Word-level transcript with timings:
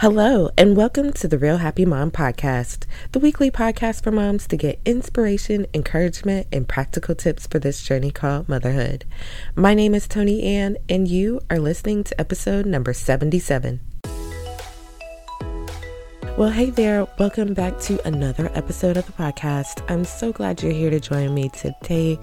Hello, 0.00 0.48
and 0.56 0.76
welcome 0.76 1.12
to 1.14 1.26
the 1.26 1.38
Real 1.38 1.56
Happy 1.56 1.84
Mom 1.84 2.12
Podcast, 2.12 2.86
the 3.10 3.18
weekly 3.18 3.50
podcast 3.50 4.04
for 4.04 4.12
moms 4.12 4.46
to 4.46 4.56
get 4.56 4.78
inspiration, 4.84 5.66
encouragement, 5.74 6.46
and 6.52 6.68
practical 6.68 7.16
tips 7.16 7.48
for 7.48 7.58
this 7.58 7.82
journey 7.82 8.12
called 8.12 8.48
motherhood. 8.48 9.04
My 9.56 9.74
name 9.74 9.96
is 9.96 10.06
Tony 10.06 10.44
Ann, 10.44 10.76
and 10.88 11.08
you 11.08 11.40
are 11.50 11.58
listening 11.58 12.04
to 12.04 12.20
episode 12.20 12.64
number 12.64 12.92
77. 12.92 13.80
Well, 16.36 16.50
hey 16.50 16.70
there. 16.70 17.08
Welcome 17.18 17.52
back 17.52 17.80
to 17.80 18.00
another 18.06 18.52
episode 18.54 18.96
of 18.96 19.06
the 19.06 19.12
podcast. 19.12 19.82
I'm 19.90 20.04
so 20.04 20.30
glad 20.30 20.62
you're 20.62 20.70
here 20.70 20.90
to 20.90 21.00
join 21.00 21.34
me 21.34 21.48
today. 21.48 22.20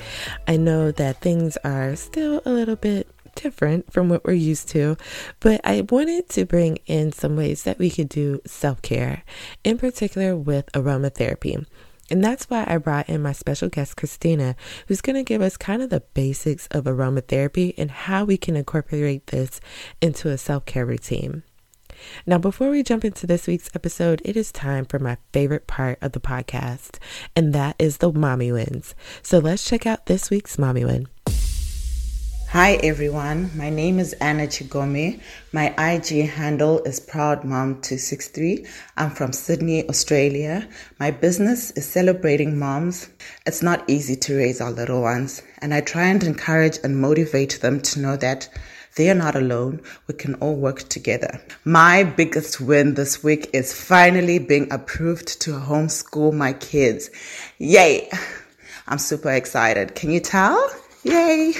I 0.47 0.55
know 0.55 0.93
that 0.93 1.19
things 1.19 1.57
are 1.65 1.97
still 1.97 2.41
a 2.45 2.51
little 2.51 2.77
bit 2.77 3.09
different 3.35 3.91
from 3.91 4.09
what 4.09 4.25
we're 4.25 4.33
used 4.33 4.69
to, 4.69 4.97
but 5.39 5.61
I 5.63 5.81
wanted 5.81 6.29
to 6.29 6.45
bring 6.45 6.79
in 6.85 7.11
some 7.11 7.35
ways 7.35 7.63
that 7.63 7.79
we 7.79 7.89
could 7.89 8.09
do 8.09 8.41
self 8.45 8.81
care, 8.81 9.23
in 9.63 9.77
particular 9.77 10.35
with 10.35 10.71
aromatherapy. 10.73 11.65
And 12.09 12.23
that's 12.23 12.45
why 12.45 12.65
I 12.67 12.77
brought 12.77 13.09
in 13.09 13.23
my 13.23 13.31
special 13.31 13.67
guest, 13.67 13.97
Christina, 13.97 14.55
who's 14.87 15.01
going 15.01 15.15
to 15.15 15.23
give 15.23 15.41
us 15.41 15.57
kind 15.57 15.81
of 15.81 15.89
the 15.89 16.03
basics 16.13 16.67
of 16.67 16.83
aromatherapy 16.83 17.73
and 17.77 17.89
how 17.89 18.25
we 18.25 18.37
can 18.37 18.55
incorporate 18.55 19.27
this 19.27 19.59
into 20.01 20.29
a 20.29 20.37
self 20.37 20.65
care 20.65 20.85
routine. 20.85 21.43
Now, 22.25 22.37
before 22.37 22.69
we 22.69 22.83
jump 22.83 23.05
into 23.05 23.25
this 23.25 23.47
week's 23.47 23.69
episode, 23.73 24.21
it 24.25 24.35
is 24.35 24.51
time 24.51 24.85
for 24.85 24.99
my 24.99 25.17
favorite 25.31 25.65
part 25.65 25.97
of 26.01 26.11
the 26.11 26.19
podcast, 26.19 26.99
and 27.35 27.53
that 27.53 27.75
is 27.79 27.97
the 27.97 28.11
mommy 28.11 28.51
wins. 28.51 28.95
So 29.23 29.39
let's 29.39 29.65
check 29.65 29.85
out 29.85 30.05
this 30.05 30.29
week's 30.29 30.59
mommy 30.59 30.85
win. 30.85 31.07
Hi 32.49 32.75
everyone, 32.83 33.51
my 33.55 33.69
name 33.69 33.99
is 33.99 34.13
Anna 34.13 34.47
Chigome. 34.47 35.19
My 35.51 35.73
IG 35.77 36.29
handle 36.29 36.81
is 36.83 36.99
Proud 36.99 37.43
Mom 37.43 37.81
263 37.81 38.65
I'm 38.95 39.09
from 39.09 39.33
Sydney, 39.33 39.87
Australia. 39.89 40.67
My 40.99 41.11
business 41.11 41.71
is 41.71 41.85
celebrating 41.85 42.57
moms. 42.57 43.09
It's 43.45 43.61
not 43.61 43.89
easy 43.89 44.15
to 44.15 44.37
raise 44.37 44.61
our 44.61 44.71
little 44.71 45.01
ones, 45.01 45.41
and 45.59 45.73
I 45.73 45.81
try 45.81 46.07
and 46.07 46.23
encourage 46.23 46.77
and 46.83 47.01
motivate 47.01 47.59
them 47.61 47.81
to 47.81 47.99
know 47.99 48.15
that 48.17 48.47
they 48.95 49.09
are 49.09 49.15
not 49.15 49.35
alone. 49.35 49.81
We 50.07 50.13
can 50.13 50.35
all 50.35 50.55
work 50.55 50.87
together. 50.87 51.41
My 51.65 52.03
biggest 52.03 52.61
win 52.61 52.93
this 52.93 53.21
week 53.21 53.49
is 53.53 53.73
finally 53.73 54.39
being 54.39 54.71
approved 54.71 55.41
to 55.41 55.51
homeschool 55.51 56.33
my 56.33 56.53
kids. 56.53 57.09
Yay! 57.57 58.09
I'm 58.87 58.99
super 58.99 59.31
excited. 59.31 59.95
Can 59.95 60.11
you 60.11 60.21
tell? 60.21 60.69
Yay! 61.03 61.53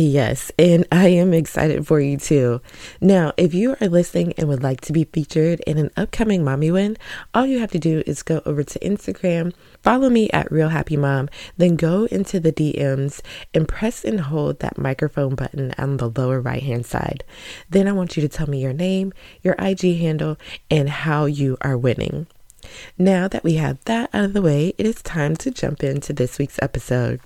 Yes, 0.00 0.52
and 0.60 0.86
I 0.92 1.08
am 1.08 1.34
excited 1.34 1.84
for 1.84 1.98
you 1.98 2.18
too. 2.18 2.60
Now, 3.00 3.32
if 3.36 3.52
you 3.52 3.74
are 3.80 3.88
listening 3.88 4.32
and 4.38 4.46
would 4.46 4.62
like 4.62 4.80
to 4.82 4.92
be 4.92 5.02
featured 5.02 5.58
in 5.66 5.76
an 5.76 5.90
upcoming 5.96 6.44
Mommy 6.44 6.70
Win, 6.70 6.96
all 7.34 7.44
you 7.44 7.58
have 7.58 7.72
to 7.72 7.80
do 7.80 8.04
is 8.06 8.22
go 8.22 8.40
over 8.46 8.62
to 8.62 8.78
Instagram, 8.78 9.52
follow 9.82 10.08
me 10.08 10.30
at 10.30 10.52
Real 10.52 10.68
Happy 10.68 10.96
Mom, 10.96 11.28
then 11.56 11.74
go 11.74 12.04
into 12.12 12.38
the 12.38 12.52
DMs 12.52 13.22
and 13.52 13.66
press 13.66 14.04
and 14.04 14.20
hold 14.20 14.60
that 14.60 14.78
microphone 14.78 15.34
button 15.34 15.74
on 15.76 15.96
the 15.96 16.10
lower 16.10 16.40
right 16.40 16.62
hand 16.62 16.86
side. 16.86 17.24
Then 17.68 17.88
I 17.88 17.92
want 17.92 18.16
you 18.16 18.20
to 18.20 18.28
tell 18.28 18.48
me 18.48 18.62
your 18.62 18.72
name, 18.72 19.12
your 19.42 19.56
IG 19.58 19.98
handle, 19.98 20.38
and 20.70 20.88
how 20.88 21.24
you 21.24 21.56
are 21.60 21.76
winning. 21.76 22.28
Now 22.98 23.26
that 23.26 23.42
we 23.42 23.54
have 23.54 23.82
that 23.86 24.10
out 24.14 24.26
of 24.26 24.32
the 24.32 24.42
way, 24.42 24.74
it 24.78 24.86
is 24.86 25.02
time 25.02 25.34
to 25.38 25.50
jump 25.50 25.82
into 25.82 26.12
this 26.12 26.38
week's 26.38 26.60
episode. 26.62 27.18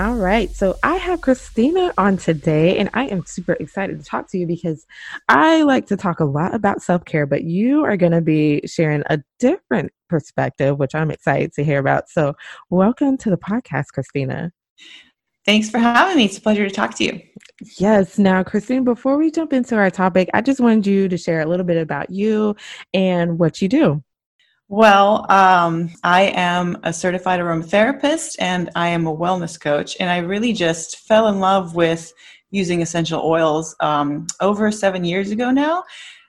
All 0.00 0.16
right. 0.16 0.50
So 0.50 0.76
I 0.82 0.96
have 0.96 1.20
Christina 1.20 1.94
on 1.96 2.16
today, 2.16 2.78
and 2.78 2.90
I 2.94 3.04
am 3.06 3.24
super 3.26 3.52
excited 3.52 3.96
to 4.00 4.04
talk 4.04 4.28
to 4.30 4.38
you 4.38 4.44
because 4.44 4.84
I 5.28 5.62
like 5.62 5.86
to 5.86 5.96
talk 5.96 6.18
a 6.18 6.24
lot 6.24 6.52
about 6.52 6.82
self 6.82 7.04
care, 7.04 7.26
but 7.26 7.44
you 7.44 7.84
are 7.84 7.96
going 7.96 8.10
to 8.10 8.20
be 8.20 8.60
sharing 8.66 9.04
a 9.06 9.22
different 9.38 9.92
perspective, 10.08 10.80
which 10.80 10.96
I'm 10.96 11.12
excited 11.12 11.52
to 11.52 11.64
hear 11.64 11.78
about. 11.78 12.08
So, 12.08 12.34
welcome 12.70 13.16
to 13.18 13.30
the 13.30 13.36
podcast, 13.36 13.92
Christina. 13.94 14.50
Thanks 15.46 15.70
for 15.70 15.78
having 15.78 16.16
me. 16.16 16.24
It's 16.24 16.38
a 16.38 16.40
pleasure 16.40 16.68
to 16.68 16.74
talk 16.74 16.96
to 16.96 17.04
you. 17.04 17.20
Yes. 17.78 18.18
Now, 18.18 18.42
Christine, 18.42 18.82
before 18.82 19.16
we 19.16 19.30
jump 19.30 19.52
into 19.52 19.76
our 19.76 19.90
topic, 19.90 20.28
I 20.34 20.40
just 20.40 20.58
wanted 20.58 20.88
you 20.88 21.08
to 21.08 21.16
share 21.16 21.40
a 21.40 21.46
little 21.46 21.66
bit 21.66 21.80
about 21.80 22.10
you 22.10 22.56
and 22.92 23.38
what 23.38 23.62
you 23.62 23.68
do. 23.68 24.02
Well, 24.68 25.30
um, 25.30 25.90
I 26.02 26.32
am 26.34 26.78
a 26.84 26.92
certified 26.92 27.38
aromatherapist 27.38 28.36
and 28.38 28.70
I 28.74 28.88
am 28.88 29.06
a 29.06 29.14
wellness 29.14 29.60
coach. 29.60 29.96
And 30.00 30.08
I 30.08 30.18
really 30.18 30.54
just 30.54 31.00
fell 31.00 31.28
in 31.28 31.38
love 31.38 31.74
with 31.74 32.12
using 32.50 32.80
essential 32.80 33.20
oils 33.20 33.76
um, 33.80 34.26
over 34.40 34.70
seven 34.72 35.04
years 35.04 35.30
ago 35.30 35.50
now. 35.50 35.84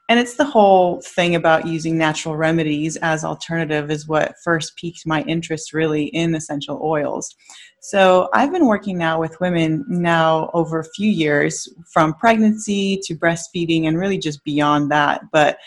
And 0.09 0.19
it's 0.19 0.35
the 0.35 0.45
whole 0.45 1.01
thing 1.01 1.35
about 1.35 1.65
using 1.65 1.97
natural 1.97 2.35
remedies 2.35 2.97
as 2.97 3.23
alternative 3.23 3.89
is 3.89 4.07
what 4.07 4.35
first 4.43 4.75
piqued 4.75 5.07
my 5.07 5.23
interest 5.23 5.73
really 5.73 6.05
in 6.07 6.35
essential 6.35 6.79
oils. 6.83 7.33
So 7.79 8.29
I've 8.33 8.51
been 8.51 8.67
working 8.67 8.97
now 8.97 9.19
with 9.19 9.39
women 9.39 9.85
now 9.87 10.51
over 10.53 10.79
a 10.79 10.91
few 10.95 11.09
years 11.09 11.67
from 11.91 12.13
pregnancy 12.15 12.99
to 13.03 13.15
breastfeeding 13.15 13.85
and 13.85 13.97
really 13.97 14.17
just 14.17 14.43
beyond 14.43 14.91
that. 14.91 15.21
But 15.31 15.57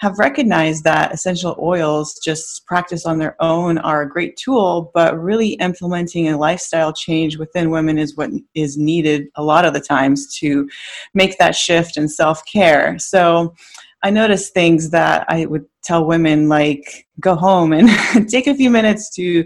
have 0.00 0.18
recognized 0.18 0.82
that 0.84 1.12
essential 1.12 1.54
oils 1.60 2.18
just 2.24 2.64
practiced 2.64 3.06
on 3.06 3.18
their 3.18 3.36
own 3.38 3.76
are 3.78 4.00
a 4.00 4.08
great 4.08 4.34
tool, 4.34 4.90
but 4.94 5.20
really 5.20 5.50
implementing 5.54 6.28
a 6.28 6.38
lifestyle 6.38 6.90
change 6.90 7.36
within 7.36 7.68
women 7.68 7.98
is 7.98 8.16
what 8.16 8.30
is 8.54 8.78
needed 8.78 9.26
a 9.34 9.42
lot 9.42 9.66
of 9.66 9.74
the 9.74 9.80
times 9.80 10.34
to 10.38 10.66
make 11.12 11.36
that 11.36 11.54
shift 11.54 11.98
in 11.98 12.08
self 12.08 12.42
care. 12.50 12.98
So 12.98 13.54
I 14.02 14.08
noticed 14.08 14.54
things 14.54 14.88
that 14.88 15.26
I 15.28 15.44
would 15.44 15.66
tell 15.84 16.06
women 16.06 16.48
like 16.48 17.06
go 17.20 17.34
home 17.34 17.74
and 17.74 17.90
take 18.30 18.46
a 18.46 18.54
few 18.54 18.70
minutes 18.70 19.14
to 19.16 19.44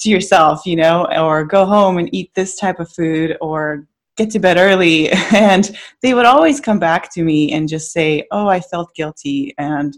to 0.00 0.10
yourself, 0.10 0.66
you 0.66 0.76
know, 0.76 1.06
or 1.16 1.46
go 1.46 1.64
home 1.64 1.96
and 1.96 2.14
eat 2.14 2.30
this 2.34 2.56
type 2.56 2.78
of 2.78 2.92
food 2.92 3.38
or 3.40 3.86
get 4.18 4.30
to 4.30 4.40
bed 4.40 4.58
early 4.58 5.08
and 5.32 5.78
they 6.02 6.12
would 6.12 6.26
always 6.26 6.60
come 6.60 6.78
back 6.78 7.10
to 7.14 7.22
me 7.22 7.52
and 7.52 7.68
just 7.68 7.92
say 7.92 8.26
oh 8.32 8.48
i 8.48 8.60
felt 8.60 8.94
guilty 8.94 9.54
and 9.56 9.96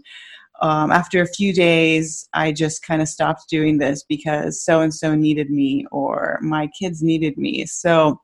um, 0.61 0.91
after 0.91 1.21
a 1.21 1.27
few 1.27 1.51
days 1.51 2.29
i 2.33 2.51
just 2.51 2.85
kind 2.85 3.01
of 3.01 3.09
stopped 3.09 3.49
doing 3.49 3.77
this 3.79 4.03
because 4.07 4.63
so 4.63 4.81
and 4.81 4.93
so 4.93 5.15
needed 5.15 5.49
me 5.49 5.85
or 5.91 6.39
my 6.41 6.67
kids 6.67 7.01
needed 7.01 7.35
me. 7.37 7.65
So 7.65 8.21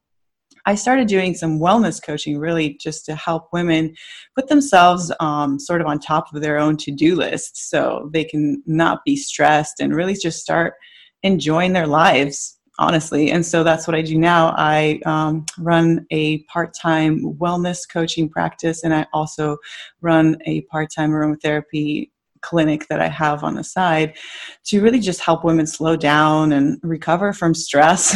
i 0.67 0.75
started 0.75 1.07
doing 1.07 1.33
some 1.33 1.59
wellness 1.59 2.01
coaching 2.01 2.37
really 2.37 2.77
just 2.79 3.03
to 3.05 3.15
help 3.15 3.49
women 3.51 3.95
put 4.35 4.47
themselves 4.47 5.11
um, 5.19 5.59
sort 5.59 5.81
of 5.81 5.87
on 5.87 5.97
top 5.99 6.33
of 6.33 6.41
their 6.41 6.59
own 6.59 6.77
to-do 6.77 7.15
list 7.15 7.69
so 7.69 8.09
they 8.13 8.23
can 8.23 8.61
not 8.67 9.03
be 9.03 9.15
stressed 9.15 9.79
and 9.79 9.95
really 9.95 10.13
just 10.13 10.41
start 10.41 10.75
enjoying 11.23 11.73
their 11.73 11.87
lives 11.87 12.56
honestly. 12.79 13.31
And 13.31 13.45
so 13.45 13.63
that's 13.63 13.87
what 13.87 13.95
I 13.95 14.01
do 14.01 14.17
now. 14.17 14.53
I 14.57 14.99
um, 15.05 15.45
run 15.57 16.05
a 16.11 16.39
part 16.43 16.73
time 16.73 17.33
wellness 17.35 17.87
coaching 17.89 18.29
practice, 18.29 18.83
and 18.83 18.93
I 18.93 19.05
also 19.13 19.57
run 20.01 20.37
a 20.45 20.61
part 20.61 20.89
time 20.93 21.11
aromatherapy 21.11 22.09
clinic 22.41 22.87
that 22.87 23.01
I 23.01 23.07
have 23.07 23.43
on 23.43 23.55
the 23.55 23.63
side 23.63 24.15
to 24.65 24.81
really 24.81 24.99
just 24.99 25.21
help 25.21 25.43
women 25.43 25.67
slow 25.67 25.95
down 25.95 26.51
and 26.51 26.79
recover 26.83 27.33
from 27.33 27.53
stress 27.53 28.15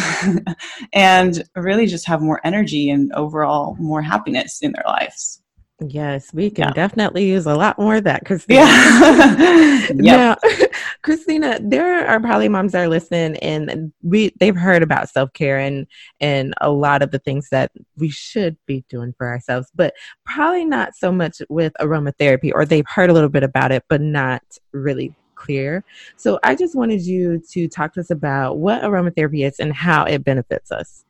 and 0.93 1.43
really 1.55 1.87
just 1.87 2.05
have 2.07 2.21
more 2.21 2.39
energy 2.43 2.89
and 2.89 3.11
overall 3.13 3.75
more 3.79 4.01
happiness 4.01 4.59
in 4.61 4.73
their 4.73 4.85
lives. 4.85 5.40
Yes, 5.83 6.31
we 6.31 6.51
can 6.51 6.67
yeah. 6.67 6.73
definitely 6.73 7.25
use 7.25 7.47
a 7.47 7.55
lot 7.55 7.79
more 7.79 7.95
of 7.95 8.03
that, 8.03 8.23
Christina. 8.25 8.61
Yeah. 8.61 9.87
now, 9.93 10.35
Christina, 11.01 11.59
there 11.59 12.07
are 12.07 12.19
probably 12.19 12.49
moms 12.49 12.73
that 12.73 12.83
are 12.83 12.87
listening, 12.87 13.35
and 13.37 13.91
we 14.03 14.31
they've 14.39 14.55
heard 14.55 14.83
about 14.83 15.09
self 15.09 15.33
care 15.33 15.57
and 15.57 15.87
and 16.19 16.53
a 16.61 16.69
lot 16.69 17.01
of 17.01 17.09
the 17.09 17.17
things 17.17 17.49
that 17.49 17.71
we 17.97 18.09
should 18.09 18.57
be 18.67 18.85
doing 18.89 19.13
for 19.17 19.27
ourselves, 19.27 19.71
but 19.73 19.95
probably 20.23 20.65
not 20.65 20.95
so 20.95 21.11
much 21.11 21.41
with 21.49 21.73
aromatherapy, 21.81 22.51
or 22.53 22.63
they've 22.63 22.85
heard 22.87 23.09
a 23.09 23.13
little 23.13 23.29
bit 23.29 23.43
about 23.43 23.71
it, 23.71 23.83
but 23.89 24.01
not 24.01 24.43
really 24.73 25.15
clear. 25.33 25.83
So, 26.15 26.39
I 26.43 26.53
just 26.53 26.75
wanted 26.75 27.01
you 27.01 27.41
to 27.53 27.67
talk 27.67 27.93
to 27.95 28.01
us 28.01 28.11
about 28.11 28.59
what 28.59 28.83
aromatherapy 28.83 29.47
is 29.47 29.59
and 29.59 29.73
how 29.73 30.05
it 30.05 30.23
benefits 30.23 30.71
us. 30.71 31.05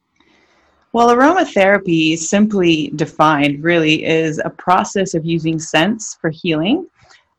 Well, 0.94 1.08
aromatherapy, 1.08 2.18
simply 2.18 2.92
defined, 2.98 3.64
really 3.64 4.04
is 4.04 4.42
a 4.44 4.50
process 4.50 5.14
of 5.14 5.26
using 5.26 5.58
scents 5.58 6.18
for 6.20 6.30
healing. 6.30 6.86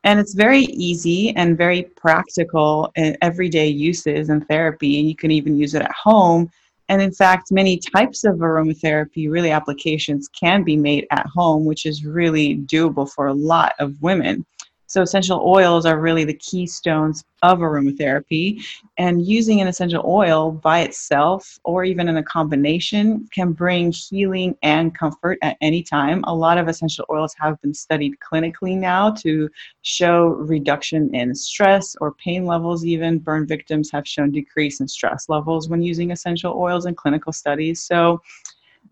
And 0.04 0.18
it's 0.18 0.32
very 0.32 0.62
easy 0.62 1.36
and 1.36 1.58
very 1.58 1.82
practical 1.82 2.90
in 2.96 3.14
everyday 3.20 3.68
uses 3.68 4.30
in 4.30 4.40
therapy. 4.46 4.98
And 4.98 5.06
you 5.06 5.14
can 5.14 5.30
even 5.30 5.58
use 5.58 5.74
it 5.74 5.82
at 5.82 5.92
home. 5.92 6.50
And 6.88 7.02
in 7.02 7.12
fact, 7.12 7.52
many 7.52 7.76
types 7.76 8.24
of 8.24 8.36
aromatherapy, 8.36 9.30
really 9.30 9.50
applications, 9.50 10.28
can 10.28 10.62
be 10.62 10.78
made 10.78 11.06
at 11.10 11.26
home, 11.26 11.66
which 11.66 11.84
is 11.84 12.06
really 12.06 12.56
doable 12.56 13.08
for 13.10 13.26
a 13.26 13.34
lot 13.34 13.74
of 13.78 14.00
women. 14.00 14.46
So 14.92 15.00
essential 15.00 15.42
oils 15.46 15.86
are 15.86 15.98
really 15.98 16.24
the 16.24 16.34
keystones 16.34 17.24
of 17.40 17.60
aromatherapy. 17.60 18.62
And 18.98 19.26
using 19.26 19.62
an 19.62 19.66
essential 19.66 20.04
oil 20.06 20.52
by 20.52 20.80
itself 20.80 21.58
or 21.64 21.82
even 21.82 22.08
in 22.08 22.18
a 22.18 22.22
combination 22.22 23.26
can 23.32 23.52
bring 23.52 23.90
healing 23.90 24.54
and 24.62 24.94
comfort 24.94 25.38
at 25.40 25.56
any 25.62 25.82
time. 25.82 26.22
A 26.24 26.34
lot 26.34 26.58
of 26.58 26.68
essential 26.68 27.06
oils 27.08 27.34
have 27.40 27.58
been 27.62 27.72
studied 27.72 28.16
clinically 28.20 28.76
now 28.76 29.10
to 29.12 29.48
show 29.80 30.26
reduction 30.26 31.14
in 31.14 31.34
stress 31.34 31.96
or 32.02 32.12
pain 32.12 32.44
levels, 32.44 32.84
even. 32.84 33.18
Burn 33.18 33.46
victims 33.46 33.90
have 33.92 34.06
shown 34.06 34.30
decrease 34.30 34.80
in 34.80 34.88
stress 34.88 35.26
levels 35.30 35.70
when 35.70 35.80
using 35.80 36.10
essential 36.10 36.52
oils 36.52 36.84
in 36.84 36.94
clinical 36.94 37.32
studies. 37.32 37.82
So 37.82 38.20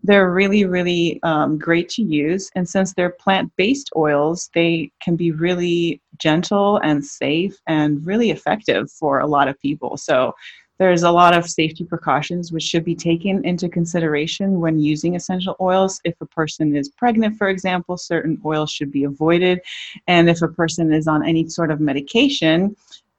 they're 0.03 0.31
really, 0.31 0.65
really 0.65 1.19
um, 1.23 1.57
great 1.57 1.89
to 1.89 2.01
use. 2.01 2.49
And 2.55 2.67
since 2.67 2.93
they're 2.93 3.11
plant 3.11 3.51
based 3.55 3.91
oils, 3.95 4.49
they 4.53 4.91
can 5.01 5.15
be 5.15 5.31
really 5.31 6.01
gentle 6.17 6.77
and 6.77 7.05
safe 7.05 7.55
and 7.67 8.05
really 8.05 8.31
effective 8.31 8.91
for 8.91 9.19
a 9.19 9.27
lot 9.27 9.47
of 9.47 9.59
people. 9.59 9.97
So 9.97 10.33
there's 10.79 11.03
a 11.03 11.11
lot 11.11 11.37
of 11.37 11.47
safety 11.47 11.83
precautions 11.83 12.51
which 12.51 12.63
should 12.63 12.83
be 12.83 12.95
taken 12.95 13.45
into 13.45 13.69
consideration 13.69 14.59
when 14.59 14.79
using 14.79 15.15
essential 15.15 15.55
oils. 15.61 16.01
If 16.03 16.15
a 16.21 16.25
person 16.25 16.75
is 16.75 16.89
pregnant, 16.89 17.37
for 17.37 17.49
example, 17.49 17.97
certain 17.97 18.41
oils 18.43 18.71
should 18.71 18.91
be 18.91 19.03
avoided. 19.03 19.61
And 20.07 20.27
if 20.27 20.41
a 20.41 20.47
person 20.47 20.91
is 20.91 21.07
on 21.07 21.23
any 21.23 21.47
sort 21.49 21.69
of 21.69 21.79
medication, 21.79 22.75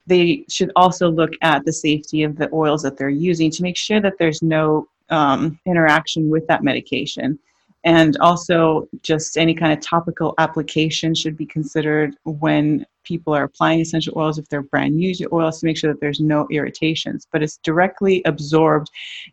they 0.08 0.44
should 0.48 0.72
also 0.74 1.08
look 1.08 1.30
at 1.42 1.64
the 1.64 1.72
safety 1.72 2.24
of 2.24 2.36
the 2.36 2.52
oils 2.52 2.82
that 2.82 2.96
they're 2.96 3.08
using 3.08 3.48
to 3.52 3.62
make 3.62 3.76
sure 3.76 4.00
that 4.00 4.14
there's 4.18 4.42
no 4.42 4.88
um, 5.12 5.60
interaction 5.66 6.28
with 6.30 6.46
that 6.48 6.64
medication. 6.64 7.38
And 7.84 8.16
also, 8.18 8.88
just 9.02 9.36
any 9.36 9.54
kind 9.54 9.72
of 9.72 9.80
topical 9.80 10.34
application 10.38 11.14
should 11.14 11.36
be 11.36 11.46
considered 11.46 12.16
when 12.24 12.86
people 13.04 13.34
are 13.34 13.42
applying 13.42 13.80
essential 13.80 14.16
oils 14.16 14.38
if 14.38 14.48
they're 14.48 14.62
brand 14.62 14.94
new 14.94 15.12
to 15.16 15.28
oils 15.32 15.58
to 15.58 15.66
make 15.66 15.76
sure 15.76 15.92
that 15.92 16.00
there's 16.00 16.20
no 16.20 16.46
irritations. 16.50 17.26
But 17.32 17.42
it's 17.42 17.56
directly 17.58 18.22
absorbed 18.24 18.88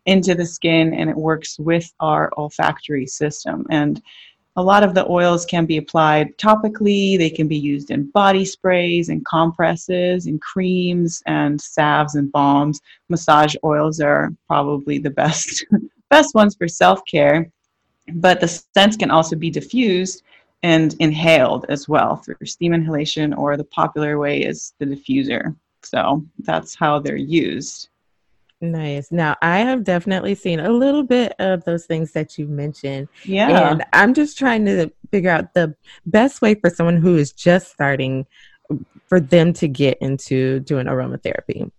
into 0.06 0.34
the 0.34 0.46
skin 0.46 0.92
and 0.94 1.08
it 1.08 1.16
works 1.16 1.60
with 1.60 1.92
our 2.00 2.32
olfactory 2.36 3.06
system. 3.06 3.66
And 3.70 4.02
a 4.60 4.62
lot 4.62 4.82
of 4.82 4.94
the 4.94 5.10
oils 5.10 5.46
can 5.46 5.64
be 5.64 5.78
applied 5.78 6.36
topically, 6.36 7.16
they 7.16 7.30
can 7.30 7.48
be 7.48 7.56
used 7.56 7.90
in 7.90 8.10
body 8.10 8.44
sprays 8.44 9.08
and 9.08 9.24
compresses 9.24 10.26
and 10.26 10.40
creams 10.40 11.22
and 11.26 11.60
salves 11.60 12.14
and 12.14 12.30
balms. 12.30 12.80
Massage 13.08 13.54
oils 13.64 14.00
are 14.00 14.30
probably 14.46 14.98
the 14.98 15.10
best 15.10 15.64
best 16.10 16.34
ones 16.34 16.56
for 16.56 16.68
self-care, 16.68 17.50
but 18.14 18.40
the 18.40 18.48
scents 18.48 18.96
can 18.96 19.10
also 19.10 19.36
be 19.36 19.48
diffused 19.48 20.22
and 20.62 20.94
inhaled 20.98 21.64
as 21.68 21.88
well 21.88 22.16
through 22.16 22.36
steam 22.44 22.74
inhalation 22.74 23.32
or 23.32 23.56
the 23.56 23.64
popular 23.64 24.18
way 24.18 24.42
is 24.42 24.74
the 24.78 24.84
diffuser. 24.84 25.56
So 25.82 26.24
that's 26.40 26.74
how 26.74 26.98
they're 26.98 27.16
used. 27.16 27.89
Nice. 28.62 29.10
Now, 29.10 29.36
I 29.40 29.60
have 29.60 29.84
definitely 29.84 30.34
seen 30.34 30.60
a 30.60 30.70
little 30.70 31.02
bit 31.02 31.32
of 31.38 31.64
those 31.64 31.86
things 31.86 32.12
that 32.12 32.36
you 32.36 32.46
mentioned. 32.46 33.08
Yeah. 33.24 33.70
And 33.70 33.84
I'm 33.94 34.12
just 34.12 34.36
trying 34.36 34.66
to 34.66 34.90
figure 35.10 35.30
out 35.30 35.54
the 35.54 35.74
best 36.04 36.42
way 36.42 36.54
for 36.54 36.68
someone 36.68 36.98
who 36.98 37.16
is 37.16 37.32
just 37.32 37.72
starting 37.72 38.26
for 39.06 39.18
them 39.18 39.52
to 39.54 39.66
get 39.66 39.96
into 40.02 40.60
doing 40.60 40.86
aromatherapy. 40.86 41.70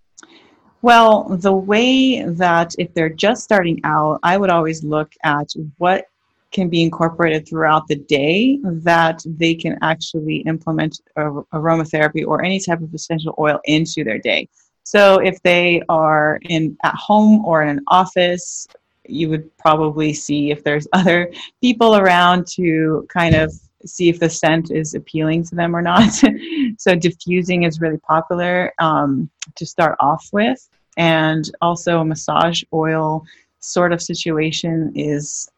Well, 0.82 1.26
the 1.30 1.54
way 1.54 2.24
that 2.24 2.74
if 2.80 2.94
they're 2.96 3.10
just 3.10 3.44
starting 3.44 3.80
out, 3.84 4.20
I 4.24 4.38
would 4.38 4.50
always 4.50 4.84
look 4.84 5.14
at 5.24 5.54
what 5.78 6.08
can 6.52 6.68
be 6.68 6.82
incorporated 6.82 7.48
throughout 7.48 7.88
the 7.88 7.96
day 7.96 8.60
that 8.64 9.22
they 9.26 9.54
can 9.54 9.78
actually 9.82 10.38
implement 10.38 11.00
aromatherapy 11.18 12.26
or 12.26 12.44
any 12.44 12.60
type 12.60 12.82
of 12.82 12.94
essential 12.94 13.36
oil 13.38 13.60
into 13.66 14.04
their 14.04 14.18
day. 14.18 14.50
So 14.84 15.20
if 15.20 15.42
they 15.44 15.82
are 15.90 16.40
in 16.44 16.78
at 16.84 16.96
home 16.96 17.46
or 17.46 17.64
in 17.64 17.70
an 17.70 17.84
office, 17.88 18.68
you 19.08 19.30
would 19.30 19.56
probably 19.58 20.14
see 20.14 20.52
if 20.52 20.64
there's 20.64 20.88
other 20.94 21.32
people 21.62 21.96
around 21.96 22.48
to 22.56 23.06
kind 23.10 23.36
of 23.36 23.54
see 23.86 24.10
if 24.10 24.20
the 24.20 24.30
scent 24.30 24.72
is 24.72 24.94
appealing 24.94 25.44
to 25.46 25.56
them 25.56 25.76
or 25.76 25.82
not. 25.82 26.12
so 26.78 26.96
diffusing 26.96 27.64
is 27.64 27.82
really 27.82 27.98
popular 27.98 28.74
um, 28.80 29.30
to 29.56 29.66
start 29.66 29.96
off 30.00 30.30
with, 30.32 30.68
and 30.98 31.50
also 31.62 32.00
a 32.00 32.06
massage 32.06 32.64
oil 32.74 33.26
sort 33.60 33.94
of 33.94 34.02
situation 34.02 34.92
is 34.96 35.50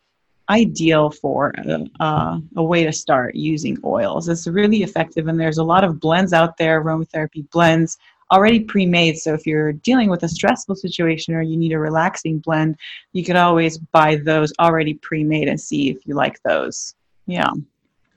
ideal 0.49 1.09
for 1.09 1.53
a, 1.57 1.85
uh, 2.01 2.39
a, 2.57 2.63
way 2.63 2.83
to 2.83 2.91
start 2.91 3.33
using 3.33 3.77
oils. 3.83 4.27
It's 4.27 4.45
really 4.45 4.83
effective, 4.83 5.27
and 5.27 5.39
there's 5.39 5.57
a 5.57 5.63
lot 5.63 5.83
of 5.83 5.99
blends 5.99 6.33
out 6.33 6.57
there, 6.57 6.83
aromatherapy 6.83 7.49
blends 7.51 7.97
already 8.31 8.61
pre-made. 8.61 9.17
So 9.17 9.33
if 9.33 9.45
you're 9.45 9.73
dealing 9.73 10.09
with 10.09 10.23
a 10.23 10.27
stressful 10.29 10.75
situation 10.75 11.33
or 11.33 11.41
you 11.41 11.57
need 11.57 11.73
a 11.73 11.79
relaxing 11.79 12.39
blend, 12.39 12.77
you 13.11 13.23
could 13.23 13.35
always 13.35 13.77
buy 13.77 14.15
those 14.15 14.53
already 14.59 14.95
pre-made 14.95 15.47
and 15.47 15.59
see 15.59 15.89
if 15.89 16.05
you 16.05 16.15
like 16.15 16.41
those. 16.43 16.95
Yeah. 17.25 17.51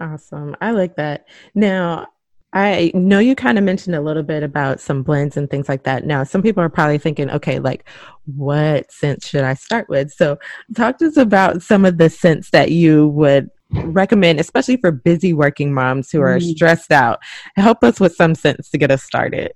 Awesome. 0.01 0.57
I 0.61 0.73
like 0.73 0.97
that. 0.97 1.27
Now, 1.55 2.09
I 2.53 2.91
know 2.95 3.19
you 3.19 3.35
kind 3.35 3.59
of 3.59 3.65
mentioned 3.65 3.97
a 3.97 4.01
little 4.01 4.23
bit 4.23 4.43
about 4.43 4.81
some 4.81 5.03
blends 5.03 5.37
and 5.37 5.51
things 5.51 5.69
like 5.69 5.83
that. 5.83 6.07
Now, 6.07 6.25
some 6.25 6.43
people 6.43 6.63
are 6.63 6.69
probably 6.69 6.99
thinking, 6.99 7.31
okay, 7.31 7.59
like 7.59 7.87
what 8.25 8.91
scents 8.91 9.29
should 9.29 9.45
I 9.45 9.55
start 9.55 9.89
with? 9.89 10.13
So, 10.13 10.39
talk 10.75 10.99
to 10.99 11.07
us 11.07 11.17
about 11.17 11.63
some 11.63 11.85
of 11.85 11.99
the 11.99 12.09
scents 12.09 12.51
that 12.51 12.71
you 12.71 13.09
would 13.09 13.51
recommend, 13.71 14.41
especially 14.41 14.77
for 14.77 14.91
busy 14.91 15.35
working 15.35 15.75
moms 15.75 16.11
who 16.11 16.21
are 16.23 16.39
mm-hmm. 16.39 16.53
stressed 16.53 16.93
out. 16.93 17.19
Help 17.57 17.83
us 17.85 18.01
with 18.01 18.15
some 18.15 18.35
scents 18.35 18.71
to 18.71 18.79
get 18.79 18.91
us 18.91 19.03
started 19.03 19.53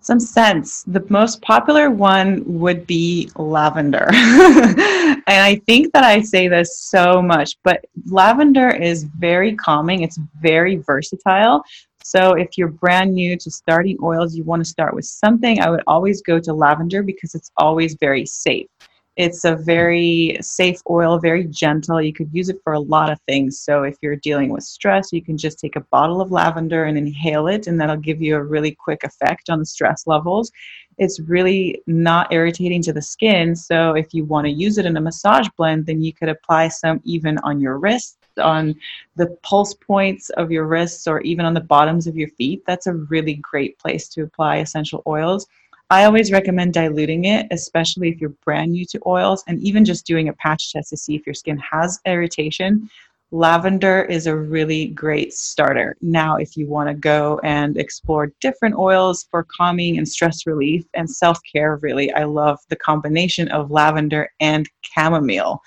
some 0.00 0.20
scents. 0.20 0.84
The 0.84 1.04
most 1.08 1.42
popular 1.42 1.90
one 1.90 2.42
would 2.46 2.86
be 2.86 3.30
lavender. 3.36 4.08
and 4.12 5.22
I 5.28 5.60
think 5.66 5.92
that 5.92 6.04
I 6.04 6.20
say 6.20 6.48
this 6.48 6.78
so 6.78 7.20
much, 7.20 7.56
but 7.64 7.84
lavender 8.06 8.70
is 8.70 9.04
very 9.04 9.54
calming, 9.54 10.02
it's 10.02 10.18
very 10.40 10.76
versatile. 10.76 11.62
So 12.02 12.34
if 12.34 12.56
you're 12.56 12.68
brand 12.68 13.14
new 13.14 13.36
to 13.36 13.50
starting 13.50 13.98
oils, 14.02 14.34
you 14.34 14.42
want 14.42 14.64
to 14.64 14.68
start 14.68 14.94
with 14.94 15.04
something, 15.04 15.60
I 15.60 15.70
would 15.70 15.82
always 15.86 16.22
go 16.22 16.40
to 16.40 16.52
lavender 16.52 17.02
because 17.02 17.34
it's 17.34 17.50
always 17.56 17.94
very 18.00 18.26
safe. 18.26 18.66
It's 19.20 19.44
a 19.44 19.54
very 19.54 20.38
safe 20.40 20.80
oil, 20.88 21.18
very 21.18 21.44
gentle. 21.44 22.00
You 22.00 22.10
could 22.10 22.30
use 22.32 22.48
it 22.48 22.58
for 22.64 22.72
a 22.72 22.80
lot 22.80 23.12
of 23.12 23.20
things. 23.28 23.58
So, 23.60 23.82
if 23.82 23.98
you're 24.00 24.16
dealing 24.16 24.48
with 24.48 24.64
stress, 24.64 25.12
you 25.12 25.20
can 25.20 25.36
just 25.36 25.58
take 25.58 25.76
a 25.76 25.82
bottle 25.92 26.22
of 26.22 26.30
lavender 26.30 26.84
and 26.84 26.96
inhale 26.96 27.46
it, 27.46 27.66
and 27.66 27.78
that'll 27.78 27.98
give 27.98 28.22
you 28.22 28.34
a 28.34 28.42
really 28.42 28.70
quick 28.70 29.04
effect 29.04 29.50
on 29.50 29.58
the 29.58 29.66
stress 29.66 30.06
levels. 30.06 30.50
It's 30.96 31.20
really 31.20 31.82
not 31.86 32.32
irritating 32.32 32.80
to 32.84 32.94
the 32.94 33.02
skin. 33.02 33.54
So, 33.54 33.92
if 33.92 34.14
you 34.14 34.24
want 34.24 34.46
to 34.46 34.52
use 34.52 34.78
it 34.78 34.86
in 34.86 34.96
a 34.96 35.02
massage 35.02 35.48
blend, 35.58 35.84
then 35.84 36.00
you 36.00 36.14
could 36.14 36.30
apply 36.30 36.68
some 36.68 37.02
even 37.04 37.36
on 37.42 37.60
your 37.60 37.76
wrists 37.76 38.16
on 38.38 38.74
the 39.16 39.26
pulse 39.42 39.74
points 39.74 40.30
of 40.30 40.50
your 40.50 40.64
wrists 40.64 41.06
or 41.06 41.20
even 41.22 41.44
on 41.44 41.52
the 41.52 41.60
bottoms 41.60 42.06
of 42.06 42.16
your 42.16 42.28
feet. 42.28 42.62
That's 42.66 42.86
a 42.86 42.94
really 42.94 43.34
great 43.34 43.78
place 43.78 44.08
to 44.10 44.22
apply 44.22 44.58
essential 44.58 45.02
oils. 45.06 45.46
I 45.92 46.04
always 46.04 46.30
recommend 46.30 46.72
diluting 46.72 47.24
it, 47.24 47.48
especially 47.50 48.10
if 48.10 48.20
you're 48.20 48.30
brand 48.44 48.70
new 48.70 48.84
to 48.86 49.00
oils, 49.06 49.42
and 49.48 49.60
even 49.60 49.84
just 49.84 50.06
doing 50.06 50.28
a 50.28 50.32
patch 50.34 50.72
test 50.72 50.90
to 50.90 50.96
see 50.96 51.16
if 51.16 51.26
your 51.26 51.34
skin 51.34 51.58
has 51.58 51.98
irritation. 52.06 52.88
Lavender 53.32 54.04
is 54.04 54.28
a 54.28 54.36
really 54.36 54.86
great 54.86 55.32
starter. 55.32 55.96
Now, 56.00 56.36
if 56.36 56.56
you 56.56 56.68
want 56.68 56.90
to 56.90 56.94
go 56.94 57.40
and 57.42 57.76
explore 57.76 58.32
different 58.40 58.76
oils 58.76 59.26
for 59.32 59.44
calming 59.56 59.98
and 59.98 60.08
stress 60.08 60.46
relief 60.46 60.84
and 60.94 61.10
self 61.10 61.40
care, 61.52 61.76
really, 61.82 62.12
I 62.12 62.22
love 62.22 62.60
the 62.68 62.76
combination 62.76 63.48
of 63.48 63.72
lavender 63.72 64.30
and 64.38 64.68
chamomile. 64.82 65.60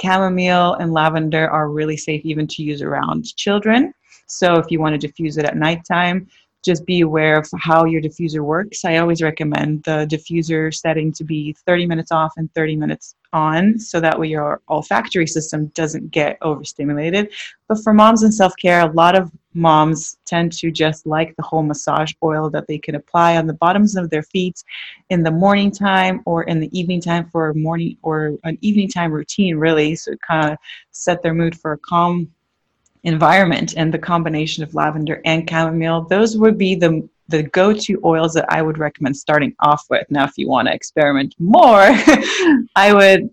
Chamomile 0.00 0.74
and 0.74 0.92
lavender 0.92 1.48
are 1.48 1.68
really 1.68 1.96
safe 1.96 2.24
even 2.24 2.46
to 2.46 2.62
use 2.62 2.80
around 2.80 3.34
children. 3.34 3.92
So, 4.26 4.54
if 4.54 4.70
you 4.70 4.78
want 4.78 5.00
to 5.00 5.06
diffuse 5.06 5.36
it 5.36 5.44
at 5.44 5.56
nighttime, 5.56 6.28
just 6.64 6.86
be 6.86 7.02
aware 7.02 7.38
of 7.38 7.48
how 7.58 7.84
your 7.84 8.00
diffuser 8.00 8.40
works. 8.40 8.84
I 8.84 8.96
always 8.96 9.22
recommend 9.22 9.84
the 9.84 10.06
diffuser 10.10 10.74
setting 10.74 11.12
to 11.12 11.24
be 11.24 11.54
30 11.66 11.86
minutes 11.86 12.10
off 12.10 12.32
and 12.36 12.52
30 12.54 12.76
minutes 12.76 13.14
on 13.32 13.78
so 13.78 14.00
that 14.00 14.18
way 14.18 14.28
your 14.28 14.62
olfactory 14.68 15.26
system 15.26 15.66
doesn't 15.74 16.10
get 16.10 16.38
overstimulated. 16.40 17.32
But 17.68 17.82
for 17.82 17.92
moms 17.92 18.22
and 18.22 18.32
self 18.32 18.54
care, 18.56 18.80
a 18.80 18.92
lot 18.92 19.16
of 19.16 19.30
moms 19.52 20.16
tend 20.24 20.52
to 20.52 20.70
just 20.70 21.06
like 21.06 21.34
the 21.36 21.42
whole 21.42 21.62
massage 21.62 22.12
oil 22.22 22.48
that 22.50 22.66
they 22.66 22.78
can 22.78 22.94
apply 22.94 23.36
on 23.36 23.46
the 23.46 23.54
bottoms 23.54 23.96
of 23.96 24.10
their 24.10 24.22
feet 24.22 24.62
in 25.10 25.22
the 25.22 25.30
morning 25.30 25.70
time 25.70 26.22
or 26.24 26.44
in 26.44 26.60
the 26.60 26.78
evening 26.78 27.00
time 27.00 27.28
for 27.30 27.50
a 27.50 27.54
morning 27.54 27.96
or 28.02 28.36
an 28.44 28.56
evening 28.62 28.88
time 28.88 29.12
routine, 29.12 29.56
really. 29.56 29.94
So 29.96 30.12
kind 30.26 30.52
of 30.52 30.58
set 30.92 31.22
their 31.22 31.34
mood 31.34 31.58
for 31.58 31.72
a 31.72 31.78
calm 31.78 32.32
environment 33.04 33.74
and 33.76 33.92
the 33.92 33.98
combination 33.98 34.62
of 34.62 34.74
lavender 34.74 35.20
and 35.24 35.48
chamomile 35.48 36.02
those 36.02 36.36
would 36.36 36.58
be 36.58 36.74
the 36.74 37.06
the 37.28 37.42
go-to 37.42 38.00
oils 38.04 38.34
that 38.34 38.44
I 38.50 38.60
would 38.60 38.76
recommend 38.76 39.16
starting 39.16 39.54
off 39.60 39.86
with. 39.88 40.06
Now, 40.10 40.24
if 40.24 40.32
you 40.36 40.48
want 40.48 40.68
to 40.68 40.74
experiment 40.74 41.34
more, 41.38 41.80
I 42.76 42.92
would 42.92 43.30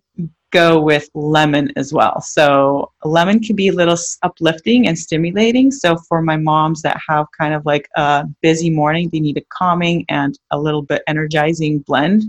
go 0.51 0.81
with 0.81 1.09
lemon 1.13 1.71
as 1.75 1.93
well. 1.93 2.21
So 2.21 2.91
lemon 3.03 3.39
can 3.39 3.55
be 3.55 3.69
a 3.69 3.73
little 3.73 3.97
uplifting 4.23 4.87
and 4.87 4.97
stimulating. 4.97 5.71
So 5.71 5.97
for 6.07 6.21
my 6.21 6.37
moms 6.37 6.81
that 6.81 6.99
have 7.07 7.25
kind 7.37 7.53
of 7.53 7.65
like 7.65 7.87
a 7.95 8.25
busy 8.41 8.69
morning, 8.69 9.09
they 9.09 9.19
need 9.19 9.37
a 9.37 9.45
calming 9.49 10.05
and 10.09 10.37
a 10.51 10.59
little 10.59 10.81
bit 10.81 11.03
energizing 11.07 11.79
blend 11.79 12.23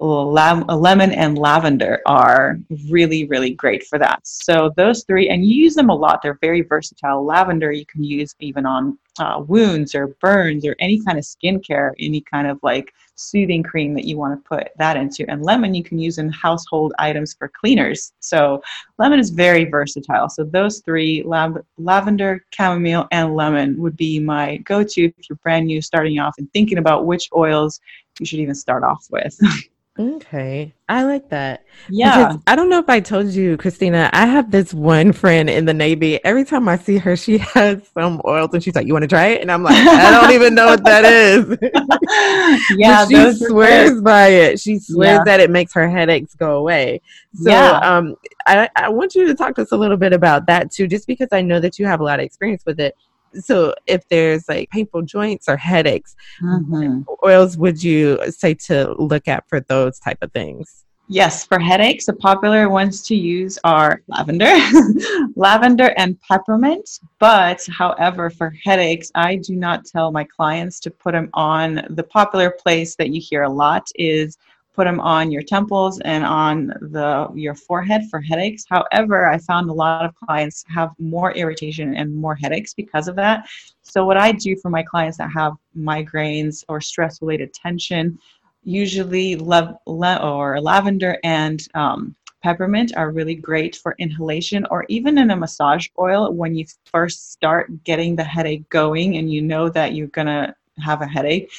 lemon 0.00 1.12
and 1.12 1.38
lavender 1.38 2.00
are 2.06 2.58
really 2.88 3.26
really 3.26 3.50
great 3.50 3.84
for 3.86 3.98
that. 3.98 4.20
So 4.24 4.72
those 4.76 5.04
three 5.04 5.28
and 5.28 5.44
you 5.44 5.64
use 5.64 5.74
them 5.74 5.90
a 5.90 5.94
lot 5.94 6.20
they're 6.22 6.38
very 6.40 6.62
versatile. 6.62 7.24
Lavender 7.24 7.72
you 7.72 7.86
can 7.86 8.04
use 8.04 8.34
even 8.40 8.66
on 8.66 8.98
uh, 9.18 9.42
wounds 9.46 9.94
or 9.94 10.08
burns 10.20 10.64
or 10.64 10.76
any 10.78 11.02
kind 11.04 11.18
of 11.18 11.24
skincare 11.24 11.92
any 11.98 12.20
kind 12.20 12.46
of 12.46 12.58
like 12.62 12.92
soothing 13.18 13.62
cream 13.62 13.94
that 13.94 14.04
you 14.04 14.16
want 14.16 14.32
to 14.32 14.48
put 14.48 14.68
that 14.78 14.96
into. 14.96 15.28
And 15.28 15.42
lemon 15.42 15.74
you 15.74 15.82
can 15.82 15.98
use 15.98 16.18
in 16.18 16.30
household 16.30 16.92
items 16.98 17.34
for 17.34 17.48
cleaners. 17.48 18.12
So 18.20 18.62
lemon 18.98 19.18
is 19.18 19.30
very 19.30 19.64
versatile. 19.64 20.28
So 20.28 20.44
those 20.44 20.80
three 20.80 21.22
lav- 21.24 21.64
lavender 21.78 22.44
chamomile 22.54 23.08
and 23.10 23.34
lemon 23.34 23.76
would 23.78 23.96
be 23.96 24.20
my 24.20 24.58
go-to 24.58 25.06
if 25.06 25.28
you're 25.28 25.36
brand 25.42 25.66
new 25.66 25.82
starting 25.82 26.18
off 26.20 26.34
and 26.38 26.50
thinking 26.52 26.78
about 26.78 27.06
which 27.06 27.28
oils 27.34 27.80
you 28.20 28.26
should 28.26 28.40
even 28.40 28.54
start 28.54 28.84
off 28.84 29.06
with 29.10 29.38
Okay. 29.98 30.72
I 30.88 31.02
like 31.02 31.28
that. 31.30 31.64
Yeah. 31.88 32.28
Because 32.28 32.42
I 32.46 32.54
don't 32.54 32.68
know 32.68 32.78
if 32.78 32.88
I 32.88 33.00
told 33.00 33.26
you, 33.28 33.56
Christina, 33.56 34.08
I 34.12 34.26
have 34.26 34.52
this 34.52 34.72
one 34.72 35.12
friend 35.12 35.50
in 35.50 35.64
the 35.64 35.74
Navy. 35.74 36.24
Every 36.24 36.44
time 36.44 36.68
I 36.68 36.78
see 36.78 36.98
her, 36.98 37.16
she 37.16 37.38
has 37.54 37.82
some 37.94 38.22
oils 38.24 38.50
and 38.52 38.62
she's 38.62 38.76
like, 38.76 38.86
You 38.86 38.92
want 38.92 39.02
to 39.02 39.08
try 39.08 39.26
it? 39.26 39.42
And 39.42 39.50
I'm 39.50 39.64
like, 39.64 39.74
I 39.76 40.10
don't 40.10 40.32
even 40.32 40.54
know 40.54 40.66
what 40.66 40.84
that 40.84 41.04
is. 41.04 41.58
yeah. 42.78 43.06
she 43.06 43.32
swears 43.44 44.00
by 44.00 44.28
it. 44.28 44.60
She 44.60 44.78
swears 44.78 45.18
yeah. 45.18 45.24
that 45.24 45.40
it 45.40 45.50
makes 45.50 45.72
her 45.74 45.88
headaches 45.88 46.34
go 46.36 46.58
away. 46.58 47.00
So 47.34 47.50
yeah. 47.50 47.78
um 47.80 48.14
I, 48.46 48.68
I 48.76 48.88
want 48.88 49.16
you 49.16 49.26
to 49.26 49.34
talk 49.34 49.56
to 49.56 49.62
us 49.62 49.72
a 49.72 49.76
little 49.76 49.96
bit 49.96 50.12
about 50.12 50.46
that 50.46 50.70
too, 50.70 50.86
just 50.86 51.08
because 51.08 51.28
I 51.32 51.42
know 51.42 51.58
that 51.58 51.78
you 51.78 51.86
have 51.86 52.00
a 52.00 52.04
lot 52.04 52.20
of 52.20 52.24
experience 52.24 52.64
with 52.64 52.78
it 52.78 52.94
so 53.34 53.74
if 53.86 54.06
there's 54.08 54.48
like 54.48 54.70
painful 54.70 55.02
joints 55.02 55.48
or 55.48 55.56
headaches 55.56 56.14
mm-hmm. 56.42 57.02
oils 57.24 57.56
would 57.56 57.82
you 57.82 58.18
say 58.30 58.54
to 58.54 58.94
look 58.98 59.28
at 59.28 59.48
for 59.48 59.60
those 59.60 59.98
type 59.98 60.18
of 60.22 60.32
things? 60.32 60.84
Yes 61.10 61.44
for 61.44 61.58
headaches 61.58 62.06
the 62.06 62.12
popular 62.12 62.68
ones 62.68 63.02
to 63.04 63.14
use 63.14 63.58
are 63.64 64.02
lavender 64.08 64.54
lavender 65.36 65.94
and 65.96 66.20
peppermint. 66.20 67.00
But 67.18 67.66
however 67.70 68.30
for 68.30 68.54
headaches 68.64 69.10
i 69.14 69.36
do 69.36 69.56
not 69.56 69.84
tell 69.84 70.12
my 70.12 70.24
clients 70.24 70.80
to 70.80 70.90
put 70.90 71.12
them 71.12 71.30
on. 71.34 71.86
The 71.90 72.04
popular 72.04 72.50
place 72.50 72.94
that 72.96 73.10
you 73.10 73.20
hear 73.20 73.42
a 73.42 73.48
lot 73.50 73.88
is 73.94 74.36
put 74.78 74.84
them 74.84 75.00
on 75.00 75.32
your 75.32 75.42
temples 75.42 75.98
and 76.04 76.24
on 76.24 76.68
the 76.94 77.28
your 77.34 77.56
forehead 77.56 78.02
for 78.08 78.20
headaches. 78.20 78.64
However, 78.68 79.28
I 79.28 79.36
found 79.38 79.68
a 79.68 79.72
lot 79.72 80.04
of 80.04 80.14
clients 80.14 80.64
have 80.68 80.90
more 81.00 81.32
irritation 81.32 81.96
and 81.96 82.14
more 82.14 82.36
headaches 82.36 82.74
because 82.74 83.08
of 83.08 83.16
that. 83.16 83.48
So 83.82 84.04
what 84.04 84.16
I 84.16 84.30
do 84.30 84.54
for 84.62 84.70
my 84.70 84.84
clients 84.84 85.18
that 85.18 85.32
have 85.32 85.54
migraines 85.76 86.62
or 86.68 86.80
stress 86.80 87.20
related 87.20 87.52
tension, 87.52 88.20
usually 88.62 89.34
le- 89.34 89.80
or 90.22 90.60
lavender 90.60 91.18
and 91.24 91.60
um, 91.74 92.14
peppermint 92.40 92.96
are 92.96 93.10
really 93.10 93.34
great 93.34 93.74
for 93.74 93.96
inhalation 93.98 94.64
or 94.70 94.86
even 94.88 95.18
in 95.18 95.32
a 95.32 95.36
massage 95.36 95.88
oil 95.98 96.32
when 96.32 96.54
you 96.54 96.64
first 96.84 97.32
start 97.32 97.82
getting 97.82 98.14
the 98.14 98.22
headache 98.22 98.68
going 98.68 99.16
and 99.16 99.32
you 99.32 99.42
know 99.42 99.68
that 99.68 99.94
you're 99.94 100.06
going 100.18 100.28
to 100.28 100.54
have 100.78 101.02
a 101.02 101.06
headache 101.06 101.50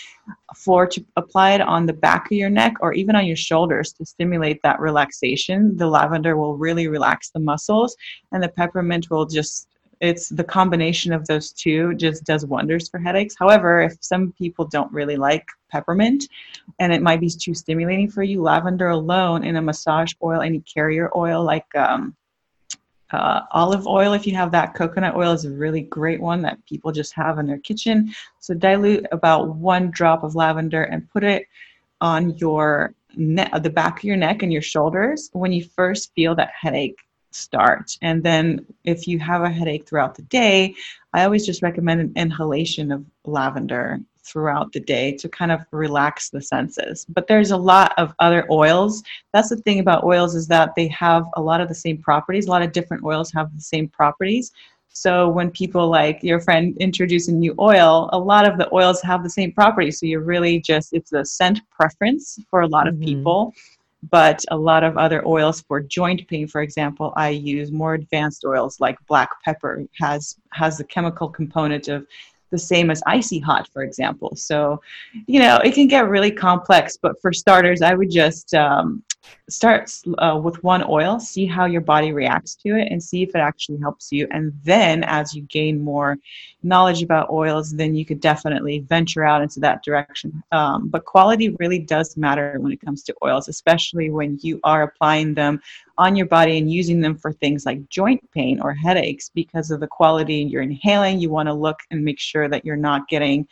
for 0.55 0.85
to 0.85 1.03
apply 1.15 1.51
it 1.51 1.61
on 1.61 1.85
the 1.85 1.93
back 1.93 2.25
of 2.25 2.37
your 2.37 2.49
neck 2.49 2.73
or 2.81 2.93
even 2.93 3.15
on 3.15 3.25
your 3.25 3.35
shoulders 3.35 3.93
to 3.93 4.05
stimulate 4.05 4.61
that 4.63 4.79
relaxation 4.79 5.75
the 5.77 5.87
lavender 5.87 6.37
will 6.37 6.57
really 6.57 6.87
relax 6.87 7.29
the 7.29 7.39
muscles 7.39 7.95
and 8.31 8.43
the 8.43 8.49
peppermint 8.49 9.09
will 9.09 9.25
just 9.25 9.67
it's 10.01 10.29
the 10.29 10.43
combination 10.43 11.11
of 11.11 11.27
those 11.27 11.51
two 11.51 11.93
just 11.95 12.23
does 12.23 12.45
wonders 12.45 12.87
for 12.87 12.99
headaches. 12.99 13.35
However 13.37 13.81
if 13.81 13.97
some 13.99 14.31
people 14.33 14.65
don't 14.65 14.91
really 14.93 15.17
like 15.17 15.45
peppermint 15.69 16.27
and 16.79 16.93
it 16.93 17.01
might 17.01 17.19
be 17.19 17.29
too 17.29 17.53
stimulating 17.53 18.09
for 18.09 18.23
you 18.23 18.41
lavender 18.41 18.89
alone 18.89 19.43
in 19.43 19.57
a 19.57 19.61
massage 19.61 20.13
oil 20.23 20.41
any 20.41 20.61
carrier 20.61 21.11
oil 21.15 21.43
like 21.43 21.73
um, 21.75 22.15
uh, 23.11 23.41
olive 23.51 23.87
oil, 23.87 24.13
if 24.13 24.27
you 24.27 24.35
have 24.35 24.51
that, 24.51 24.75
coconut 24.75 25.15
oil 25.15 25.31
is 25.31 25.45
a 25.45 25.51
really 25.51 25.81
great 25.81 26.21
one 26.21 26.41
that 26.43 26.63
people 26.65 26.91
just 26.91 27.13
have 27.13 27.39
in 27.39 27.47
their 27.47 27.57
kitchen. 27.59 28.13
So 28.39 28.53
dilute 28.53 29.05
about 29.11 29.55
one 29.55 29.91
drop 29.91 30.23
of 30.23 30.35
lavender 30.35 30.83
and 30.83 31.09
put 31.09 31.23
it 31.23 31.47
on 32.01 32.37
your 32.37 32.93
neck, 33.15 33.51
the 33.63 33.69
back 33.69 33.99
of 33.99 34.03
your 34.03 34.17
neck 34.17 34.43
and 34.43 34.53
your 34.53 34.61
shoulders 34.61 35.29
when 35.33 35.51
you 35.51 35.63
first 35.63 36.13
feel 36.13 36.35
that 36.35 36.51
headache 36.59 36.99
start. 37.31 37.97
And 38.01 38.23
then 38.23 38.65
if 38.83 39.07
you 39.07 39.19
have 39.19 39.43
a 39.43 39.49
headache 39.49 39.87
throughout 39.87 40.15
the 40.15 40.23
day, 40.23 40.75
I 41.13 41.23
always 41.23 41.45
just 41.45 41.61
recommend 41.61 42.01
an 42.01 42.13
inhalation 42.15 42.91
of 42.91 43.05
lavender 43.25 43.99
throughout 44.29 44.71
the 44.71 44.79
day 44.79 45.11
to 45.13 45.27
kind 45.27 45.51
of 45.51 45.61
relax 45.71 46.29
the 46.29 46.41
senses. 46.41 47.05
But 47.09 47.27
there's 47.27 47.51
a 47.51 47.57
lot 47.57 47.93
of 47.97 48.13
other 48.19 48.45
oils. 48.51 49.03
That's 49.33 49.49
the 49.49 49.57
thing 49.57 49.79
about 49.79 50.03
oils 50.03 50.35
is 50.35 50.47
that 50.47 50.75
they 50.75 50.87
have 50.89 51.25
a 51.35 51.41
lot 51.41 51.61
of 51.61 51.67
the 51.67 51.75
same 51.75 51.97
properties. 51.97 52.47
A 52.47 52.51
lot 52.51 52.61
of 52.61 52.71
different 52.71 53.03
oils 53.03 53.31
have 53.33 53.53
the 53.55 53.61
same 53.61 53.87
properties. 53.87 54.51
So 54.91 55.29
when 55.29 55.51
people 55.51 55.87
like 55.87 56.21
your 56.23 56.39
friend 56.39 56.75
introduce 56.77 57.27
a 57.27 57.31
new 57.31 57.55
oil, 57.59 58.09
a 58.11 58.19
lot 58.19 58.47
of 58.47 58.57
the 58.57 58.73
oils 58.73 59.01
have 59.01 59.23
the 59.23 59.29
same 59.29 59.51
properties. 59.51 59.99
So 59.99 60.05
you're 60.05 60.21
really 60.21 60.59
just 60.59 60.93
it's 60.93 61.13
a 61.13 61.23
scent 61.23 61.61
preference 61.69 62.39
for 62.49 62.61
a 62.61 62.67
lot 62.67 62.87
of 62.87 62.95
mm-hmm. 62.95 63.05
people. 63.05 63.53
But 64.11 64.45
a 64.49 64.57
lot 64.57 64.85
of 64.85 64.97
other 64.97 65.25
oils 65.27 65.61
for 65.61 65.81
joint 65.81 66.25
pain, 66.29 66.47
for 66.47 66.61
example, 66.61 67.11
I 67.17 67.29
use 67.29 67.69
more 67.69 67.95
advanced 67.95 68.45
oils 68.45 68.79
like 68.79 68.97
black 69.07 69.29
pepper 69.43 69.85
has 69.99 70.37
has 70.53 70.77
the 70.77 70.85
chemical 70.85 71.27
component 71.27 71.89
of 71.89 72.07
the 72.49 72.57
same 72.57 72.89
as 72.89 73.01
icy 73.05 73.39
hot, 73.39 73.67
for 73.71 73.83
example. 73.83 74.35
So, 74.35 74.81
you 75.27 75.39
know, 75.39 75.57
it 75.63 75.73
can 75.73 75.87
get 75.87 76.07
really 76.09 76.31
complex. 76.31 76.97
But 76.97 77.21
for 77.21 77.31
starters, 77.33 77.81
I 77.81 77.93
would 77.93 78.11
just 78.11 78.53
um, 78.53 79.03
start 79.49 79.91
uh, 80.17 80.39
with 80.41 80.63
one 80.63 80.83
oil, 80.87 81.19
see 81.19 81.45
how 81.45 81.65
your 81.65 81.81
body 81.81 82.11
reacts 82.13 82.55
to 82.55 82.75
it, 82.77 82.87
and 82.91 83.01
see 83.01 83.23
if 83.23 83.29
it 83.29 83.39
actually 83.39 83.79
helps 83.79 84.11
you. 84.11 84.27
And 84.31 84.53
then, 84.63 85.03
as 85.03 85.33
you 85.33 85.43
gain 85.43 85.81
more 85.81 86.17
knowledge 86.63 87.01
about 87.01 87.29
oils, 87.29 87.71
then 87.71 87.95
you 87.95 88.05
could 88.05 88.19
definitely 88.19 88.79
venture 88.79 89.23
out 89.23 89.41
into 89.41 89.59
that 89.61 89.83
direction. 89.83 90.43
Um, 90.51 90.87
but 90.89 91.05
quality 91.05 91.49
really 91.59 91.79
does 91.79 92.17
matter 92.17 92.55
when 92.59 92.71
it 92.71 92.81
comes 92.81 93.03
to 93.03 93.15
oils, 93.23 93.47
especially 93.47 94.09
when 94.09 94.37
you 94.41 94.59
are 94.63 94.83
applying 94.83 95.33
them 95.33 95.61
on 95.99 96.15
your 96.15 96.27
body 96.27 96.57
and 96.57 96.71
using 96.71 97.01
them 97.01 97.17
for 97.17 97.33
things 97.33 97.65
like 97.65 97.89
joint 97.89 98.21
pain 98.31 98.61
or 98.61 98.73
headaches 98.73 99.29
because 99.35 99.69
of 99.69 99.81
the 99.81 99.87
quality 99.87 100.35
you're 100.35 100.61
inhaling. 100.61 101.19
You 101.19 101.29
want 101.29 101.47
to 101.47 101.53
look 101.53 101.79
and 101.91 102.03
make 102.03 102.19
sure 102.19 102.47
that 102.47 102.63
you're 102.63 102.77
not 102.77 103.09
getting 103.09 103.45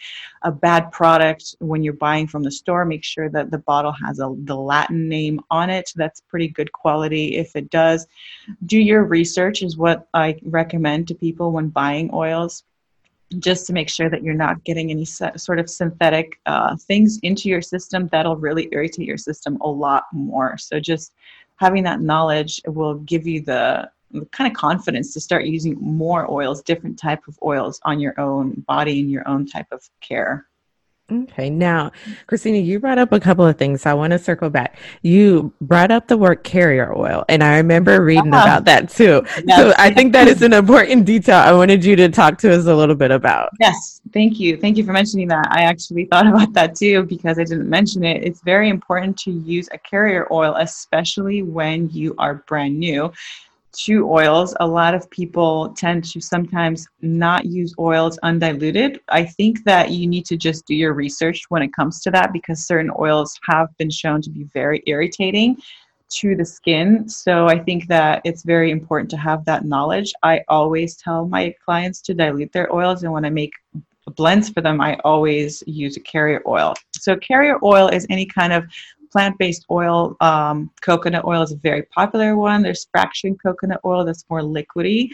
a 0.43 0.51
bad 0.51 0.89
product 0.93 1.55
when 1.59 1.83
you're 1.83 1.91
buying 1.91 2.25
from 2.25 2.43
the 2.43 2.51
store. 2.51 2.85
Make 2.85 3.03
sure 3.03 3.29
that 3.29 3.51
the 3.51 3.57
bottle 3.57 3.93
has 4.05 4.19
a, 4.19 4.33
the 4.43 4.55
Latin 4.55 5.09
name 5.09 5.41
on 5.51 5.56
it. 5.69 5.91
That's 5.95 6.21
pretty 6.21 6.47
good 6.47 6.71
quality. 6.71 7.35
If 7.35 7.55
it 7.55 7.69
does, 7.69 8.07
do 8.65 8.79
your 8.79 9.03
research, 9.03 9.61
is 9.61 9.77
what 9.77 10.07
I 10.13 10.39
recommend 10.43 11.07
to 11.07 11.15
people 11.15 11.51
when 11.51 11.69
buying 11.69 12.09
oils 12.13 12.63
just 13.39 13.67
to 13.67 13.73
make 13.73 13.89
sure 13.89 14.09
that 14.09 14.23
you're 14.23 14.33
not 14.33 14.63
getting 14.63 14.89
any 14.89 15.03
sort 15.03 15.59
of 15.59 15.69
synthetic 15.69 16.39
uh, 16.45 16.77
things 16.77 17.19
into 17.23 17.49
your 17.49 17.61
system 17.61 18.07
that'll 18.07 18.37
really 18.37 18.69
irritate 18.71 19.05
your 19.05 19.17
system 19.17 19.57
a 19.61 19.67
lot 19.67 20.05
more. 20.13 20.57
So 20.57 20.79
just 20.79 21.13
having 21.57 21.83
that 21.83 21.99
knowledge 21.99 22.61
will 22.65 22.95
give 22.95 23.27
you 23.27 23.41
the 23.41 23.89
kind 24.31 24.49
of 24.49 24.55
confidence 24.55 25.13
to 25.13 25.19
start 25.19 25.45
using 25.45 25.75
more 25.81 26.31
oils, 26.31 26.61
different 26.61 26.97
type 26.97 27.27
of 27.27 27.37
oils 27.43 27.81
on 27.83 27.99
your 27.99 28.17
own 28.19 28.63
body 28.67 29.01
and 29.01 29.11
your 29.11 29.27
own 29.27 29.45
type 29.45 29.67
of 29.71 29.83
care. 29.99 30.47
Okay. 31.09 31.49
Now, 31.49 31.91
Christina, 32.25 32.57
you 32.57 32.81
brought 32.81 32.97
up 32.97 33.13
a 33.13 33.19
couple 33.19 33.45
of 33.45 33.57
things. 33.57 33.83
So 33.83 33.91
I 33.91 33.93
want 33.93 34.11
to 34.11 34.19
circle 34.19 34.49
back. 34.49 34.77
You 35.03 35.53
brought 35.61 35.89
up 35.89 36.09
the 36.09 36.17
word 36.17 36.43
carrier 36.43 36.93
oil, 36.93 37.23
and 37.29 37.41
I 37.41 37.55
remember 37.57 38.03
reading 38.03 38.33
uh-huh. 38.33 38.43
about 38.43 38.65
that 38.65 38.89
too. 38.89 39.23
Yes. 39.45 39.57
So 39.57 39.73
I 39.77 39.89
think 39.93 40.11
that 40.11 40.27
is 40.27 40.41
an 40.41 40.51
important 40.51 41.05
detail 41.05 41.37
I 41.37 41.53
wanted 41.53 41.85
you 41.85 41.95
to 41.95 42.09
talk 42.09 42.37
to 42.39 42.53
us 42.53 42.65
a 42.65 42.75
little 42.75 42.95
bit 42.95 43.11
about. 43.11 43.51
Yes. 43.59 44.01
Thank 44.13 44.37
you. 44.37 44.57
Thank 44.57 44.75
you 44.75 44.83
for 44.83 44.91
mentioning 44.91 45.29
that. 45.29 45.47
I 45.49 45.61
actually 45.61 46.05
thought 46.05 46.27
about 46.33 46.51
that 46.53 46.75
too 46.75 47.03
because 47.03 47.39
I 47.39 47.45
didn't 47.45 47.69
mention 47.69 48.03
it. 48.03 48.23
It's 48.23 48.41
very 48.41 48.69
important 48.69 49.17
to 49.19 49.31
use 49.31 49.69
a 49.71 49.77
carrier 49.77 50.27
oil, 50.29 50.55
especially 50.57 51.41
when 51.41 51.89
you 51.89 52.15
are 52.17 52.35
brand 52.47 52.77
new 52.77 53.13
to 53.73 54.09
oils. 54.09 54.55
A 54.59 54.67
lot 54.67 54.93
of 54.93 55.09
people 55.09 55.73
tend 55.77 56.03
to 56.05 56.21
sometimes 56.21 56.87
not 57.01 57.45
use 57.45 57.73
oils 57.79 58.17
undiluted. 58.23 58.99
I 59.09 59.25
think 59.25 59.63
that 59.65 59.91
you 59.91 60.07
need 60.07 60.25
to 60.25 60.37
just 60.37 60.65
do 60.65 60.75
your 60.75 60.93
research 60.93 61.43
when 61.49 61.61
it 61.61 61.73
comes 61.73 62.01
to 62.01 62.11
that 62.11 62.33
because 62.33 62.65
certain 62.65 62.91
oils 62.99 63.39
have 63.43 63.69
been 63.77 63.89
shown 63.89 64.21
to 64.23 64.29
be 64.29 64.45
very 64.53 64.81
irritating 64.87 65.57
to 66.09 66.35
the 66.35 66.45
skin. 66.45 67.07
So 67.09 67.47
I 67.47 67.59
think 67.59 67.87
that 67.87 68.21
it's 68.23 68.43
very 68.43 68.71
important 68.71 69.09
to 69.11 69.17
have 69.17 69.43
that 69.45 69.65
knowledge. 69.65 70.13
I 70.23 70.41
always 70.47 70.95
tell 70.95 71.27
my 71.27 71.53
clients 71.63 72.01
to 72.03 72.13
dilute 72.13 72.53
their 72.53 72.73
oils, 72.73 73.03
and 73.03 73.11
when 73.11 73.25
I 73.25 73.29
make 73.29 73.51
blends 74.15 74.49
for 74.49 74.61
them, 74.61 74.79
I 74.79 74.97
always 75.03 75.63
use 75.67 75.97
a 75.97 75.99
carrier 75.99 76.41
oil. 76.47 76.73
So, 76.93 77.17
carrier 77.17 77.57
oil 77.63 77.89
is 77.89 78.07
any 78.09 78.25
kind 78.25 78.53
of 78.53 78.65
plant-based 79.17 79.65
oil, 79.71 80.15
um, 80.21 80.69
coconut 80.81 81.25
oil 81.25 81.41
is 81.41 81.51
a 81.51 81.55
very 81.55 81.81
popular 81.81 82.37
one. 82.37 82.61
There's 82.61 82.87
fraction 82.91 83.35
coconut 83.35 83.81
oil 83.83 84.05
that's 84.05 84.25
more 84.29 84.41
liquidy. 84.41 85.09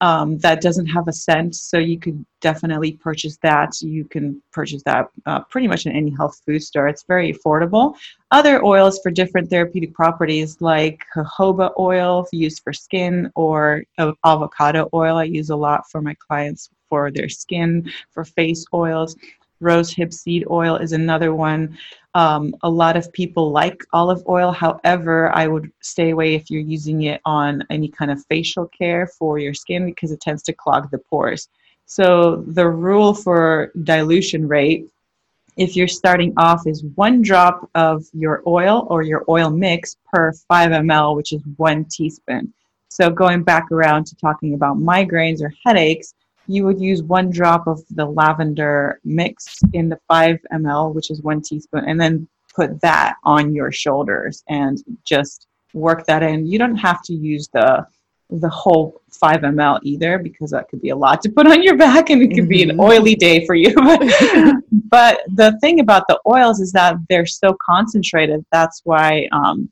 Um, 0.00 0.38
that 0.38 0.60
doesn't 0.60 0.86
have 0.86 1.08
a 1.08 1.12
scent, 1.12 1.56
so 1.56 1.76
you 1.76 1.98
could 1.98 2.24
definitely 2.40 2.92
purchase 2.92 3.36
that. 3.38 3.70
You 3.82 4.04
can 4.04 4.40
purchase 4.52 4.84
that 4.84 5.08
uh, 5.26 5.40
pretty 5.50 5.66
much 5.66 5.86
in 5.86 5.92
any 6.00 6.12
health 6.18 6.40
food 6.46 6.62
store. 6.62 6.86
It's 6.86 7.02
very 7.02 7.32
affordable. 7.32 7.96
Other 8.30 8.64
oils 8.64 9.00
for 9.02 9.10
different 9.10 9.50
therapeutic 9.50 9.92
properties, 9.92 10.60
like 10.60 11.04
jojoba 11.16 11.72
oil 11.80 12.28
used 12.32 12.62
for 12.62 12.72
skin, 12.72 13.32
or 13.34 13.82
avocado 14.24 14.88
oil, 14.94 15.16
I 15.16 15.24
use 15.24 15.50
a 15.50 15.56
lot 15.56 15.90
for 15.90 16.00
my 16.00 16.14
clients 16.26 16.70
for 16.88 17.10
their 17.10 17.28
skin, 17.28 17.90
for 18.12 18.24
face 18.24 18.64
oils. 18.72 19.16
Rose 19.60 19.92
hip 19.92 20.12
seed 20.12 20.44
oil 20.50 20.76
is 20.76 20.92
another 20.92 21.34
one. 21.34 21.76
Um, 22.14 22.54
a 22.62 22.70
lot 22.70 22.96
of 22.96 23.12
people 23.12 23.50
like 23.50 23.84
olive 23.92 24.22
oil. 24.28 24.52
However, 24.52 25.30
I 25.34 25.46
would 25.46 25.70
stay 25.80 26.10
away 26.10 26.34
if 26.34 26.50
you're 26.50 26.60
using 26.60 27.02
it 27.02 27.20
on 27.24 27.64
any 27.70 27.88
kind 27.88 28.10
of 28.10 28.24
facial 28.26 28.66
care 28.66 29.06
for 29.06 29.38
your 29.38 29.54
skin 29.54 29.86
because 29.86 30.12
it 30.12 30.20
tends 30.20 30.42
to 30.44 30.52
clog 30.52 30.90
the 30.90 30.98
pores. 30.98 31.48
So, 31.86 32.44
the 32.46 32.68
rule 32.68 33.14
for 33.14 33.72
dilution 33.82 34.46
rate, 34.46 34.86
if 35.56 35.74
you're 35.74 35.88
starting 35.88 36.34
off, 36.36 36.66
is 36.66 36.84
one 36.96 37.22
drop 37.22 37.68
of 37.74 38.04
your 38.12 38.42
oil 38.46 38.86
or 38.90 39.02
your 39.02 39.24
oil 39.28 39.50
mix 39.50 39.96
per 40.12 40.32
5 40.32 40.70
ml, 40.70 41.16
which 41.16 41.32
is 41.32 41.42
one 41.56 41.84
teaspoon. 41.86 42.52
So, 42.88 43.10
going 43.10 43.42
back 43.42 43.70
around 43.72 44.06
to 44.06 44.16
talking 44.16 44.54
about 44.54 44.76
migraines 44.76 45.40
or 45.40 45.52
headaches, 45.64 46.14
you 46.48 46.64
would 46.64 46.80
use 46.80 47.02
one 47.02 47.30
drop 47.30 47.66
of 47.66 47.82
the 47.90 48.06
lavender 48.06 49.00
mix 49.04 49.60
in 49.74 49.88
the 49.88 50.00
5 50.08 50.38
ml, 50.54 50.94
which 50.94 51.10
is 51.10 51.22
one 51.22 51.42
teaspoon, 51.42 51.84
and 51.86 52.00
then 52.00 52.26
put 52.54 52.80
that 52.80 53.16
on 53.22 53.54
your 53.54 53.70
shoulders 53.70 54.42
and 54.48 54.82
just 55.04 55.46
work 55.74 56.06
that 56.06 56.22
in. 56.22 56.46
You 56.46 56.58
don't 56.58 56.76
have 56.76 57.02
to 57.02 57.14
use 57.14 57.48
the 57.48 57.86
the 58.30 58.48
whole 58.48 59.00
5 59.10 59.38
ml 59.40 59.80
either 59.82 60.18
because 60.18 60.50
that 60.50 60.68
could 60.68 60.82
be 60.82 60.90
a 60.90 60.96
lot 60.96 61.22
to 61.22 61.30
put 61.30 61.46
on 61.46 61.62
your 61.62 61.76
back 61.76 62.10
and 62.10 62.22
it 62.22 62.28
could 62.28 62.40
mm-hmm. 62.40 62.48
be 62.48 62.62
an 62.62 62.70
mm-hmm. 62.70 62.80
oily 62.80 63.14
day 63.14 63.46
for 63.46 63.54
you. 63.54 63.74
but 64.90 65.20
the 65.34 65.56
thing 65.60 65.80
about 65.80 66.04
the 66.08 66.20
oils 66.26 66.60
is 66.60 66.70
that 66.72 66.96
they're 67.08 67.24
so 67.24 67.56
concentrated. 67.64 68.44
That's 68.52 68.82
why 68.84 69.28
um, 69.32 69.70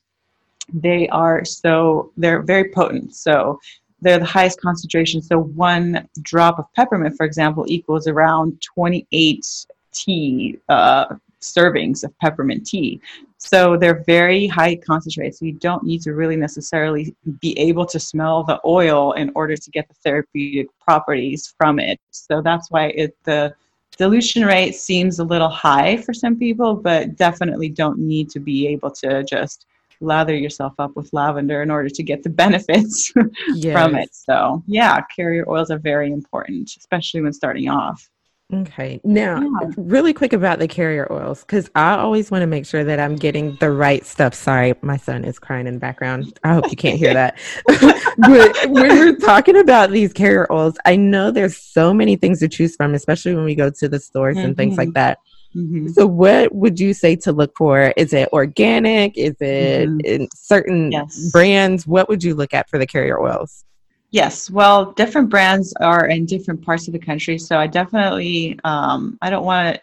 they 0.72 1.06
are 1.08 1.44
so, 1.44 2.12
they're 2.16 2.40
very 2.40 2.70
potent. 2.70 3.14
So 3.14 3.58
they're 4.00 4.18
the 4.18 4.24
highest 4.24 4.60
concentration. 4.60 5.22
So 5.22 5.38
one 5.38 6.08
drop 6.22 6.58
of 6.58 6.66
peppermint, 6.74 7.16
for 7.16 7.24
example, 7.24 7.64
equals 7.68 8.06
around 8.06 8.60
28 8.62 9.46
tea 9.92 10.58
uh, 10.68 11.14
servings 11.40 12.04
of 12.04 12.16
peppermint 12.18 12.66
tea. 12.66 13.00
So 13.38 13.76
they're 13.76 14.02
very 14.06 14.46
high 14.46 14.76
concentrated. 14.76 15.34
So 15.36 15.44
you 15.44 15.52
don't 15.52 15.84
need 15.84 16.02
to 16.02 16.14
really 16.14 16.36
necessarily 16.36 17.14
be 17.40 17.58
able 17.58 17.86
to 17.86 18.00
smell 18.00 18.42
the 18.42 18.60
oil 18.64 19.12
in 19.12 19.30
order 19.34 19.56
to 19.56 19.70
get 19.70 19.88
the 19.88 19.94
therapeutic 19.94 20.66
properties 20.80 21.54
from 21.58 21.78
it. 21.78 22.00
So 22.10 22.42
that's 22.42 22.70
why 22.70 22.86
it, 22.88 23.16
the 23.24 23.54
dilution 23.96 24.44
rate 24.44 24.74
seems 24.74 25.18
a 25.18 25.24
little 25.24 25.48
high 25.48 25.98
for 25.98 26.12
some 26.12 26.38
people, 26.38 26.74
but 26.74 27.16
definitely 27.16 27.68
don't 27.68 27.98
need 27.98 28.30
to 28.30 28.40
be 28.40 28.66
able 28.68 28.90
to 28.90 29.22
just 29.24 29.66
lather 30.00 30.34
yourself 30.34 30.74
up 30.78 30.96
with 30.96 31.12
lavender 31.12 31.62
in 31.62 31.70
order 31.70 31.88
to 31.88 32.02
get 32.02 32.22
the 32.22 32.30
benefits 32.44 33.12
yes. 33.54 33.72
from 33.72 33.94
it. 33.94 34.14
So, 34.14 34.62
yeah, 34.66 35.00
carrier 35.14 35.48
oils 35.48 35.70
are 35.70 35.78
very 35.78 36.12
important, 36.12 36.70
especially 36.76 37.20
when 37.22 37.32
starting 37.32 37.68
off. 37.68 38.08
Okay. 38.52 39.00
Now, 39.02 39.40
yeah. 39.40 39.70
really 39.76 40.12
quick 40.12 40.32
about 40.32 40.60
the 40.60 40.68
carrier 40.68 41.10
oils, 41.10 41.40
because 41.40 41.68
I 41.74 41.96
always 41.96 42.30
want 42.30 42.42
to 42.42 42.46
make 42.46 42.64
sure 42.64 42.84
that 42.84 43.00
I'm 43.00 43.16
getting 43.16 43.56
the 43.56 43.72
right 43.72 44.06
stuff. 44.06 44.34
Sorry, 44.34 44.74
my 44.82 44.96
son 44.96 45.24
is 45.24 45.40
crying 45.40 45.66
in 45.66 45.74
the 45.74 45.80
background. 45.80 46.38
I 46.44 46.54
hope 46.54 46.70
you 46.70 46.76
can't 46.76 46.96
hear 46.96 47.12
that. 47.12 47.38
but 47.66 48.70
when 48.70 48.88
we're 48.98 49.16
talking 49.16 49.56
about 49.56 49.90
these 49.90 50.12
carrier 50.12 50.46
oils, 50.52 50.76
I 50.84 50.94
know 50.94 51.32
there's 51.32 51.56
so 51.56 51.92
many 51.92 52.14
things 52.14 52.38
to 52.38 52.48
choose 52.48 52.76
from, 52.76 52.94
especially 52.94 53.34
when 53.34 53.44
we 53.44 53.56
go 53.56 53.68
to 53.68 53.88
the 53.88 53.98
stores 53.98 54.36
mm-hmm. 54.36 54.46
and 54.46 54.56
things 54.56 54.78
like 54.78 54.88
mm-hmm. 54.88 54.94
that. 54.94 55.18
Mm-hmm. 55.56 55.88
So, 55.88 56.06
what 56.06 56.54
would 56.54 56.78
you 56.78 56.92
say 56.92 57.16
to 57.16 57.32
look 57.32 57.56
for? 57.56 57.94
Is 57.96 58.12
it 58.12 58.28
organic? 58.32 59.16
Is 59.16 59.36
it 59.40 59.88
mm-hmm. 59.88 60.00
in 60.04 60.28
certain 60.34 60.92
yes. 60.92 61.30
brands? 61.32 61.86
What 61.86 62.08
would 62.10 62.22
you 62.22 62.34
look 62.34 62.52
at 62.52 62.68
for 62.68 62.78
the 62.78 62.86
carrier 62.86 63.18
oils? 63.18 63.64
Yes, 64.10 64.50
well, 64.50 64.92
different 64.92 65.30
brands 65.30 65.72
are 65.80 66.06
in 66.06 66.26
different 66.26 66.62
parts 66.62 66.86
of 66.88 66.92
the 66.92 66.98
country, 66.98 67.38
so 67.38 67.58
I 67.58 67.66
definitely 67.66 68.58
um, 68.64 69.18
I 69.22 69.30
don't 69.30 69.44
want 69.44 69.80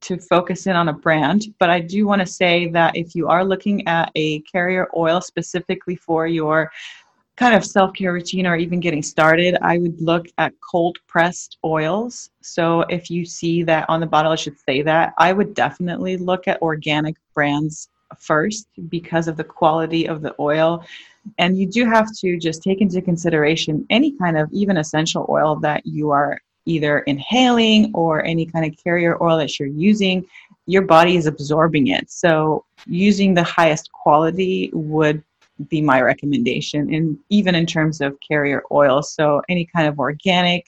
to 0.00 0.18
focus 0.18 0.66
in 0.66 0.74
on 0.74 0.88
a 0.88 0.92
brand, 0.92 1.54
but 1.58 1.70
I 1.70 1.80
do 1.80 2.06
want 2.06 2.20
to 2.20 2.26
say 2.26 2.68
that 2.70 2.96
if 2.96 3.14
you 3.14 3.28
are 3.28 3.44
looking 3.44 3.86
at 3.86 4.10
a 4.14 4.40
carrier 4.40 4.88
oil 4.96 5.20
specifically 5.20 5.96
for 5.96 6.26
your 6.26 6.70
kind 7.36 7.54
of 7.54 7.64
self 7.64 7.92
care 7.94 8.12
routine 8.12 8.46
or 8.46 8.56
even 8.56 8.80
getting 8.80 9.02
started, 9.02 9.56
I 9.60 9.78
would 9.78 10.00
look 10.00 10.26
at 10.38 10.52
cold 10.60 10.98
pressed 11.06 11.58
oils. 11.64 12.30
So 12.42 12.80
if 12.82 13.10
you 13.10 13.24
see 13.24 13.62
that 13.64 13.88
on 13.88 14.00
the 14.00 14.06
bottle, 14.06 14.32
it 14.32 14.40
should 14.40 14.58
say 14.58 14.82
that. 14.82 15.12
I 15.18 15.32
would 15.32 15.54
definitely 15.54 16.16
look 16.16 16.48
at 16.48 16.60
organic 16.62 17.16
brands 17.34 17.88
first 18.18 18.68
because 18.88 19.28
of 19.28 19.36
the 19.36 19.44
quality 19.44 20.08
of 20.08 20.22
the 20.22 20.34
oil. 20.40 20.84
And 21.38 21.58
you 21.58 21.66
do 21.66 21.84
have 21.86 22.08
to 22.18 22.38
just 22.38 22.62
take 22.62 22.80
into 22.80 23.02
consideration 23.02 23.84
any 23.90 24.16
kind 24.16 24.38
of 24.38 24.48
even 24.52 24.76
essential 24.76 25.26
oil 25.28 25.56
that 25.56 25.84
you 25.84 26.10
are 26.10 26.40
either 26.66 27.00
inhaling 27.00 27.90
or 27.94 28.24
any 28.24 28.46
kind 28.46 28.64
of 28.64 28.76
carrier 28.82 29.22
oil 29.22 29.36
that 29.36 29.58
you're 29.58 29.68
using. 29.68 30.24
Your 30.66 30.82
body 30.82 31.16
is 31.16 31.26
absorbing 31.26 31.88
it. 31.88 32.10
So, 32.10 32.64
using 32.86 33.34
the 33.34 33.42
highest 33.42 33.90
quality 33.92 34.70
would 34.72 35.22
be 35.68 35.80
my 35.80 36.00
recommendation 36.00 36.92
and 36.94 37.18
even 37.28 37.54
in 37.54 37.66
terms 37.66 38.00
of 38.00 38.18
carrier 38.20 38.62
oil 38.70 39.02
so 39.02 39.40
any 39.48 39.64
kind 39.64 39.88
of 39.88 39.98
organic 39.98 40.66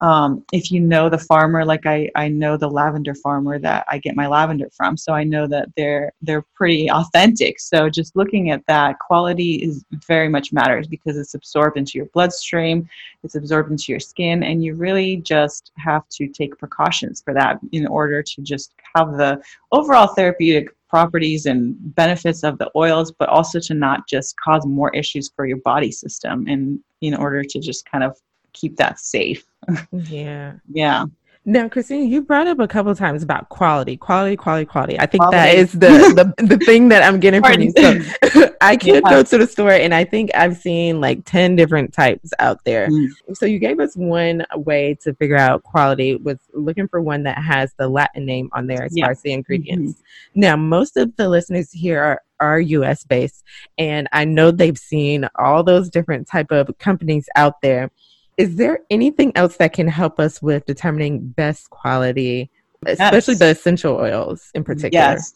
um, 0.00 0.44
if 0.52 0.70
you 0.70 0.80
know 0.80 1.08
the 1.08 1.18
farmer 1.18 1.64
like 1.64 1.86
I, 1.86 2.10
I 2.14 2.28
know 2.28 2.56
the 2.56 2.68
lavender 2.68 3.14
farmer 3.14 3.58
that 3.60 3.86
i 3.88 3.98
get 3.98 4.16
my 4.16 4.26
lavender 4.26 4.68
from 4.70 4.96
so 4.96 5.12
i 5.12 5.22
know 5.22 5.46
that 5.46 5.68
they're 5.76 6.12
they're 6.20 6.44
pretty 6.54 6.90
authentic. 6.90 7.60
So 7.60 7.88
just 7.88 8.16
looking 8.16 8.50
at 8.50 8.66
that 8.66 8.98
quality 8.98 9.54
is 9.54 9.84
very 10.06 10.28
much 10.28 10.52
matters 10.52 10.86
because 10.88 11.16
it's 11.16 11.34
absorbed 11.34 11.76
into 11.76 11.96
your 11.96 12.06
bloodstream 12.06 12.88
it's 13.22 13.36
absorbed 13.36 13.70
into 13.70 13.92
your 13.92 14.00
skin 14.00 14.42
and 14.42 14.62
you 14.64 14.74
really 14.74 15.16
just 15.18 15.70
have 15.78 16.08
to 16.10 16.28
take 16.28 16.58
precautions 16.58 17.22
for 17.22 17.32
that 17.32 17.58
in 17.72 17.86
order 17.86 18.22
to 18.22 18.42
just 18.42 18.72
have 18.94 19.16
the 19.16 19.40
overall 19.72 20.08
therapeutic 20.08 20.68
properties 20.94 21.44
and 21.44 21.74
benefits 21.96 22.44
of 22.44 22.56
the 22.58 22.70
oils, 22.76 23.12
but 23.18 23.28
also 23.28 23.58
to 23.58 23.74
not 23.74 24.06
just 24.08 24.36
cause 24.36 24.64
more 24.64 24.94
issues 24.94 25.28
for 25.34 25.44
your 25.44 25.56
body 25.64 25.90
system 25.90 26.46
and 26.46 26.78
in 27.00 27.16
order 27.16 27.42
to 27.42 27.58
just 27.58 27.84
kind 27.90 28.04
of 28.04 28.16
keep 28.52 28.76
that 28.76 29.00
safe. 29.00 29.44
Yeah. 29.92 30.52
yeah. 30.70 31.06
Now, 31.46 31.68
Christine, 31.68 32.10
you 32.10 32.22
brought 32.22 32.46
up 32.46 32.58
a 32.58 32.66
couple 32.66 32.94
times 32.94 33.22
about 33.22 33.50
quality, 33.50 33.98
quality, 33.98 34.34
quality, 34.34 34.64
quality. 34.64 34.98
I 34.98 35.04
think 35.04 35.24
quality. 35.24 35.36
that 35.36 35.54
is 35.54 35.72
the, 35.72 36.34
the 36.38 36.46
the 36.46 36.64
thing 36.64 36.88
that 36.88 37.02
I'm 37.02 37.20
getting 37.20 37.42
from 37.42 37.60
you. 37.60 37.70
So 37.72 38.54
I 38.62 38.76
can 38.76 38.94
yeah. 38.94 39.00
go 39.10 39.22
to 39.22 39.38
the 39.38 39.46
store 39.46 39.72
and 39.72 39.92
I 39.92 40.04
think 40.04 40.30
I've 40.34 40.56
seen 40.56 41.02
like 41.02 41.26
10 41.26 41.54
different 41.54 41.92
types 41.92 42.32
out 42.38 42.64
there. 42.64 42.88
Mm. 42.88 43.08
So 43.34 43.44
you 43.44 43.58
gave 43.58 43.78
us 43.78 43.94
one 43.94 44.46
way 44.54 44.96
to 45.02 45.12
figure 45.14 45.36
out 45.36 45.62
quality 45.64 46.16
was 46.16 46.38
looking 46.54 46.88
for 46.88 47.02
one 47.02 47.24
that 47.24 47.36
has 47.36 47.74
the 47.78 47.88
Latin 47.88 48.24
name 48.24 48.48
on 48.52 48.66
there 48.66 48.84
as 48.84 48.96
yeah. 48.96 49.04
far 49.04 49.12
as 49.12 49.20
the 49.20 49.32
ingredients. 49.32 49.92
Mm-hmm. 49.92 50.40
Now, 50.40 50.56
most 50.56 50.96
of 50.96 51.14
the 51.16 51.28
listeners 51.28 51.70
here 51.70 52.02
are 52.02 52.22
are 52.40 52.58
US 52.58 53.04
based 53.04 53.44
and 53.78 54.08
I 54.12 54.24
know 54.24 54.50
they've 54.50 54.76
seen 54.76 55.28
all 55.36 55.62
those 55.62 55.88
different 55.88 56.26
type 56.26 56.50
of 56.50 56.76
companies 56.78 57.28
out 57.36 57.60
there 57.62 57.90
is 58.36 58.56
there 58.56 58.80
anything 58.90 59.32
else 59.36 59.56
that 59.56 59.72
can 59.72 59.88
help 59.88 60.18
us 60.18 60.42
with 60.42 60.66
determining 60.66 61.28
best 61.28 61.70
quality, 61.70 62.50
especially 62.86 63.34
yes. 63.34 63.38
the 63.38 63.48
essential 63.48 63.96
oils 63.96 64.50
in 64.54 64.64
particular? 64.64 65.04
Yes. 65.04 65.34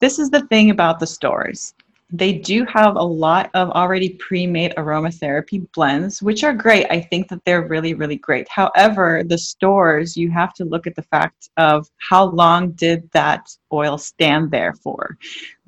This 0.00 0.18
is 0.18 0.30
the 0.30 0.46
thing 0.46 0.70
about 0.70 1.00
the 1.00 1.06
stores. 1.06 1.74
They 2.10 2.32
do 2.32 2.64
have 2.64 2.96
a 2.96 3.02
lot 3.02 3.50
of 3.52 3.68
already 3.70 4.10
pre 4.10 4.46
made 4.46 4.74
aromatherapy 4.76 5.70
blends, 5.72 6.22
which 6.22 6.42
are 6.42 6.54
great. 6.54 6.86
I 6.90 7.00
think 7.00 7.28
that 7.28 7.44
they're 7.44 7.66
really, 7.66 7.92
really 7.92 8.16
great. 8.16 8.48
However, 8.48 9.22
the 9.26 9.36
stores, 9.36 10.16
you 10.16 10.30
have 10.30 10.54
to 10.54 10.64
look 10.64 10.86
at 10.86 10.94
the 10.94 11.02
fact 11.02 11.50
of 11.58 11.86
how 11.98 12.24
long 12.24 12.70
did 12.72 13.10
that 13.12 13.50
oil 13.72 13.98
stand 13.98 14.50
there 14.50 14.72
for? 14.72 15.18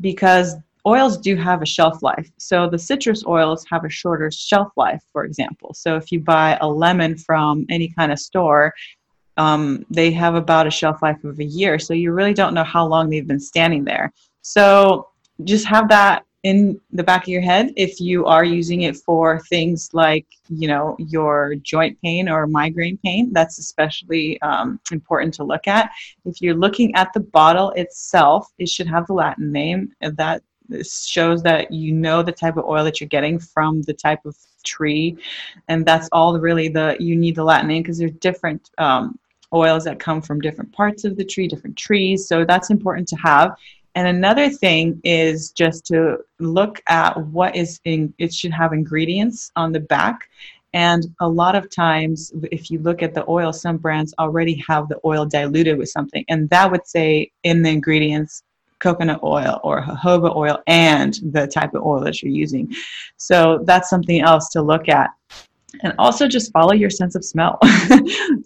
Because 0.01 0.57
oils 0.87 1.19
do 1.19 1.37
have 1.37 1.63
a 1.63 1.67
shelf 1.67 2.03
life. 2.03 2.31
So 2.39 2.69
the 2.69 2.79
citrus 2.79 3.25
oils 3.27 3.65
have 3.71 3.85
a 3.85 3.91
shorter 3.91 4.31
shelf 4.31 4.73
life, 4.77 5.03
for 5.13 5.25
example. 5.25 5.75
So 5.75 5.97
if 5.97 6.11
you 6.13 6.21
buy 6.21 6.59
a 6.61 6.69
lemon 6.69 7.17
from 7.17 7.67
any 7.69 7.89
kind 7.89 8.13
of 8.13 8.19
store, 8.19 8.73
um, 9.37 9.85
they 9.91 10.11
have 10.13 10.35
about 10.35 10.67
a 10.67 10.71
shelf 10.71 11.03
life 11.03 11.23
of 11.25 11.39
a 11.39 11.45
year. 11.45 11.79
So 11.79 11.95
you 11.95 12.13
really 12.13 12.35
don't 12.35 12.55
know 12.55 12.65
how 12.65 12.87
long 12.87 13.09
they've 13.09 13.27
been 13.27 13.41
standing 13.41 13.85
there. 13.85 14.13
So 14.43 15.09
just 15.45 15.67
have 15.67 15.89
that 15.89 16.25
in 16.43 16.81
the 16.93 17.03
back 17.03 17.25
of 17.25 17.29
your 17.29 17.43
head 17.43 17.71
if 17.77 18.01
you 18.01 18.25
are 18.25 18.45
using 18.45 18.83
it 18.83 18.97
for 18.97 19.41
things 19.41 19.91
like 19.93 20.27
you 20.49 20.67
know 20.67 20.97
your 20.99 21.55
joint 21.57 21.99
pain 22.03 22.31
or 22.31 22.47
migraine 22.47 22.99
pain 23.05 23.31
that's 23.33 23.59
especially 23.59 24.41
um, 24.41 24.81
important 24.91 25.35
to 25.35 25.45
look 25.45 25.69
at 25.69 25.91
if 26.25 26.41
you're 26.41 26.55
looking 26.55 26.95
at 26.95 27.13
the 27.13 27.21
bottle 27.21 27.73
itself 27.73 28.49
it 28.59 28.71
should 28.71 28.87
have 28.87 29.07
the 29.07 29.13
latin 29.13 29.53
name 29.53 29.93
that 30.01 30.43
this 30.71 31.05
shows 31.05 31.43
that 31.43 31.73
you 31.73 31.93
know 31.93 32.23
the 32.23 32.33
type 32.33 32.57
of 32.57 32.65
oil 32.65 32.85
that 32.85 33.01
you're 33.01 33.09
getting 33.09 33.39
from 33.39 33.83
the 33.83 33.93
type 33.93 34.25
of 34.25 34.37
tree. 34.65 35.17
And 35.69 35.85
that's 35.85 36.09
all 36.13 36.39
really 36.39 36.69
the 36.69 36.97
you 37.01 37.17
need 37.17 37.35
the 37.35 37.45
latin 37.45 37.69
name 37.69 37.83
because 37.83 37.99
there's 37.99 38.13
different 38.13 38.71
um, 38.79 39.19
oils 39.53 39.85
that 39.85 39.99
come 39.99 40.23
from 40.23 40.41
different 40.41 40.73
parts 40.73 41.05
of 41.05 41.17
the 41.17 41.25
tree 41.25 41.49
different 41.49 41.77
trees. 41.77 42.27
So 42.27 42.45
that's 42.45 42.71
important 42.71 43.09
to 43.09 43.17
have. 43.17 43.55
And 43.97 44.07
another 44.07 44.49
thing 44.49 45.01
is 45.03 45.51
just 45.51 45.85
to 45.87 46.19
look 46.39 46.81
at 46.87 47.17
what 47.27 47.57
is 47.57 47.81
in 47.85 48.15
it 48.19 48.33
should 48.33 48.53
have 48.53 48.73
ingredients 48.73 49.51
on 49.57 49.73
the 49.73 49.81
back. 49.81 50.29
And 50.73 51.13
a 51.21 51.29
lot 51.29 51.57
of 51.57 51.69
times, 51.69 52.33
if 52.53 52.71
you 52.71 52.79
look 52.79 53.03
at 53.03 53.13
the 53.13 53.29
oil, 53.29 53.53
some 53.53 53.77
brands 53.77 54.15
already 54.21 54.63
have 54.69 54.89
the 54.89 55.01
oil 55.05 55.27
diluted 55.27 55.77
with 55.77 55.89
something, 55.89 56.25
and 56.29 56.49
that 56.51 56.71
would 56.71 56.87
say 56.87 57.33
in 57.43 57.63
the 57.63 57.71
ingredients 57.71 58.45
coconut 58.81 59.21
oil 59.23 59.61
or 59.63 59.83
jojoba 59.83 60.35
oil 60.35 60.59
and 60.67 61.19
the 61.33 61.47
type 61.47 61.75
of 61.75 61.85
oil 61.85 62.01
that 62.01 62.23
you're 62.23 62.33
using. 62.33 62.73
So 63.17 63.61
that's 63.65 63.89
something 63.89 64.21
else 64.23 64.49
to 64.51 64.63
look 64.63 64.89
at. 64.89 65.11
And 65.83 65.95
also 65.99 66.27
just 66.27 66.51
follow 66.53 66.73
your 66.73 66.91
sense 66.91 67.15
of 67.15 67.25
smell. 67.25 67.59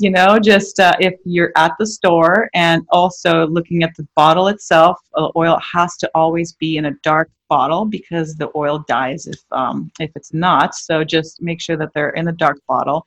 You 0.01 0.11
know 0.11 0.39
just 0.39 0.81
uh, 0.81 0.95
if 0.99 1.15
you're 1.25 1.53
at 1.57 1.73
the 1.79 1.87
store 1.87 2.51
and 2.53 2.83
also 2.91 3.47
looking 3.47 3.83
at 3.83 3.95
the 3.97 4.07
bottle 4.17 4.49
itself 4.49 4.99
uh, 5.15 5.29
oil 5.37 5.59
has 5.73 5.97
to 5.99 6.11
always 6.15 6.53
be 6.53 6.77
in 6.77 6.87
a 6.87 6.91
dark 7.03 7.31
bottle 7.49 7.85
because 7.85 8.35
the 8.35 8.51
oil 8.57 8.85
dies 8.89 9.27
if 9.27 9.41
um, 9.53 9.91
if 10.01 10.11
it's 10.17 10.33
not. 10.35 10.75
So 10.75 11.05
just 11.05 11.41
make 11.41 11.61
sure 11.61 11.77
that 11.77 11.91
they're 11.95 12.11
in 12.11 12.29
a 12.29 12.33
dark 12.33 12.59
bottle. 12.67 13.07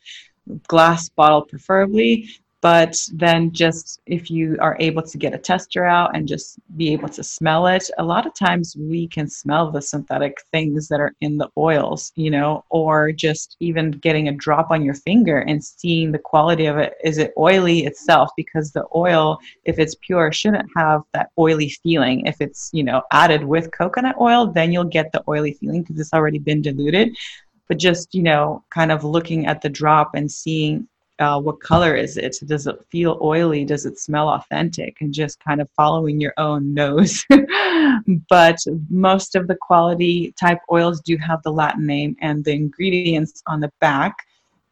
Glass 0.68 1.10
bottle 1.10 1.42
preferably 1.42 2.30
but 2.68 2.98
then 3.14 3.52
just 3.54 4.02
if 4.08 4.30
you 4.30 4.58
are 4.60 4.76
able 4.80 5.02
to 5.02 5.18
get 5.18 5.34
a 5.34 5.38
tester 5.38 5.86
out 5.86 6.14
and 6.14 6.28
just 6.28 6.60
be 6.76 6.92
able 6.92 7.08
to 7.08 7.24
smell 7.24 7.66
it 7.68 7.90
a 7.98 8.04
lot 8.04 8.28
of 8.28 8.34
times 8.34 8.76
we 8.78 9.08
can 9.08 9.28
smell 9.30 9.72
the 9.72 9.82
synthetic 9.82 10.36
things 10.52 10.90
that 10.90 11.00
are 11.00 11.14
in 11.22 11.38
the 11.38 11.50
oils 11.58 12.12
you 12.16 12.30
know 12.30 12.66
or 12.70 13.12
just 13.14 13.56
even 13.60 13.92
getting 13.92 14.28
a 14.28 14.38
drop 14.46 14.72
on 14.72 14.84
your 14.84 14.94
finger 14.94 15.40
and 15.40 15.64
seeing 15.64 16.12
the 16.12 16.20
quality 16.20 16.66
of 16.66 16.78
it. 16.78 16.96
Is 17.04 17.18
it 17.18 17.34
oily 17.38 17.86
itself? 17.86 18.30
Because 18.36 18.72
the 18.72 18.86
oil 18.96 19.40
if 19.66 19.80
it's 19.80 19.96
pure 20.02 20.32
shouldn't 20.32 20.70
have 20.76 21.02
that 21.14 21.30
oily 21.38 21.70
feeling. 21.70 22.26
If 22.26 22.42
it's 22.42 22.70
you 22.74 22.84
know 22.84 23.02
added 23.12 23.44
with 23.44 23.72
coconut 23.72 24.16
oil 24.20 24.48
then 24.48 24.72
you'll 24.72 24.96
get 25.00 25.12
the 25.12 25.24
oily 25.28 25.54
feeling 25.54 25.84
because 25.84 26.00
it's 26.00 26.14
already 26.14 26.40
been 26.40 26.62
diluted. 26.62 27.16
But 27.68 27.78
just 27.78 28.14
you 28.14 28.24
know 28.24 28.64
kind 28.70 28.92
of 28.92 29.04
looking 29.04 29.46
at 29.48 29.62
the 29.62 29.70
drop 29.70 30.16
and 30.16 30.32
seeing 30.32 30.88
uh, 31.20 31.40
what 31.40 31.60
color 31.60 31.96
is 31.96 32.18
it? 32.18 32.38
Does 32.46 32.68
it 32.68 32.78
feel 32.90 33.18
oily? 33.22 33.66
Does 33.66 33.86
it 33.86 34.00
smell 34.00 34.30
authentic? 34.30 34.98
And 35.02 35.14
just 35.14 35.40
kind 35.40 35.62
of 35.62 35.70
following 35.72 36.22
your 36.22 36.34
own 36.38 36.74
nose. 36.74 37.26
but 38.30 38.58
most 38.90 39.36
of 39.36 39.48
the 39.48 39.58
quality 39.60 40.34
type 40.40 40.60
oils 40.72 41.02
do 41.02 41.18
have 41.18 41.42
the 41.44 41.52
Latin 41.52 41.86
name 41.86 42.16
and 42.22 42.44
the 42.44 42.54
ingredients 42.54 43.42
on 43.48 43.60
the 43.60 43.72
back. 43.80 44.16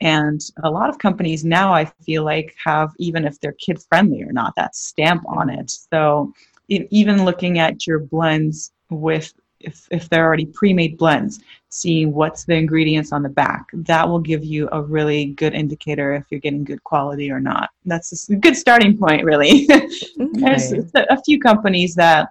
And 0.02 0.42
a 0.64 0.70
lot 0.70 0.90
of 0.90 1.00
companies 1.00 1.44
now, 1.44 1.74
I 1.74 1.86
feel 1.86 2.24
like, 2.24 2.56
have, 2.64 2.92
even 3.00 3.26
if 3.26 3.40
they're 3.40 3.54
kid 3.54 3.82
friendly 3.82 4.22
or 4.22 4.32
not, 4.32 4.54
that 4.56 4.76
stamp 4.76 5.24
on 5.28 5.50
it. 5.50 5.72
So 5.72 6.34
even 6.68 7.26
looking 7.26 7.60
at 7.60 7.88
your 7.88 8.00
blends 8.00 8.72
with 8.90 9.34
if, 9.66 9.88
if 9.92 10.10
they're 10.10 10.26
already 10.26 10.46
pre-made 10.46 10.98
blends 10.98 11.40
seeing 11.70 12.14
what's 12.14 12.46
the 12.46 12.54
ingredients 12.56 13.12
on 13.12 13.22
the 13.22 13.30
back. 13.30 13.66
That 13.74 14.08
will 14.08 14.20
give 14.20 14.44
you 14.44 14.70
a 14.72 14.82
really 14.82 15.28
good 15.28 15.54
indicator 15.54 16.14
if 16.16 16.26
you're 16.30 16.40
getting 16.40 16.64
good 16.64 16.84
quality 16.84 17.30
or 17.30 17.40
not. 17.40 17.70
That's 17.86 18.30
a 18.30 18.36
good 18.36 18.56
starting 18.56 18.98
point 18.98 19.24
really. 19.24 19.68
Okay. 20.18 20.40
there's 20.40 20.74
a 21.10 21.22
few 21.24 21.40
companies 21.40 21.96
that 21.96 22.30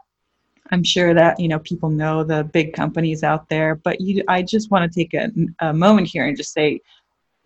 i'm 0.70 0.82
sure 0.82 1.12
that 1.12 1.38
you 1.38 1.48
know 1.48 1.58
people 1.60 1.90
know 1.90 2.24
the 2.24 2.44
big 2.44 2.72
companies 2.72 3.22
out 3.22 3.48
there 3.48 3.74
but 3.74 4.00
you 4.00 4.22
i 4.28 4.40
just 4.40 4.70
want 4.70 4.90
to 4.90 4.98
take 4.98 5.12
a, 5.14 5.30
a 5.60 5.72
moment 5.72 6.06
here 6.06 6.26
and 6.26 6.36
just 6.36 6.52
say 6.52 6.80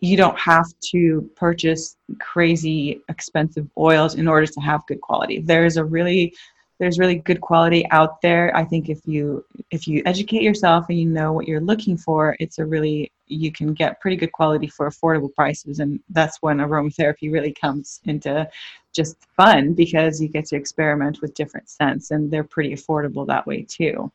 you 0.00 0.16
don't 0.16 0.38
have 0.38 0.66
to 0.80 1.28
purchase 1.34 1.96
crazy 2.20 3.00
expensive 3.08 3.68
oils 3.76 4.14
in 4.14 4.28
order 4.28 4.46
to 4.46 4.60
have 4.60 4.86
good 4.86 5.00
quality. 5.00 5.40
There 5.40 5.64
is 5.64 5.76
a 5.76 5.84
really 5.84 6.34
there's 6.78 6.98
really 6.98 7.16
good 7.16 7.40
quality 7.40 7.84
out 7.90 8.20
there. 8.22 8.56
I 8.56 8.64
think 8.64 8.88
if 8.88 9.00
you 9.06 9.44
if 9.70 9.88
you 9.88 10.02
educate 10.06 10.42
yourself 10.42 10.86
and 10.88 10.98
you 10.98 11.06
know 11.06 11.32
what 11.32 11.48
you're 11.48 11.60
looking 11.60 11.96
for 11.96 12.36
it's 12.38 12.58
a 12.58 12.64
really 12.64 13.12
you 13.26 13.52
can 13.52 13.74
get 13.74 14.00
pretty 14.00 14.16
good 14.16 14.32
quality 14.32 14.66
for 14.66 14.88
affordable 14.88 15.32
prices. 15.34 15.80
And 15.80 16.00
that's 16.10 16.38
when 16.40 16.58
aromatherapy 16.58 17.32
really 17.32 17.52
comes 17.52 18.00
into 18.04 18.48
just 18.94 19.16
fun 19.36 19.74
because 19.74 20.20
you 20.20 20.28
get 20.28 20.46
to 20.46 20.56
experiment 20.56 21.20
with 21.20 21.34
different 21.34 21.68
scents 21.68 22.10
and 22.10 22.30
they're 22.30 22.44
pretty 22.44 22.74
affordable 22.74 23.26
that 23.26 23.46
way 23.46 23.62
too 23.62 24.10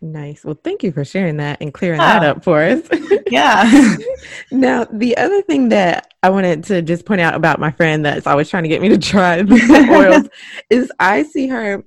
Nice. 0.00 0.44
Well, 0.44 0.58
thank 0.62 0.82
you 0.82 0.92
for 0.92 1.04
sharing 1.04 1.38
that 1.38 1.62
and 1.62 1.72
clearing 1.72 2.00
yeah. 2.00 2.20
that 2.20 2.28
up 2.28 2.44
for 2.44 2.62
us. 2.62 2.82
yeah. 3.30 3.96
now, 4.50 4.84
the 4.84 5.16
other 5.16 5.40
thing 5.42 5.70
that 5.70 6.12
I 6.22 6.30
wanted 6.30 6.64
to 6.64 6.82
just 6.82 7.06
point 7.06 7.20
out 7.20 7.34
about 7.34 7.58
my 7.58 7.70
friend 7.70 8.04
that's 8.04 8.26
always 8.26 8.50
trying 8.50 8.64
to 8.64 8.68
get 8.68 8.82
me 8.82 8.90
to 8.90 8.98
try 8.98 9.42
the 9.42 9.88
oils 9.90 10.28
is 10.70 10.92
I 11.00 11.22
see 11.22 11.48
her 11.48 11.84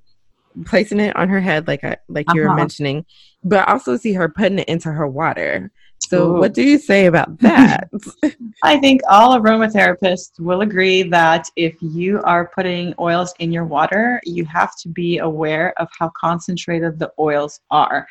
placing 0.65 0.99
it 0.99 1.15
on 1.15 1.29
her 1.29 1.39
head, 1.39 1.67
like 1.67 1.83
I, 1.83 1.97
like 2.07 2.27
uh-huh. 2.27 2.35
you 2.35 2.41
were 2.41 2.49
uh-huh. 2.49 2.57
mentioning, 2.57 3.05
but 3.43 3.67
I 3.67 3.73
also 3.73 3.97
see 3.97 4.13
her 4.13 4.29
putting 4.29 4.59
it 4.59 4.67
into 4.67 4.91
her 4.91 5.07
water. 5.07 5.71
So, 6.07 6.29
Ooh. 6.35 6.39
what 6.39 6.53
do 6.53 6.63
you 6.63 6.77
say 6.77 7.07
about 7.07 7.37
that? 7.39 7.89
I 8.63 8.77
think 8.77 9.01
all 9.09 9.37
aromatherapists 9.37 10.39
will 10.39 10.61
agree 10.61 11.03
that 11.03 11.49
if 11.57 11.75
you 11.81 12.21
are 12.23 12.47
putting 12.47 12.93
oils 12.97 13.33
in 13.39 13.51
your 13.51 13.65
water, 13.65 14.21
you 14.23 14.45
have 14.45 14.77
to 14.77 14.87
be 14.87 15.17
aware 15.17 15.73
of 15.77 15.89
how 15.99 16.09
concentrated 16.15 16.97
the 16.97 17.11
oils 17.19 17.59
are. 17.71 18.07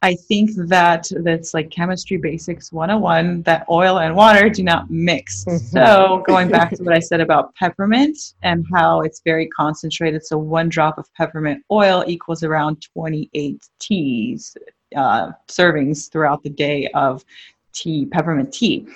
I 0.00 0.14
think 0.14 0.52
that 0.68 1.10
that's 1.22 1.52
like 1.52 1.68
chemistry 1.70 2.16
basics 2.16 2.72
101 2.72 3.42
that 3.42 3.66
oil 3.68 3.98
and 3.98 4.16
water 4.16 4.48
do 4.48 4.62
not 4.62 4.90
mix. 4.90 5.44
Mm-hmm. 5.44 5.58
So, 5.58 6.24
going 6.26 6.48
back 6.48 6.70
to 6.76 6.82
what 6.82 6.94
I 6.94 7.00
said 7.00 7.20
about 7.20 7.54
peppermint 7.56 8.16
and 8.42 8.64
how 8.72 9.02
it's 9.02 9.20
very 9.22 9.48
concentrated. 9.48 10.24
So, 10.24 10.38
one 10.38 10.70
drop 10.70 10.96
of 10.96 11.12
peppermint 11.12 11.62
oil 11.70 12.04
equals 12.06 12.42
around 12.42 12.80
28 12.94 13.68
teas 13.80 14.56
uh, 14.94 15.32
servings 15.48 16.10
throughout 16.10 16.42
the 16.42 16.50
day 16.50 16.88
of 16.94 17.24
tea, 17.72 18.06
peppermint 18.06 18.52
tea. 18.52 18.86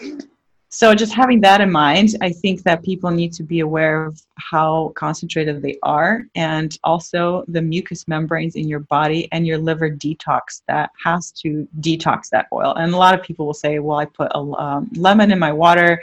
So, 0.71 0.95
just 0.95 1.15
having 1.15 1.41
that 1.41 1.63
in 1.63 1.73
mind, 1.73 2.17
I 2.21 2.31
think 2.31 2.63
that 2.65 2.83
people 2.85 3.11
need 3.11 3.33
to 3.35 3.43
be 3.43 3.61
aware 3.61 4.05
of 4.05 4.21
how 4.37 4.93
concentrated 4.97 5.63
they 5.63 5.79
are 5.83 6.27
and 6.35 6.79
also 6.85 7.43
the 7.49 7.63
mucous 7.63 8.07
membranes 8.07 8.55
in 8.55 8.69
your 8.69 8.81
body 8.81 9.29
and 9.33 9.47
your 9.47 9.57
liver 9.57 9.89
detox 9.89 10.61
that 10.69 10.91
has 11.03 11.33
to 11.43 11.67
detox 11.81 12.29
that 12.31 12.49
oil. 12.53 12.75
And 12.75 12.93
a 12.93 12.99
lot 12.99 13.19
of 13.19 13.25
people 13.25 13.47
will 13.47 13.55
say, 13.55 13.79
well, 13.79 13.99
I 13.99 14.05
put 14.05 14.31
a 14.35 14.41
um, 14.41 14.91
lemon 14.95 15.33
in 15.33 15.39
my 15.39 15.53
water, 15.53 16.03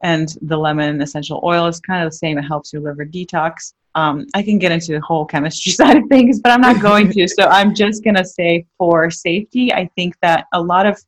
and 0.00 0.34
the 0.40 0.56
lemon 0.56 1.02
essential 1.02 1.42
oil 1.44 1.66
is 1.66 1.78
kind 1.78 2.02
of 2.02 2.10
the 2.10 2.16
same, 2.16 2.38
it 2.38 2.42
helps 2.42 2.72
your 2.72 2.80
liver 2.80 3.04
detox. 3.04 3.74
Um, 3.94 4.26
I 4.32 4.42
can 4.42 4.58
get 4.58 4.72
into 4.72 4.92
the 4.92 5.00
whole 5.00 5.26
chemistry 5.26 5.72
side 5.80 5.98
of 5.98 6.04
things, 6.08 6.40
but 6.40 6.50
I'm 6.50 6.62
not 6.62 6.80
going 6.80 7.12
to. 7.12 7.28
So, 7.28 7.44
I'm 7.44 7.74
just 7.74 8.02
going 8.04 8.16
to 8.16 8.24
say 8.24 8.64
for 8.78 9.10
safety, 9.10 9.70
I 9.70 9.90
think 9.96 10.16
that 10.22 10.46
a 10.54 10.62
lot 10.62 10.86
of 10.86 10.98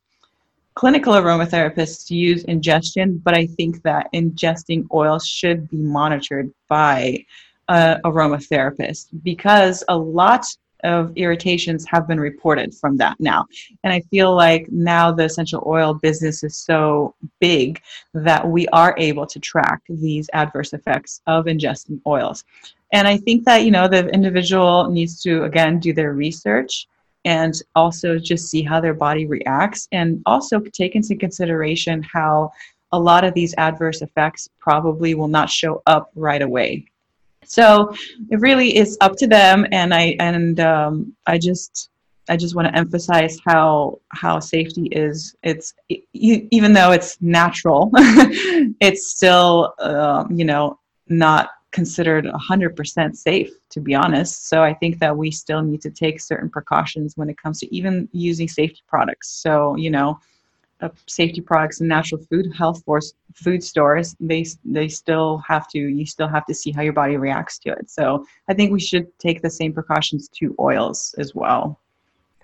clinical 0.75 1.13
aromatherapists 1.13 2.09
use 2.09 2.43
ingestion, 2.45 3.17
but 3.17 3.35
I 3.35 3.45
think 3.45 3.81
that 3.83 4.11
ingesting 4.13 4.87
oil 4.93 5.19
should 5.19 5.69
be 5.69 5.77
monitored 5.77 6.51
by 6.67 7.25
a 7.67 7.99
aromatherapist 8.05 9.07
because 9.23 9.83
a 9.87 9.97
lot 9.97 10.45
of 10.83 11.13
irritations 11.15 11.85
have 11.87 12.07
been 12.07 12.19
reported 12.19 12.73
from 12.73 12.97
that 12.97 13.19
now. 13.19 13.45
And 13.83 13.93
I 13.93 14.01
feel 14.09 14.35
like 14.35 14.71
now 14.71 15.11
the 15.11 15.25
essential 15.25 15.63
oil 15.65 15.93
business 15.93 16.43
is 16.43 16.57
so 16.57 17.13
big 17.39 17.81
that 18.13 18.47
we 18.47 18.67
are 18.69 18.95
able 18.97 19.27
to 19.27 19.39
track 19.39 19.81
these 19.87 20.29
adverse 20.33 20.73
effects 20.73 21.21
of 21.27 21.45
ingesting 21.45 22.01
oils. 22.07 22.43
And 22.93 23.07
I 23.07 23.17
think 23.17 23.45
that, 23.45 23.63
you 23.63 23.71
know, 23.71 23.87
the 23.87 24.09
individual 24.09 24.89
needs 24.89 25.21
to, 25.21 25.43
again, 25.43 25.79
do 25.79 25.93
their 25.93 26.13
research 26.13 26.87
and 27.25 27.53
also 27.75 28.17
just 28.17 28.49
see 28.49 28.63
how 28.63 28.79
their 28.79 28.93
body 28.93 29.25
reacts 29.25 29.87
and 29.91 30.21
also 30.25 30.59
take 30.59 30.95
into 30.95 31.15
consideration 31.15 32.01
how 32.03 32.51
a 32.91 32.99
lot 32.99 33.23
of 33.23 33.33
these 33.33 33.53
adverse 33.57 34.01
effects 34.01 34.49
probably 34.59 35.15
will 35.15 35.27
not 35.27 35.49
show 35.49 35.81
up 35.87 36.11
right 36.15 36.41
away. 36.41 36.85
So 37.45 37.93
it 38.29 38.39
really 38.39 38.75
is 38.75 38.97
up 39.01 39.15
to 39.17 39.27
them 39.27 39.65
and 39.71 39.93
i 39.93 40.15
and 40.19 40.59
um, 40.59 41.15
i 41.25 41.37
just 41.37 41.89
i 42.29 42.37
just 42.37 42.55
want 42.55 42.67
to 42.67 42.75
emphasize 42.75 43.39
how 43.45 43.99
how 44.09 44.39
safety 44.39 44.87
is 44.91 45.35
it's 45.43 45.73
even 46.13 46.73
though 46.73 46.91
it's 46.91 47.17
natural 47.21 47.89
it's 48.79 49.07
still 49.07 49.73
um, 49.79 50.31
you 50.31 50.45
know 50.45 50.79
not 51.09 51.49
considered 51.71 52.25
100% 52.25 53.15
safe, 53.15 53.51
to 53.69 53.79
be 53.79 53.95
honest. 53.95 54.47
So 54.49 54.63
I 54.63 54.73
think 54.73 54.99
that 54.99 55.15
we 55.15 55.31
still 55.31 55.61
need 55.61 55.81
to 55.81 55.89
take 55.89 56.19
certain 56.19 56.49
precautions 56.49 57.15
when 57.17 57.29
it 57.29 57.37
comes 57.37 57.59
to 57.59 57.75
even 57.75 58.09
using 58.11 58.47
safety 58.47 58.81
products. 58.87 59.29
So, 59.29 59.75
you 59.75 59.89
know, 59.89 60.19
uh, 60.81 60.89
safety 61.05 61.41
products 61.41 61.79
and 61.79 61.87
natural 61.87 62.19
food 62.23 62.51
health 62.57 62.83
force 62.83 63.13
food 63.35 63.63
stores 63.63 64.15
they 64.19 64.43
they 64.65 64.87
still 64.87 65.37
have 65.47 65.67
to 65.67 65.77
you 65.77 66.07
still 66.07 66.27
have 66.27 66.43
to 66.43 66.55
see 66.55 66.71
how 66.71 66.81
your 66.81 66.91
body 66.91 67.17
reacts 67.17 67.59
to 67.59 67.69
it 67.69 67.87
so 67.87 68.25
i 68.49 68.53
think 68.53 68.71
we 68.71 68.79
should 68.79 69.07
take 69.19 69.43
the 69.43 69.49
same 69.49 69.71
precautions 69.71 70.27
to 70.29 70.55
oils 70.59 71.13
as 71.19 71.35
well 71.35 71.79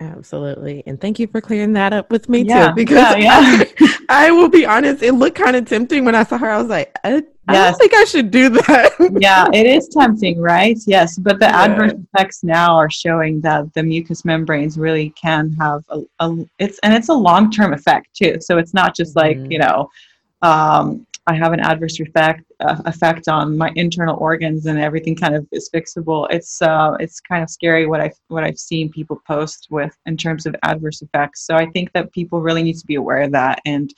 Absolutely. 0.00 0.84
And 0.86 1.00
thank 1.00 1.18
you 1.18 1.26
for 1.26 1.40
clearing 1.40 1.72
that 1.72 1.92
up 1.92 2.10
with 2.10 2.28
me 2.28 2.42
Yeah, 2.42 2.68
too. 2.68 2.74
Because 2.76 3.16
yeah, 3.16 3.64
yeah. 3.80 3.88
I, 4.08 4.30
will 4.30 4.48
be 4.48 4.64
honest, 4.64 5.02
it 5.02 5.12
looked 5.12 5.36
kind 5.36 5.56
of 5.56 5.66
tempting 5.66 6.04
when 6.04 6.14
I 6.14 6.22
saw 6.22 6.38
her. 6.38 6.48
I 6.48 6.58
was 6.58 6.68
like, 6.68 6.96
I, 7.02 7.24
I 7.48 7.54
don't 7.54 7.78
think 7.78 7.94
I 7.94 8.04
should 8.04 8.30
do 8.30 8.48
that. 8.50 8.92
yeah, 9.20 9.46
it 9.52 9.66
is 9.66 9.88
tempting, 9.88 10.40
right? 10.40 10.78
Yes, 10.86 11.18
but 11.18 11.40
the 11.40 11.46
Yeah. 11.46 11.64
adverse 11.64 11.92
effects 11.92 12.44
now 12.44 12.76
are 12.76 12.90
showing 12.90 13.40
that 13.40 13.72
the 13.74 13.82
mucous 13.82 14.24
membranes 14.24 14.78
really 14.78 15.10
can 15.10 15.52
have 15.58 15.82
a, 15.88 16.00
a 16.20 16.36
it's 16.58 16.78
and 16.80 16.92
it's 16.94 17.08
a 17.08 17.14
long 17.14 17.50
term 17.50 17.72
effect 17.72 18.08
too. 18.14 18.36
So 18.40 18.58
it's 18.58 18.74
not 18.74 18.94
just 18.94 19.16
like 19.16 19.38
Mhm. 19.38 19.52
you 19.52 19.58
know, 19.58 19.88
um, 20.42 21.06
I 21.26 21.34
have 21.34 21.52
an 21.52 21.60
adverse 21.60 22.00
effect 22.00 22.44
uh, 22.60 22.80
effect 22.86 23.28
on 23.28 23.56
my 23.56 23.70
internal 23.76 24.16
organs 24.16 24.64
and 24.66 24.78
everything 24.78 25.14
kind 25.14 25.34
of 25.34 25.46
is 25.52 25.68
fixable. 25.74 26.26
It's 26.30 26.60
uh, 26.62 26.96
it's 27.00 27.20
kind 27.20 27.42
of 27.42 27.50
scary 27.50 27.86
what 27.86 28.00
I 28.00 28.10
what 28.28 28.44
I've 28.44 28.58
seen 28.58 28.90
people 28.90 29.20
post 29.26 29.68
with 29.70 29.94
in 30.06 30.16
terms 30.16 30.46
of 30.46 30.56
adverse 30.62 31.02
effects. 31.02 31.46
So 31.46 31.54
I 31.56 31.66
think 31.66 31.92
that 31.92 32.12
people 32.12 32.40
really 32.40 32.62
need 32.62 32.78
to 32.78 32.86
be 32.86 32.94
aware 32.96 33.22
of 33.22 33.32
that 33.32 33.60
and 33.66 33.92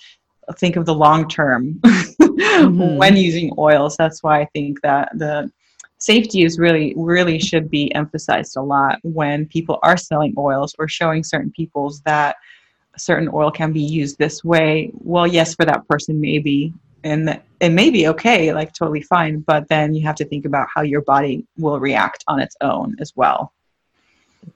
think 0.56 0.76
of 0.76 0.86
the 0.86 0.94
long 0.94 1.28
term 1.28 1.74
mm-hmm. 1.84 2.96
when 2.96 3.16
using 3.16 3.52
oils. 3.58 3.96
That's 3.96 4.22
why 4.22 4.40
I 4.40 4.44
think 4.46 4.80
that 4.82 5.10
the 5.14 5.50
safety 5.98 6.44
is 6.44 6.58
really 6.58 6.94
really 6.96 7.38
should 7.38 7.70
be 7.70 7.94
emphasized 7.94 8.56
a 8.56 8.62
lot 8.62 8.98
when 9.02 9.46
people 9.46 9.78
are 9.82 9.96
selling 9.96 10.34
oils 10.38 10.74
or 10.78 10.88
showing 10.88 11.22
certain 11.22 11.52
peoples 11.52 12.00
that 12.02 12.36
a 12.94 12.98
certain 12.98 13.28
oil 13.32 13.50
can 13.50 13.72
be 13.72 13.82
used 13.82 14.18
this 14.18 14.42
way. 14.42 14.90
Well, 14.94 15.26
yes, 15.26 15.54
for 15.54 15.64
that 15.64 15.86
person 15.88 16.20
maybe 16.20 16.72
and 17.04 17.40
it 17.60 17.70
may 17.70 17.90
be 17.90 18.08
okay, 18.08 18.52
like 18.52 18.72
totally 18.72 19.02
fine, 19.02 19.40
but 19.40 19.68
then 19.68 19.94
you 19.94 20.04
have 20.06 20.16
to 20.16 20.24
think 20.24 20.44
about 20.44 20.68
how 20.74 20.82
your 20.82 21.02
body 21.02 21.46
will 21.58 21.80
react 21.80 22.24
on 22.28 22.40
its 22.40 22.56
own 22.60 22.94
as 23.00 23.12
well. 23.16 23.52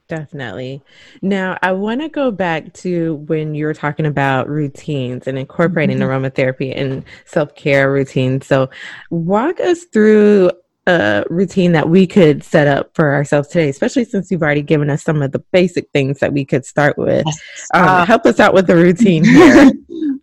Definitely. 0.07 0.83
Now, 1.21 1.57
I 1.61 1.71
want 1.71 2.01
to 2.01 2.09
go 2.09 2.31
back 2.31 2.73
to 2.75 3.15
when 3.27 3.55
you 3.55 3.65
were 3.65 3.73
talking 3.73 4.05
about 4.05 4.47
routines 4.49 5.27
and 5.27 5.37
incorporating 5.37 5.97
Mhm. 5.97 6.03
aromatherapy 6.07 6.73
and 6.75 7.03
self 7.25 7.55
care 7.55 7.91
routines. 7.91 8.45
So, 8.45 8.69
walk 9.09 9.59
us 9.59 9.83
through 9.85 10.51
a 10.87 11.23
routine 11.29 11.71
that 11.71 11.89
we 11.89 12.05
could 12.05 12.43
set 12.43 12.67
up 12.67 12.91
for 12.93 13.13
ourselves 13.13 13.47
today, 13.47 13.69
especially 13.69 14.05
since 14.05 14.29
you've 14.29 14.43
already 14.43 14.61
given 14.61 14.89
us 14.89 15.03
some 15.03 15.21
of 15.21 15.31
the 15.31 15.39
basic 15.51 15.89
things 15.91 16.19
that 16.19 16.31
we 16.31 16.45
could 16.45 16.65
start 16.65 16.97
with. 16.97 17.25
Um, 17.73 17.85
Uh, 17.85 18.05
help 18.05 18.25
us 18.25 18.39
out 18.39 18.53
with 18.53 18.67
the 18.67 18.75
routine 18.75 19.23
here. 19.25 19.71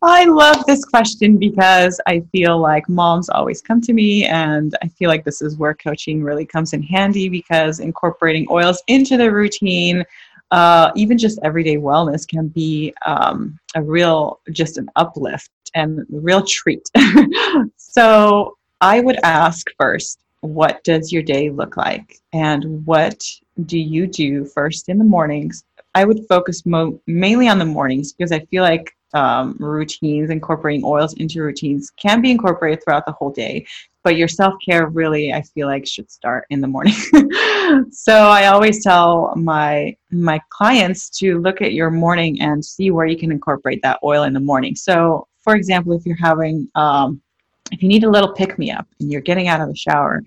I 0.03 0.25
love 0.25 0.64
this 0.66 0.85
question 0.85 1.38
because 1.38 2.01
I 2.07 2.20
feel 2.33 2.59
like 2.59 2.88
moms 2.88 3.29
always 3.29 3.61
come 3.61 3.81
to 3.83 3.92
me, 3.92 4.25
and 4.27 4.77
I 4.83 4.88
feel 4.88 5.09
like 5.09 5.25
this 5.25 5.40
is 5.40 5.57
where 5.57 5.75
coaching 5.75 6.22
really 6.22 6.44
comes 6.44 6.72
in 6.72 6.83
handy 6.83 7.29
because 7.29 7.79
incorporating 7.79 8.46
oils 8.51 8.83
into 8.88 9.16
the 9.16 9.31
routine, 9.31 10.05
uh, 10.51 10.90
even 10.96 11.18
just 11.18 11.38
everyday 11.44 11.77
wellness, 11.77 12.27
can 12.27 12.48
be 12.48 12.92
um, 13.07 13.59
a 13.77 13.83
real, 13.83 14.40
just 14.51 14.77
an 14.77 14.88
uplift 14.96 15.51
and 15.75 16.01
a 16.01 16.05
real 16.11 16.44
treat. 16.44 16.88
so 17.77 18.57
I 18.81 19.01
would 19.01 19.18
ask 19.22 19.68
first, 19.79 20.18
what 20.42 20.83
does 20.85 21.12
your 21.12 21.22
day 21.22 21.50
look 21.50 21.76
like? 21.76 22.18
And 22.33 22.85
what 22.85 23.24
do 23.64 23.78
you 23.78 24.07
do 24.07 24.44
first 24.44 24.88
in 24.88 24.98
the 24.98 25.05
mornings? 25.05 25.64
I 25.94 26.05
would 26.05 26.26
focus 26.28 26.66
mo- 26.66 27.00
mainly 27.07 27.48
on 27.48 27.59
the 27.59 27.64
mornings 27.64 28.12
because 28.12 28.33
I 28.33 28.40
feel 28.46 28.62
like 28.62 28.94
um, 29.14 29.57
routines, 29.61 30.31
incorporating 30.31 30.85
oils 30.85 31.14
into 31.14 31.42
routines 31.42 31.90
can 31.90 32.20
be 32.20 32.31
incorporated 32.31 32.83
throughout 32.83 33.07
the 33.07 33.12
whole 33.12 33.31
day. 33.31 33.66
But 34.02 34.16
your 34.16 34.26
self 34.26 34.55
care 34.64 34.88
really, 34.88 35.33
I 35.33 35.42
feel 35.42 35.68
like, 35.68 35.87
should 35.87 36.11
start 36.11 36.46
in 36.50 36.61
the 36.61 36.66
morning. 36.66 36.94
so 37.92 38.14
I 38.14 38.46
always 38.46 38.83
tell 38.83 39.33
my 39.37 39.96
my 40.11 40.40
clients 40.48 41.09
to 41.20 41.38
look 41.40 41.62
at 41.62 41.72
your 41.72 41.90
morning 41.90 42.40
and 42.40 42.64
see 42.64 42.90
where 42.90 43.07
you 43.07 43.16
can 43.16 43.31
incorporate 43.31 43.81
that 43.83 44.00
oil 44.02 44.24
in 44.24 44.33
the 44.33 44.40
morning. 44.40 44.74
So, 44.74 45.28
for 45.44 45.55
example, 45.55 45.92
if 45.92 46.05
you're 46.05 46.16
having 46.16 46.68
um, 46.74 47.22
if 47.70 47.83
you 47.83 47.88
need 47.88 48.05
a 48.05 48.11
little 48.11 48.33
pick 48.33 48.59
me 48.59 48.70
up 48.70 48.87
and 49.01 49.11
you're 49.11 49.20
getting 49.20 49.48
out 49.48 49.61
of 49.61 49.68
the 49.68 49.77
shower 49.77 50.22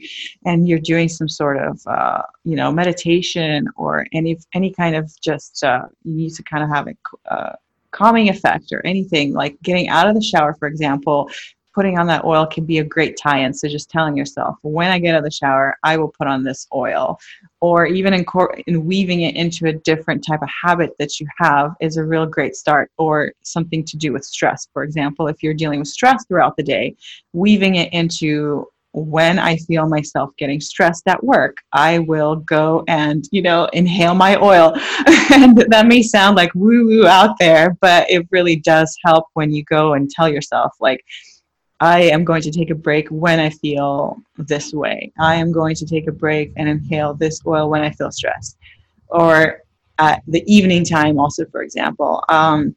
and 0.46 0.68
you're 0.68 0.80
doing 0.80 1.10
some 1.10 1.28
sort 1.28 1.58
of 1.58 1.80
uh, 1.86 2.22
you 2.44 2.56
know 2.56 2.72
meditation 2.72 3.68
or 3.76 4.06
any 4.14 4.38
any 4.54 4.72
kind 4.72 4.96
of 4.96 5.12
just 5.22 5.64
uh, 5.64 5.84
you 6.04 6.16
need 6.16 6.34
to 6.34 6.44
kind 6.44 6.64
of 6.64 6.70
have 6.70 6.88
a 6.88 7.34
uh, 7.34 7.56
calming 7.92 8.30
effect 8.30 8.72
or 8.72 8.86
anything 8.86 9.34
like 9.34 9.58
getting 9.62 9.88
out 9.90 10.08
of 10.08 10.16
the 10.16 10.22
shower 10.22 10.54
for 10.54 10.68
example 10.68 11.30
putting 11.76 12.00
on 12.00 12.08
that 12.08 12.24
oil 12.24 12.48
can 12.48 12.66
be 12.66 12.80
a 12.80 12.84
great 12.84 13.18
tie-in. 13.22 13.54
So 13.54 13.68
just 13.68 13.92
telling 13.92 14.16
yourself 14.16 14.56
when 14.62 14.90
i 14.90 14.98
get 14.98 15.14
out 15.14 15.20
of 15.20 15.24
the 15.26 15.32
shower 15.32 15.78
i 15.84 15.98
will 15.98 16.14
put 16.18 16.28
on 16.28 16.44
this 16.44 16.66
oil. 16.74 17.20
Or 17.62 17.86
even 17.88 18.14
in, 18.14 18.26
cor- 18.26 18.58
in 18.68 18.86
weaving 18.86 19.22
it 19.22 19.36
into 19.36 19.68
a 19.68 19.74
different 19.74 20.24
type 20.26 20.42
of 20.42 20.50
habit 20.50 20.92
that 21.00 21.20
you 21.20 21.28
have 21.38 21.72
is 21.82 21.98
a 21.98 22.04
real 22.04 22.26
great 22.26 22.56
start 22.56 22.92
or 22.98 23.34
something 23.44 23.84
to 23.86 23.98
do 23.98 24.14
with 24.14 24.24
stress. 24.24 24.68
For 24.72 24.84
example 24.84 25.28
if 25.28 25.44
you're 25.44 25.54
dealing 25.54 25.80
with 25.80 25.90
stress 25.90 26.26
throughout 26.26 26.56
the 26.56 26.64
day 26.64 26.96
weaving 27.34 27.76
it 27.76 27.92
into 27.92 28.68
when 28.96 29.38
I 29.40 29.58
feel 29.58 29.90
myself 29.90 30.30
getting 30.38 30.62
stressed 30.62 31.06
at 31.08 31.22
work, 31.22 31.58
I 31.74 32.00
will 32.00 32.38
go 32.38 32.86
and, 32.88 33.28
you 33.32 33.42
know, 33.42 33.66
inhale 33.74 34.16
my 34.16 34.38
oil. 34.38 34.74
and 35.34 35.58
that 35.70 35.86
may 35.88 36.02
sound 36.02 36.38
like 36.38 36.56
woo 36.56 36.88
woo 36.88 37.06
out 37.06 37.36
there, 37.38 37.76
but 37.82 38.10
it 38.10 38.26
really 38.32 38.56
does 38.56 38.96
help 39.04 39.26
when 39.34 39.52
you 39.52 39.66
go 39.66 39.94
and 39.94 40.10
tell 40.10 40.30
yourself, 40.30 40.72
like, 40.80 41.04
I 41.80 42.04
am 42.04 42.24
going 42.24 42.42
to 42.42 42.52
take 42.52 42.70
a 42.70 42.76
break 42.76 43.08
when 43.10 43.40
I 43.40 43.50
feel 43.50 44.18
this 44.38 44.74
way. 44.74 45.12
I 45.20 45.36
am 45.36 45.52
going 45.52 45.76
to 45.76 45.86
take 45.86 46.08
a 46.08 46.12
break 46.12 46.54
and 46.56 46.70
inhale 46.70 47.14
this 47.14 47.42
oil 47.46 47.70
when 47.70 47.82
I 47.82 47.92
feel 47.92 48.12
stressed. 48.12 48.58
Or 49.08 49.62
at 50.00 50.22
the 50.28 50.44
evening 50.52 50.86
time, 50.86 51.20
also, 51.20 51.46
for 51.46 51.64
example. 51.64 52.24
Um, 52.30 52.76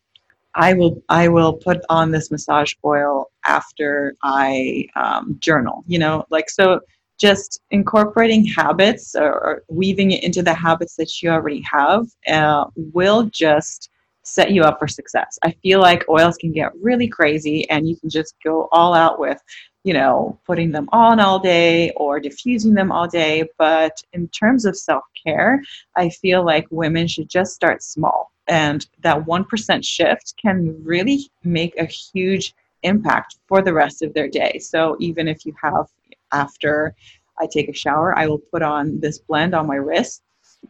I 0.55 0.75
will 0.75 1.01
I 1.09 1.29
will 1.29 1.53
put 1.53 1.79
on 1.89 2.11
this 2.11 2.31
massage 2.31 2.73
oil 2.85 3.31
after 3.47 4.17
I 4.23 4.87
um, 4.97 5.37
journal. 5.39 5.85
You 5.87 5.99
know, 5.99 6.25
like 6.31 6.51
so. 6.51 6.81
Just 7.21 7.63
incorporating 7.73 8.45
habits 8.45 9.17
or, 9.17 9.33
or 9.33 9.63
weaving 9.69 10.13
it 10.13 10.23
into 10.23 10.41
the 10.41 10.55
habits 10.55 10.95
that 10.95 11.21
you 11.21 11.31
already 11.31 11.61
have 11.69 12.07
uh, 12.29 12.67
will 12.77 13.25
just 13.25 13.91
set 14.23 14.53
you 14.53 14.63
up 14.63 14.79
for 14.79 14.89
success. 14.89 15.39
I 15.43 15.53
feel 15.63 15.81
like 15.81 16.09
oils 16.09 16.37
can 16.37 16.53
get 16.53 16.73
really 16.81 17.09
crazy, 17.09 17.69
and 17.71 17.89
you 17.89 17.97
can 17.97 18.11
just 18.11 18.35
go 18.45 18.69
all 18.73 18.95
out 18.95 19.19
with, 19.19 19.41
you 19.85 19.95
know, 19.95 20.39
putting 20.47 20.71
them 20.71 20.89
on 20.93 21.21
all 21.21 21.39
day 21.39 21.91
or 21.97 22.21
diffusing 22.21 22.75
them 22.75 22.93
all 22.93 23.09
day. 23.09 23.49
But 23.59 24.03
in 24.13 24.29
terms 24.29 24.65
of 24.65 24.77
self 24.77 25.05
care, 25.25 25.63
I 25.97 26.11
feel 26.11 26.45
like 26.45 26.67
women 26.71 27.07
should 27.07 27.29
just 27.29 27.55
start 27.55 27.83
small 27.83 28.31
and 28.49 28.87
that 29.01 29.25
1% 29.25 29.85
shift 29.85 30.35
can 30.41 30.83
really 30.83 31.31
make 31.45 31.79
a 31.79 31.85
huge 31.85 32.55
impact 32.83 33.37
for 33.47 33.63
the 33.63 33.73
rest 33.73 34.03
of 34.03 34.15
their 34.15 34.29
day. 34.29 34.59
So 34.59 34.97
even 35.01 35.29
if 35.29 35.45
you 35.45 35.55
have 35.63 35.87
after 36.33 36.95
I 37.39 37.47
take 37.47 37.69
a 37.69 37.73
shower, 37.73 38.19
I 38.19 38.27
will 38.27 38.39
put 38.39 38.63
on 38.63 39.01
this 39.01 39.19
blend 39.19 39.55
on 39.55 39.67
my 39.67 39.77
wrist 39.77 40.23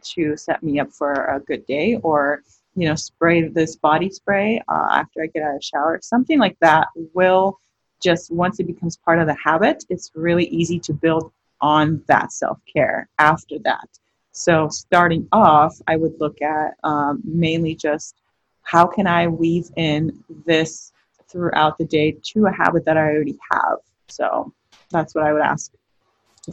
to 0.03 0.37
set 0.37 0.61
me 0.61 0.79
up 0.79 0.91
for 0.91 1.13
a 1.13 1.39
good 1.39 1.65
day 1.65 1.99
or 2.03 2.43
you 2.79 2.87
know 2.87 2.95
spray 2.95 3.47
this 3.47 3.75
body 3.75 4.09
spray 4.09 4.61
uh, 4.69 4.87
after 4.91 5.21
I 5.21 5.27
get 5.27 5.43
out 5.43 5.55
of 5.57 5.63
shower. 5.63 5.99
Something 6.01 6.39
like 6.39 6.57
that 6.61 6.87
will 7.13 7.59
just 8.01 8.31
once 8.31 8.59
it 8.61 8.67
becomes 8.67 8.95
part 8.97 9.19
of 9.19 9.27
the 9.27 9.35
habit, 9.43 9.83
it's 9.89 10.11
really 10.15 10.45
easy 10.45 10.79
to 10.79 10.93
build 10.93 11.31
on 11.59 12.01
that 12.07 12.31
self-care 12.31 13.09
after 13.19 13.59
that. 13.65 13.89
So 14.31 14.69
starting 14.69 15.27
off, 15.33 15.75
I 15.87 15.97
would 15.97 16.13
look 16.21 16.41
at 16.41 16.75
um, 16.85 17.21
mainly 17.25 17.75
just 17.75 18.15
how 18.61 18.87
can 18.87 19.07
I 19.07 19.27
weave 19.27 19.69
in 19.75 20.23
this 20.45 20.93
throughout 21.29 21.77
the 21.77 21.85
day 21.85 22.17
to 22.31 22.45
a 22.45 22.51
habit 22.51 22.85
that 22.85 22.95
I 22.95 23.01
already 23.01 23.37
have. 23.51 23.79
So 24.07 24.53
that's 24.91 25.13
what 25.13 25.25
I 25.25 25.33
would 25.33 25.41
ask 25.41 25.71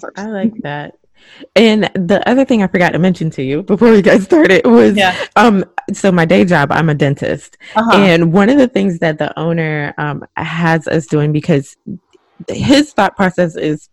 first. 0.00 0.18
I 0.18 0.26
like 0.26 0.54
that. 0.62 0.96
And 1.55 1.85
the 1.94 2.22
other 2.29 2.44
thing 2.44 2.62
I 2.62 2.66
forgot 2.66 2.90
to 2.90 2.98
mention 2.98 3.31
to 3.31 3.42
you 3.42 3.62
before 3.62 3.90
we 3.90 4.02
got 4.02 4.20
started 4.22 4.66
was 4.66 4.96
Yeah. 4.96 5.14
um 5.37 5.64
so 5.92 6.11
my 6.12 6.24
day 6.24 6.44
job 6.44 6.70
I'm 6.72 6.88
a 6.88 6.94
dentist 6.94 7.57
Uh-huh. 7.74 7.96
and 7.96 8.33
one 8.33 8.48
of 8.48 8.59
the 8.59 8.68
things 8.68 8.98
that 9.00 9.18
the 9.18 9.37
owner 9.38 9.94
um 9.98 10.24
has 10.37 10.87
us 10.88 11.07
doing 11.07 11.33
because 11.33 11.76
his 12.48 12.92
thought 12.92 13.16
process 13.16 13.57
is 13.57 13.88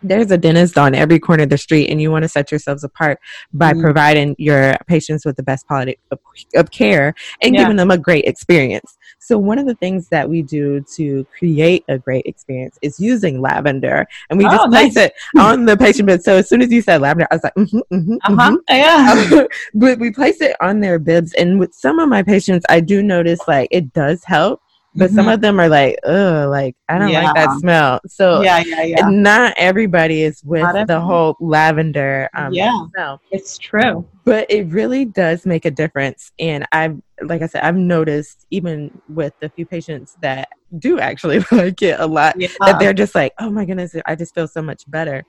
there's 0.00 0.30
a 0.30 0.38
dentist 0.38 0.78
on 0.78 0.94
every 0.94 1.18
corner 1.18 1.42
of 1.42 1.50
the 1.50 1.58
street 1.58 1.90
and 1.90 2.00
you 2.00 2.08
want 2.08 2.22
to 2.22 2.28
set 2.28 2.52
yourselves 2.52 2.84
apart 2.84 3.18
by 3.52 3.72
Mhm. 3.72 3.82
providing 3.82 4.36
your 4.38 4.74
patients 4.86 5.26
with 5.26 5.34
the 5.34 5.42
best 5.42 5.66
quality 5.66 5.98
of, 6.12 6.20
of 6.54 6.70
care 6.70 7.14
and 7.42 7.52
Yeah. 7.54 7.62
giving 7.62 7.76
them 7.76 7.90
a 7.90 7.98
great 7.98 8.24
experience 8.24 8.96
so 9.18 9.36
one 9.38 9.58
of 9.58 9.66
the 9.66 9.74
things 9.74 10.08
that 10.08 10.28
we 10.28 10.42
do 10.42 10.80
to 10.94 11.26
create 11.36 11.84
a 11.88 11.98
great 11.98 12.24
experience 12.26 12.78
is 12.82 12.98
using 13.00 13.40
lavender 13.40 14.06
and 14.30 14.38
we 14.38 14.46
Oh, 14.46 14.50
just 14.50 14.70
place 14.70 14.94
nice. 14.94 15.06
it 15.06 15.12
on 15.38 15.64
the 15.64 15.76
patient 15.76 16.06
bed 16.06 16.22
so 16.22 16.36
as 16.36 16.48
soon 16.48 16.62
as 16.62 16.70
you 16.70 16.80
said 16.82 17.00
lavender 17.00 17.26
i 17.30 17.34
was 17.34 17.44
like 17.44 17.54
mm-hmm, 17.54 17.78
mm-hmm, 17.94 18.16
uh-huh. 18.32 18.56
Yeah. 18.70 19.14
mm-hmm. 19.16 19.46
but 19.78 19.98
we 19.98 20.10
place 20.10 20.40
it 20.40 20.56
on 20.60 20.80
their 20.80 20.98
bibs 20.98 21.32
and 21.34 21.58
with 21.58 21.74
some 21.74 21.98
of 21.98 22.08
my 22.08 22.22
patients 22.22 22.64
i 22.68 22.80
do 22.80 23.02
notice 23.02 23.40
like 23.48 23.68
it 23.70 23.92
does 23.92 24.24
help 24.24 24.62
but 24.98 25.06
Mm-hmm. 25.06 25.14
some 25.16 25.28
of 25.28 25.40
them 25.40 25.60
are 25.60 25.68
like, 25.68 25.98
oh, 26.04 26.48
like 26.50 26.74
I 26.88 26.98
don't 26.98 27.12
like 27.12 27.34
that 27.34 27.52
smell. 27.60 28.00
So 28.06 28.42
yeah, 28.42 28.58
yeah, 28.66 28.82
yeah. 28.82 29.08
not 29.08 29.54
everybody 29.56 30.22
is 30.22 30.42
with 30.44 30.62
Not 30.62 30.86
the 30.86 31.00
whole 31.00 31.36
lavender 31.40 32.28
um, 32.36 32.52
Yeah. 32.52 32.72
smell. 32.94 33.20
It's 33.30 33.58
true. 33.58 34.06
but 34.24 34.50
it 34.50 34.66
really 34.68 35.04
does 35.04 35.46
make 35.46 35.64
a 35.64 35.70
difference 35.70 36.32
and 36.38 36.66
i've 36.72 36.96
like 37.22 37.40
i 37.42 37.46
said 37.46 37.62
i've 37.62 37.76
noticed 37.76 38.46
even 38.50 38.90
with 39.08 39.32
the 39.40 39.48
few 39.50 39.64
patients 39.66 40.16
that 40.20 40.48
do 40.78 40.98
actually 40.98 41.38
like 41.52 41.80
it 41.82 41.98
a 42.00 42.06
lot 42.06 42.34
Yeah. 42.38 42.48
that 42.66 42.78
they're 42.78 42.92
just 42.94 43.14
like 43.14 43.32
oh 43.38 43.50
my 43.50 43.64
goodness 43.64 43.94
i 44.06 44.14
just 44.14 44.34
feel 44.34 44.46
so 44.48 44.60
much 44.62 44.82
better 44.88 45.24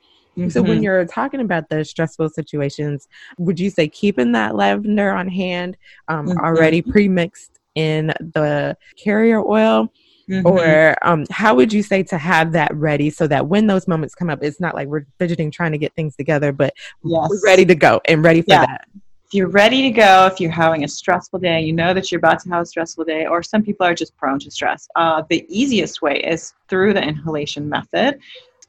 so 0.50 0.62
when 0.62 0.80
Mhm. 0.80 0.84
you're 0.84 1.06
talking 1.06 1.42
about 1.42 1.68
the 1.70 1.84
stressful 1.84 2.30
situations 2.30 3.08
would 3.38 3.60
you 3.60 3.70
say 3.70 3.88
keeping 3.90 4.32
that 4.34 4.56
lavender 4.56 5.12
on 5.12 5.28
hand 5.28 5.76
um, 6.08 6.28
Mhm. 6.28 6.40
already 6.40 6.82
pre-mixed 6.82 7.59
in 7.80 8.08
the 8.36 8.76
carrier 9.04 9.42
oil 9.46 9.92
Mhm. 10.30 10.46
or 10.46 10.96
um, 11.02 11.26
how 11.32 11.56
would 11.56 11.74
you 11.74 11.82
say 11.82 12.04
to 12.04 12.18
have 12.18 12.52
that 12.52 12.72
ready 12.76 13.10
so 13.10 13.26
that 13.26 13.48
when 13.48 13.66
those 13.66 13.88
moments 13.88 14.14
come 14.14 14.30
up 14.30 14.44
it's 14.44 14.60
not 14.60 14.76
like 14.76 14.88
we're 14.88 15.08
fidgeting 15.18 15.50
trying 15.50 15.72
to 15.72 15.80
get 15.80 15.92
things 15.96 16.16
together 16.16 16.52
but 16.52 16.72
yes. 17.04 17.28
we're 17.30 17.42
ready 17.44 17.66
to 17.66 17.74
go 17.74 18.00
and 18.06 18.24
ready 18.24 18.42
for 18.42 18.54
Yeah. 18.54 18.66
that 18.68 18.86
if 19.30 19.36
you're 19.36 19.50
ready 19.50 19.84
to 19.84 19.92
go, 19.92 20.26
if 20.26 20.40
you're 20.40 20.50
having 20.50 20.84
a 20.84 20.88
stressful 20.88 21.38
day, 21.38 21.62
you 21.62 21.72
know 21.72 21.94
that 21.94 22.12
you're 22.12 22.18
about 22.18 22.40
to 22.40 22.50
have 22.50 22.64
a 22.64 22.66
stressful 22.66 23.04
day, 23.04 23.28
or 23.28 23.44
some 23.44 23.62
people 23.62 23.86
are 23.86 23.94
just 23.94 24.18
prone 24.18 24.40
to 24.40 24.50
stress, 24.50 24.88
uh, 24.96 25.22
the 25.30 25.46
easiest 25.50 26.02
way 26.02 26.16
is 26.34 26.54
through 26.68 26.96
the 26.96 27.04
inhalation 27.12 27.70
method. 27.70 28.18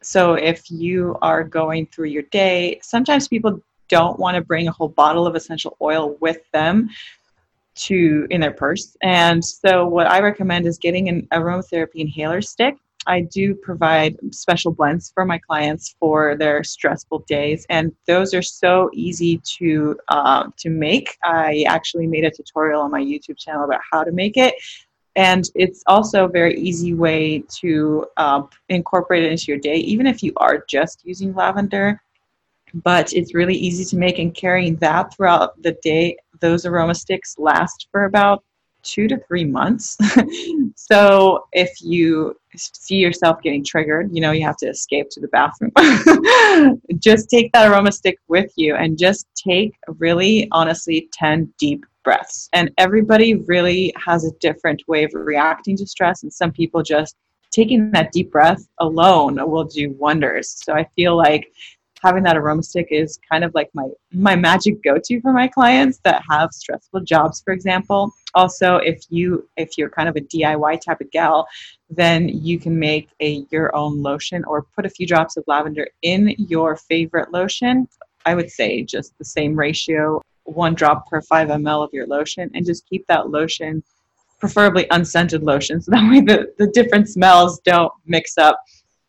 So 0.03 0.35
if 0.35 0.71
you 0.71 1.17
are 1.23 1.43
going 1.45 1.87
through 1.87 2.09
your 2.09 2.25
day, 2.25 2.79
sometimes 2.83 3.27
people 3.27 3.59
don't 3.89 4.21
want 4.21 4.35
to 4.35 4.43
bring 4.43 4.69
a 4.69 4.73
whole 4.73 4.89
bottle 4.89 5.27
of 5.27 5.35
essential 5.35 5.79
oil 5.81 6.19
with 6.21 6.41
them 6.53 6.91
to 7.87 8.27
in 8.31 8.41
their 8.41 8.53
purse. 8.53 8.97
And 9.03 9.45
so 9.45 9.87
what 9.87 10.07
I 10.07 10.21
recommend 10.21 10.67
is 10.67 10.79
getting 10.79 11.09
an 11.09 11.27
aromatherapy 11.33 11.97
inhaler 11.97 12.43
stick. 12.43 12.77
I 13.07 13.23
do 13.23 13.55
provide 13.55 14.17
special 14.31 14.73
blends 14.73 15.11
for 15.15 15.25
my 15.25 15.39
clients 15.39 15.97
for 15.99 16.37
their 16.37 16.63
stressful 16.63 17.21
days, 17.21 17.67
and 17.71 17.93
those 18.07 18.35
are 18.35 18.43
so 18.43 18.91
easy 18.93 19.41
to 19.57 19.99
um, 20.09 20.53
to 20.59 20.69
make. 20.69 21.17
I 21.25 21.65
actually 21.67 22.07
made 22.07 22.25
a 22.25 22.31
tutorial 22.31 22.83
on 22.83 22.91
my 22.91 23.01
YouTube 23.01 23.39
channel 23.39 23.65
about 23.65 23.81
how 23.91 24.05
to 24.05 24.13
make 24.13 24.37
it, 24.37 24.55
and 25.17 25.49
it's 25.55 25.83
also 25.87 26.27
a 26.27 26.29
very 26.29 26.61
easy 26.61 26.93
way 26.93 27.43
to 27.61 28.07
uh, 28.19 28.43
incorporate 28.69 29.25
it 29.25 29.33
into 29.33 29.47
your 29.49 29.59
day, 29.59 29.77
even 29.77 30.07
if 30.07 30.23
you 30.23 30.35
are 30.37 30.63
just 30.69 31.03
using 31.05 31.35
lavender. 31.35 32.03
But 32.75 33.15
it's 33.15 33.35
really 33.35 33.57
easy 33.57 33.85
to 33.87 33.97
make, 33.97 34.19
and 34.19 34.35
carrying 34.35 34.77
that 34.77 35.15
throughout 35.15 35.61
the 35.63 35.73
day, 35.83 36.19
those 36.41 36.67
aroma 36.67 36.95
sticks 36.95 37.37
last 37.39 37.89
for 37.91 38.05
about 38.05 38.45
two 38.83 39.09
to 39.09 39.19
three 39.29 39.45
months. 39.45 39.97
so 40.75 41.47
if 41.53 41.71
you 41.81 42.35
see 42.57 42.97
yourself 42.97 43.41
getting 43.43 43.65
triggered, 43.65 44.09
you 44.13 44.21
know, 44.21 44.33
you 44.33 44.45
have 44.45 44.57
to 44.59 44.67
escape 44.67 45.09
to 45.11 45.21
the 45.21 45.29
bathroom. 45.29 45.73
just 46.99 47.29
take 47.29 47.53
that 47.53 47.71
aroma 47.71 47.93
stick 47.93 48.19
with 48.29 48.51
you 48.57 48.75
and 48.75 48.99
just 48.99 49.27
take 49.35 49.75
really, 49.99 50.49
honestly, 50.53 51.09
10 51.13 51.53
deep 51.59 51.85
breaths. 52.05 52.49
And 52.53 52.71
everybody 52.79 53.35
really 53.35 53.93
has 53.97 54.25
a 54.25 54.33
different 54.41 54.83
way 54.89 55.05
of 55.05 55.11
reacting 55.15 55.77
to 55.77 55.87
stress. 55.87 56.23
And 56.23 56.33
some 56.33 56.53
people 56.53 56.83
just 56.83 57.17
taking 57.51 57.91
that 57.91 58.13
deep 58.13 58.31
breath 58.31 58.67
alone 58.79 59.37
will 59.51 59.65
do 59.65 59.91
wonders. 59.99 60.63
So 60.65 60.73
I 60.73 60.87
feel 60.97 61.17
like 61.17 61.53
having 62.01 62.23
that 62.23 62.37
aroma 62.37 62.63
stick 62.63 62.89
is 62.91 63.19
kind 63.31 63.45
of 63.45 63.55
like 63.55 63.71
my 63.75 63.89
my 64.13 64.35
magic 64.35 64.83
go-to 64.83 65.21
for 65.21 65.33
my 65.33 65.47
clients 65.47 66.01
that 66.05 66.23
have 66.29 66.53
stressful 66.53 67.01
jobs 67.01 67.41
for 67.43 67.53
example. 67.53 68.13
Also 68.35 68.77
if 68.77 69.05
you 69.11 69.49
if 69.57 69.77
you're 69.77 69.91
kind 69.91 70.09
of 70.09 70.17
a 70.17 70.21
diy 70.21 70.81
type 70.81 71.01
of 71.01 71.11
gal 71.11 71.47
then 71.89 72.29
you 72.29 72.59
can 72.59 72.79
make 72.79 73.09
a 73.21 73.45
your 73.51 73.75
own 73.75 74.03
lotion 74.03 74.45
or 74.45 74.67
put 74.75 74.87
a 74.87 74.91
few 74.91 75.07
drops 75.07 75.37
of 75.37 75.45
lavender 75.47 75.87
in 76.03 76.35
your 76.39 76.77
favorite 76.77 77.33
lotion. 77.33 77.89
I 78.27 78.35
would 78.35 78.51
say 78.51 78.83
just 78.83 79.17
the 79.19 79.25
same 79.25 79.55
ratio 79.57 80.21
one 80.45 80.75
drop 80.75 81.09
per 81.09 81.21
5 81.21 81.49
ml 81.49 81.85
of 81.85 81.91
your 81.93 82.07
lotion 82.07 82.51
and 82.55 82.67
just 82.67 82.89
keep 82.89 83.07
that 83.07 83.31
lotion 83.31 83.83
preferably 84.41 84.87
unscented 84.91 85.43
lotion 85.43 85.81
so 85.81 85.91
that 85.91 86.09
way 86.11 86.21
the, 86.21 86.53
the 86.59 86.67
different 86.69 87.09
smells 87.09 87.61
don't 87.61 87.93
mix 88.07 88.39
up 88.39 88.59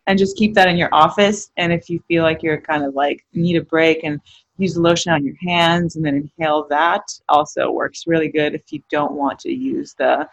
and 0.06 0.18
just 0.18 0.36
keep 0.36 0.54
that 0.54 0.68
in 0.68 0.76
your 0.76 0.88
office. 0.92 1.50
And 1.56 1.72
if 1.72 1.88
you 1.88 2.02
feel 2.08 2.22
like 2.22 2.42
you're 2.42 2.60
kind 2.60 2.84
of 2.84 2.94
like 2.94 3.24
need 3.34 3.56
a 3.56 3.62
break 3.62 4.04
and 4.04 4.20
use 4.58 4.74
the 4.74 4.80
lotion 4.80 5.12
on 5.12 5.24
your 5.24 5.34
hands 5.40 5.96
and 5.96 6.04
then 6.04 6.14
inhale 6.14 6.66
that 6.68 7.02
also 7.28 7.70
works 7.70 8.06
really 8.06 8.28
good 8.28 8.54
if 8.54 8.72
you 8.72 8.82
don't 8.90 9.12
want 9.12 9.38
to 9.40 9.52
use 9.52 9.94
the 9.94 10.28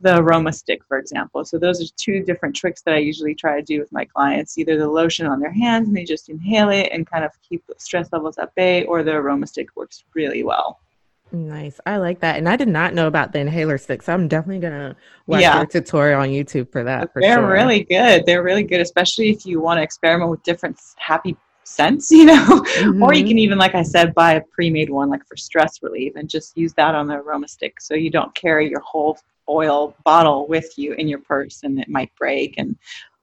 the 0.00 0.18
aroma 0.18 0.52
stick 0.52 0.80
for 0.86 0.98
example 0.98 1.44
so 1.44 1.58
those 1.58 1.82
are 1.82 1.92
two 1.96 2.22
different 2.22 2.54
tricks 2.54 2.82
that 2.82 2.94
i 2.94 2.98
usually 2.98 3.34
try 3.34 3.56
to 3.56 3.62
do 3.62 3.80
with 3.80 3.90
my 3.92 4.04
clients 4.04 4.56
either 4.56 4.78
the 4.78 4.88
lotion 4.88 5.26
on 5.26 5.40
their 5.40 5.52
hands 5.52 5.88
and 5.88 5.96
they 5.96 6.04
just 6.04 6.28
inhale 6.28 6.70
it 6.70 6.88
and 6.92 7.06
kind 7.06 7.24
of 7.24 7.30
keep 7.46 7.62
stress 7.78 8.08
levels 8.12 8.38
at 8.38 8.54
bay 8.54 8.84
or 8.84 9.02
the 9.02 9.12
aroma 9.12 9.46
stick 9.46 9.68
works 9.76 10.04
really 10.14 10.42
well 10.42 10.80
Nice. 11.30 11.78
I 11.84 11.98
like 11.98 12.20
that. 12.20 12.36
And 12.38 12.48
I 12.48 12.56
did 12.56 12.68
not 12.68 12.94
know 12.94 13.06
about 13.06 13.32
the 13.32 13.38
inhaler 13.40 13.76
stick. 13.78 14.02
So 14.02 14.14
I'm 14.14 14.28
definitely 14.28 14.60
going 14.60 14.72
to 14.72 14.96
watch 15.26 15.42
Yeah. 15.42 15.58
your 15.58 15.66
tutorial 15.66 16.20
on 16.22 16.28
YouTube 16.28 16.70
for 16.72 16.82
that. 16.84 17.12
For 17.12 17.20
they're 17.20 17.36
sure. 17.36 17.48
really 17.50 17.84
good 17.84 18.24
they're 18.24 18.42
really 18.42 18.62
good 18.62 18.80
especially 18.80 19.28
if 19.30 19.44
you 19.44 19.60
want 19.60 19.78
to 19.78 19.82
experiment 19.82 20.30
with 20.30 20.42
different 20.42 20.78
happy 20.96 21.36
scents 21.64 22.10
you 22.18 22.24
know 22.24 22.64
or 23.02 23.12
you 23.12 23.24
Mhm. 23.24 23.28
can 23.28 23.38
even 23.38 23.58
like 23.58 23.74
i 23.74 23.82
said 23.82 24.14
buy 24.14 24.34
a 24.34 24.40
pre-made 24.40 24.88
one 24.88 25.10
like 25.10 25.26
for 25.26 25.36
stress 25.36 25.82
relief 25.82 26.14
and 26.16 26.26
just 26.30 26.56
use 26.56 26.72
that 26.74 26.94
on 26.94 27.06
the 27.06 27.14
aroma 27.16 27.46
stick 27.46 27.78
so 27.78 27.92
you 27.94 28.08
don't 28.10 28.34
carry 28.34 28.70
your 28.70 28.80
whole 28.80 29.18
oil 29.50 29.94
bottle 30.04 30.46
with 30.48 30.78
you 30.78 30.94
in 30.94 31.06
your 31.08 31.18
purse 31.18 31.60
and 31.64 31.78
it 31.78 31.88
might 31.88 32.10
break 32.16 32.54
and 32.56 32.74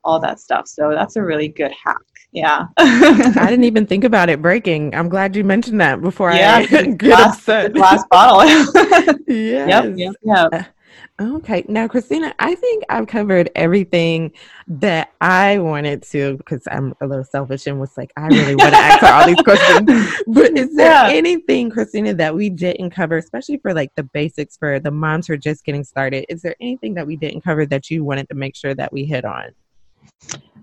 all 0.05 0.19
that 0.19 0.39
stuff 0.39 0.67
so 0.67 0.91
that's 0.91 1.15
a 1.15 1.21
really 1.23 1.47
good 1.49 1.71
hack 1.83 1.97
yeah 2.31 2.65
I 2.77 3.47
didn't 3.49 3.63
even 3.65 3.85
think 3.85 4.03
about 4.03 4.29
it 4.29 4.41
breaking. 4.41 4.93
I'm 4.95 5.09
glad 5.09 5.35
you 5.35 5.43
mentioned 5.43 5.79
that 5.81 6.01
before 6.01 6.31
Yeah, 6.33 6.55
I 6.57 6.65
get 6.65 6.97
glass, 6.99 7.37
upset. 7.37 7.73
the 7.73 7.79
glass 7.79 8.03
bottle 8.09 8.43
yes. 9.27 9.67
yep 9.69 9.93
yep 9.95 10.13
yep 10.23 10.71
Okay. 11.19 11.63
Now, 11.69 11.87
Christina, 11.87 12.33
I 12.39 12.55
think 12.55 12.83
I've 12.89 13.07
covered 13.07 13.49
everything 13.55 14.33
that 14.67 15.11
I 15.21 15.59
wanted 15.59 16.03
to 16.11 16.35
because 16.37 16.63
I'm 16.69 16.93
a 16.99 17.07
little 17.07 17.23
selfish 17.23 17.67
and 17.67 17.79
was 17.79 17.95
like, 17.95 18.11
I 18.17 18.27
really 18.27 18.55
want 18.55 18.73
to 18.73 18.77
answer 18.81 19.05
all 19.07 19.25
these 19.25 19.37
questions. 19.43 20.13
But 20.27 20.57
is 20.57 20.75
there 20.75 20.91
Yeah. 20.91 21.07
anything, 21.09 21.69
Christina, 21.69 22.13
that 22.15 22.35
we 22.35 22.49
didn't 22.49 22.89
cover, 22.89 23.15
especially 23.17 23.57
for 23.57 23.73
like 23.73 23.91
the 23.95 24.03
basics 24.03 24.57
for 24.57 24.77
the 24.79 24.91
moms 24.91 25.27
who 25.27 25.33
are 25.33 25.37
just 25.37 25.63
getting 25.63 25.85
started? 25.85 26.25
Is 26.27 26.41
there 26.41 26.55
anything 26.59 26.95
that 26.95 27.07
we 27.07 27.15
didn't 27.15 27.41
cover 27.45 27.65
that 27.65 27.89
you 27.89 28.03
wanted 28.03 28.27
to 28.29 28.35
make 28.35 28.55
sure 28.57 28.75
that 28.75 28.91
we 28.91 29.05
hit 29.05 29.23
on? 29.23 29.51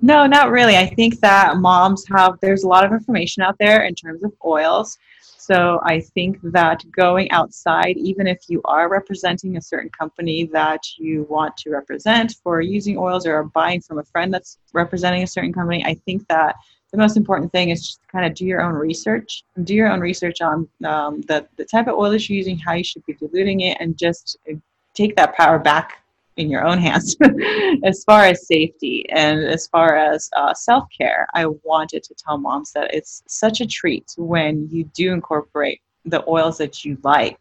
No, 0.00 0.26
not 0.26 0.50
really. 0.50 0.76
I 0.76 0.86
think 0.86 1.20
that 1.20 1.58
moms 1.58 2.04
have, 2.08 2.38
there's 2.40 2.64
a 2.64 2.68
lot 2.68 2.84
of 2.84 2.92
information 2.92 3.42
out 3.42 3.56
there 3.60 3.84
in 3.84 3.94
terms 3.94 4.24
of 4.24 4.32
oils. 4.44 4.98
So 5.38 5.80
I 5.84 6.00
think 6.00 6.38
that 6.42 6.84
going 6.90 7.30
outside, 7.30 7.96
even 7.96 8.26
if 8.26 8.38
you 8.48 8.60
are 8.64 8.88
representing 8.88 9.56
a 9.56 9.62
certain 9.62 9.90
company 9.90 10.44
that 10.52 10.82
you 10.98 11.26
want 11.28 11.56
to 11.58 11.70
represent 11.70 12.36
for 12.42 12.60
using 12.60 12.96
oils 12.96 13.26
or 13.26 13.44
buying 13.44 13.80
from 13.80 13.98
a 13.98 14.04
friend 14.04 14.32
that's 14.32 14.58
representing 14.72 15.22
a 15.22 15.26
certain 15.26 15.52
company, 15.52 15.84
I 15.84 15.94
think 16.04 16.26
that 16.28 16.56
the 16.92 16.98
most 16.98 17.16
important 17.16 17.50
thing 17.50 17.70
is 17.70 17.86
just 17.86 18.00
kind 18.08 18.26
of 18.26 18.34
do 18.34 18.44
your 18.44 18.62
own 18.62 18.74
research. 18.74 19.44
Do 19.64 19.74
your 19.74 19.88
own 19.88 20.00
research 20.00 20.40
on 20.40 20.68
um, 20.84 21.22
the, 21.22 21.46
the 21.56 21.64
type 21.64 21.88
of 21.88 21.94
oil 21.94 22.10
that 22.10 22.28
you're 22.28 22.36
using, 22.36 22.58
how 22.58 22.74
you 22.74 22.84
should 22.84 23.04
be 23.06 23.14
diluting 23.14 23.60
it, 23.60 23.78
and 23.80 23.96
just 23.96 24.36
uh, 24.50 24.54
take 24.94 25.16
that 25.16 25.34
power 25.34 25.58
back 25.58 26.01
in 26.36 26.50
your 26.50 26.66
own 26.66 26.78
hands. 26.78 27.16
As 27.84 28.04
far 28.04 28.24
as 28.24 28.46
safety 28.46 29.04
and 29.10 29.44
as 29.44 29.66
far 29.66 29.96
as 29.96 30.30
uh, 30.36 30.54
self-care 30.54 31.26
i 31.34 31.46
wanted 31.62 32.02
to 32.02 32.14
tell 32.14 32.38
moms 32.38 32.72
that 32.72 32.94
it's 32.94 33.22
such 33.26 33.60
a 33.60 33.66
treat 33.66 34.14
when 34.16 34.68
you 34.70 34.84
do 34.94 35.12
incorporate 35.12 35.80
the 36.04 36.24
oils 36.28 36.58
that 36.58 36.84
you 36.84 36.98
like. 37.02 37.38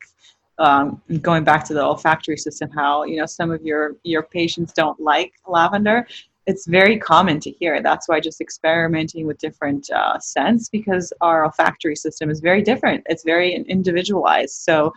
Um, 0.60 1.02
going 1.22 1.44
back 1.44 1.64
to 1.66 1.74
the 1.74 1.82
olfactory 1.82 2.38
system 2.38 2.70
how 2.70 3.04
you 3.04 3.18
know 3.18 3.26
some 3.26 3.50
of 3.52 3.64
your 3.64 3.96
your 4.04 4.24
patients 4.24 4.74
don't 4.74 5.00
like 5.00 5.34
lavender 5.48 6.06
it's 6.48 6.66
very 6.66 6.98
common 6.98 7.40
to 7.40 7.52
hear. 7.52 7.82
That's 7.82 8.08
why 8.10 8.20
just 8.20 8.42
experimenting 8.42 9.28
with 9.28 9.38
different 9.38 9.90
uh, 9.92 10.18
scents 10.20 10.70
because 10.70 11.14
our 11.22 11.46
olfactory 11.46 11.96
system 11.96 12.30
is 12.30 12.40
very 12.40 12.62
different. 12.62 13.04
It's 13.08 13.24
very 13.24 13.54
individualized. 13.54 14.56
So 14.56 14.92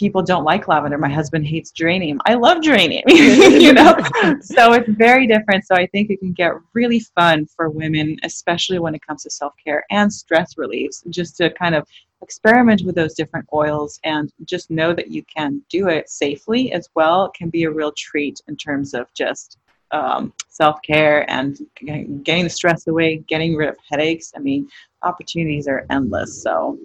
people 0.00 0.22
don't 0.22 0.44
like 0.44 0.66
lavender. 0.66 0.96
My 0.96 1.10
husband 1.10 1.46
hates 1.46 1.70
geranium. 1.70 2.20
I 2.24 2.34
love 2.34 2.62
geranium, 2.62 3.04
you 3.08 3.74
know? 3.74 3.94
so 4.40 4.72
it's 4.72 4.88
very 4.88 5.26
different. 5.26 5.66
So 5.66 5.74
I 5.74 5.86
think 5.88 6.08
it 6.08 6.20
can 6.20 6.32
get 6.32 6.52
really 6.72 7.00
fun 7.00 7.46
for 7.54 7.68
women, 7.68 8.16
especially 8.24 8.78
when 8.78 8.94
it 8.94 9.06
comes 9.06 9.24
to 9.24 9.30
self 9.30 9.52
care 9.62 9.84
and 9.90 10.10
stress 10.10 10.56
reliefs, 10.56 11.04
just 11.10 11.36
to 11.36 11.50
kind 11.50 11.74
of 11.74 11.86
experiment 12.22 12.82
with 12.84 12.94
those 12.94 13.14
different 13.14 13.46
oils 13.52 14.00
and 14.04 14.32
just 14.44 14.70
know 14.70 14.94
that 14.94 15.08
you 15.08 15.22
can 15.24 15.62
do 15.68 15.88
it 15.88 16.08
safely 16.08 16.72
as 16.72 16.88
well. 16.94 17.26
It 17.26 17.34
can 17.34 17.50
be 17.50 17.64
a 17.64 17.70
real 17.70 17.92
treat 17.96 18.40
in 18.48 18.56
terms 18.56 18.94
of 18.94 19.06
just 19.14 19.58
um, 19.90 20.32
self 20.48 20.80
care 20.82 21.30
and 21.30 21.58
getting 21.76 22.44
the 22.44 22.50
stress 22.50 22.86
away, 22.86 23.18
getting 23.28 23.54
rid 23.54 23.68
of 23.68 23.76
headaches. 23.90 24.32
I 24.34 24.38
mean, 24.38 24.66
opportunities 25.02 25.68
are 25.68 25.84
endless. 25.90 26.42
So 26.42 26.78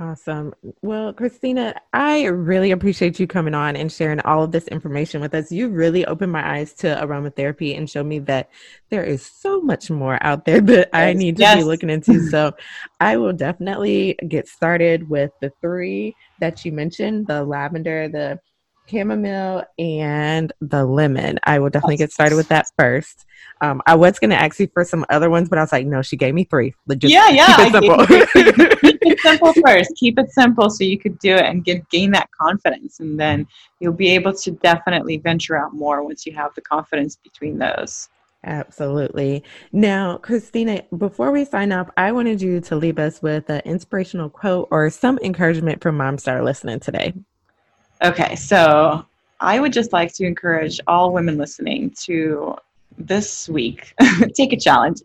Awesome. 0.00 0.52
Well, 0.82 1.12
Christina, 1.12 1.74
I 1.92 2.24
really 2.24 2.72
appreciate 2.72 3.20
you 3.20 3.28
coming 3.28 3.54
on 3.54 3.76
and 3.76 3.92
sharing 3.92 4.18
all 4.20 4.42
of 4.42 4.50
this 4.50 4.66
information 4.68 5.20
with 5.20 5.34
us. 5.34 5.52
You 5.52 5.68
really 5.68 6.04
opened 6.04 6.32
my 6.32 6.56
eyes 6.56 6.72
to 6.74 6.88
aromatherapy 6.88 7.78
and 7.78 7.88
showed 7.88 8.06
me 8.06 8.18
that 8.20 8.50
there 8.90 9.04
is 9.04 9.24
so 9.24 9.60
much 9.60 9.90
more 9.90 10.18
out 10.20 10.46
there 10.46 10.60
that 10.62 10.90
I 10.92 11.12
need 11.12 11.36
to 11.36 11.42
yes. 11.42 11.58
be 11.58 11.64
looking 11.64 11.90
into. 11.90 12.28
So 12.28 12.52
I 12.98 13.16
will 13.16 13.32
definitely 13.32 14.18
get 14.26 14.48
started 14.48 15.08
with 15.08 15.30
the 15.40 15.52
three 15.60 16.16
that 16.40 16.64
you 16.64 16.72
mentioned 16.72 17.28
the 17.28 17.44
lavender, 17.44 18.08
the 18.08 18.40
chamomile 18.86 19.64
and 19.78 20.52
the 20.60 20.84
lemon. 20.84 21.38
I 21.44 21.58
will 21.58 21.70
definitely 21.70 21.96
get 21.96 22.12
started 22.12 22.36
with 22.36 22.48
that 22.48 22.66
first. 22.78 23.26
Um, 23.60 23.80
I 23.86 23.94
was 23.94 24.18
going 24.18 24.30
to 24.30 24.36
ask 24.36 24.58
you 24.58 24.68
for 24.72 24.84
some 24.84 25.04
other 25.08 25.30
ones, 25.30 25.48
but 25.48 25.58
I 25.58 25.62
was 25.62 25.72
like, 25.72 25.86
no, 25.86 26.02
she 26.02 26.16
gave 26.16 26.34
me 26.34 26.44
three. 26.44 26.74
Just 26.98 27.12
yeah, 27.12 27.28
yeah. 27.30 27.56
Keep 27.56 27.66
it 27.66 27.72
simple. 27.72 28.06
keep 28.06 28.98
it 29.02 29.20
simple 29.20 29.52
first. 29.64 29.92
Keep 29.96 30.18
it 30.18 30.30
simple 30.30 30.70
so 30.70 30.84
you 30.84 30.98
could 30.98 31.18
do 31.18 31.34
it 31.34 31.44
and 31.44 31.64
get 31.64 31.88
gain 31.88 32.10
that 32.12 32.28
confidence, 32.38 33.00
and 33.00 33.18
then 33.18 33.46
you'll 33.80 33.92
be 33.92 34.10
able 34.10 34.34
to 34.34 34.50
definitely 34.50 35.18
venture 35.18 35.56
out 35.56 35.72
more 35.72 36.02
once 36.02 36.26
you 36.26 36.32
have 36.32 36.54
the 36.54 36.60
confidence 36.60 37.16
between 37.16 37.58
those. 37.58 38.08
Absolutely. 38.46 39.42
Now, 39.72 40.18
Christina, 40.18 40.82
before 40.98 41.30
we 41.30 41.46
sign 41.46 41.72
up, 41.72 41.90
I 41.96 42.12
wanted 42.12 42.42
you 42.42 42.60
to 42.62 42.76
leave 42.76 42.98
us 42.98 43.22
with 43.22 43.48
an 43.48 43.62
inspirational 43.64 44.28
quote 44.28 44.68
or 44.70 44.90
some 44.90 45.18
encouragement 45.22 45.80
for 45.80 45.92
moms 45.92 46.24
that 46.24 46.36
are 46.36 46.44
listening 46.44 46.80
today. 46.80 47.14
Okay, 48.04 48.36
so 48.36 49.06
I 49.40 49.58
would 49.58 49.72
just 49.72 49.94
like 49.94 50.12
to 50.16 50.26
encourage 50.26 50.78
all 50.86 51.14
women 51.14 51.38
listening 51.38 51.90
to 52.02 52.54
this 52.98 53.48
week 53.48 53.94
take 54.34 54.52
a 54.52 54.58
challenge 54.58 55.00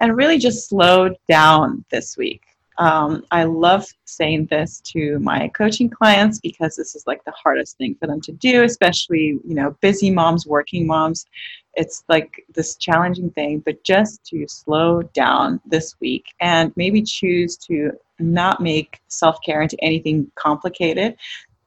and 0.00 0.14
really 0.14 0.36
just 0.36 0.68
slow 0.68 1.14
down 1.30 1.82
this 1.90 2.18
week. 2.18 2.42
Um, 2.76 3.24
I 3.30 3.44
love 3.44 3.86
saying 4.04 4.48
this 4.50 4.82
to 4.92 5.18
my 5.20 5.48
coaching 5.48 5.88
clients 5.88 6.40
because 6.40 6.76
this 6.76 6.94
is 6.94 7.06
like 7.06 7.24
the 7.24 7.32
hardest 7.32 7.78
thing 7.78 7.94
for 7.98 8.06
them 8.06 8.20
to 8.20 8.32
do, 8.32 8.64
especially 8.64 9.38
you 9.46 9.54
know 9.54 9.74
busy 9.80 10.10
moms, 10.10 10.46
working 10.46 10.86
moms. 10.86 11.24
It's 11.72 12.04
like 12.10 12.44
this 12.54 12.76
challenging 12.76 13.30
thing, 13.30 13.60
but 13.60 13.82
just 13.82 14.26
to 14.26 14.46
slow 14.46 15.00
down 15.14 15.58
this 15.64 15.98
week 16.00 16.26
and 16.40 16.70
maybe 16.76 17.00
choose 17.00 17.56
to 17.68 17.92
not 18.18 18.60
make 18.60 19.00
self 19.08 19.38
care 19.42 19.62
into 19.62 19.82
anything 19.82 20.30
complicated 20.34 21.16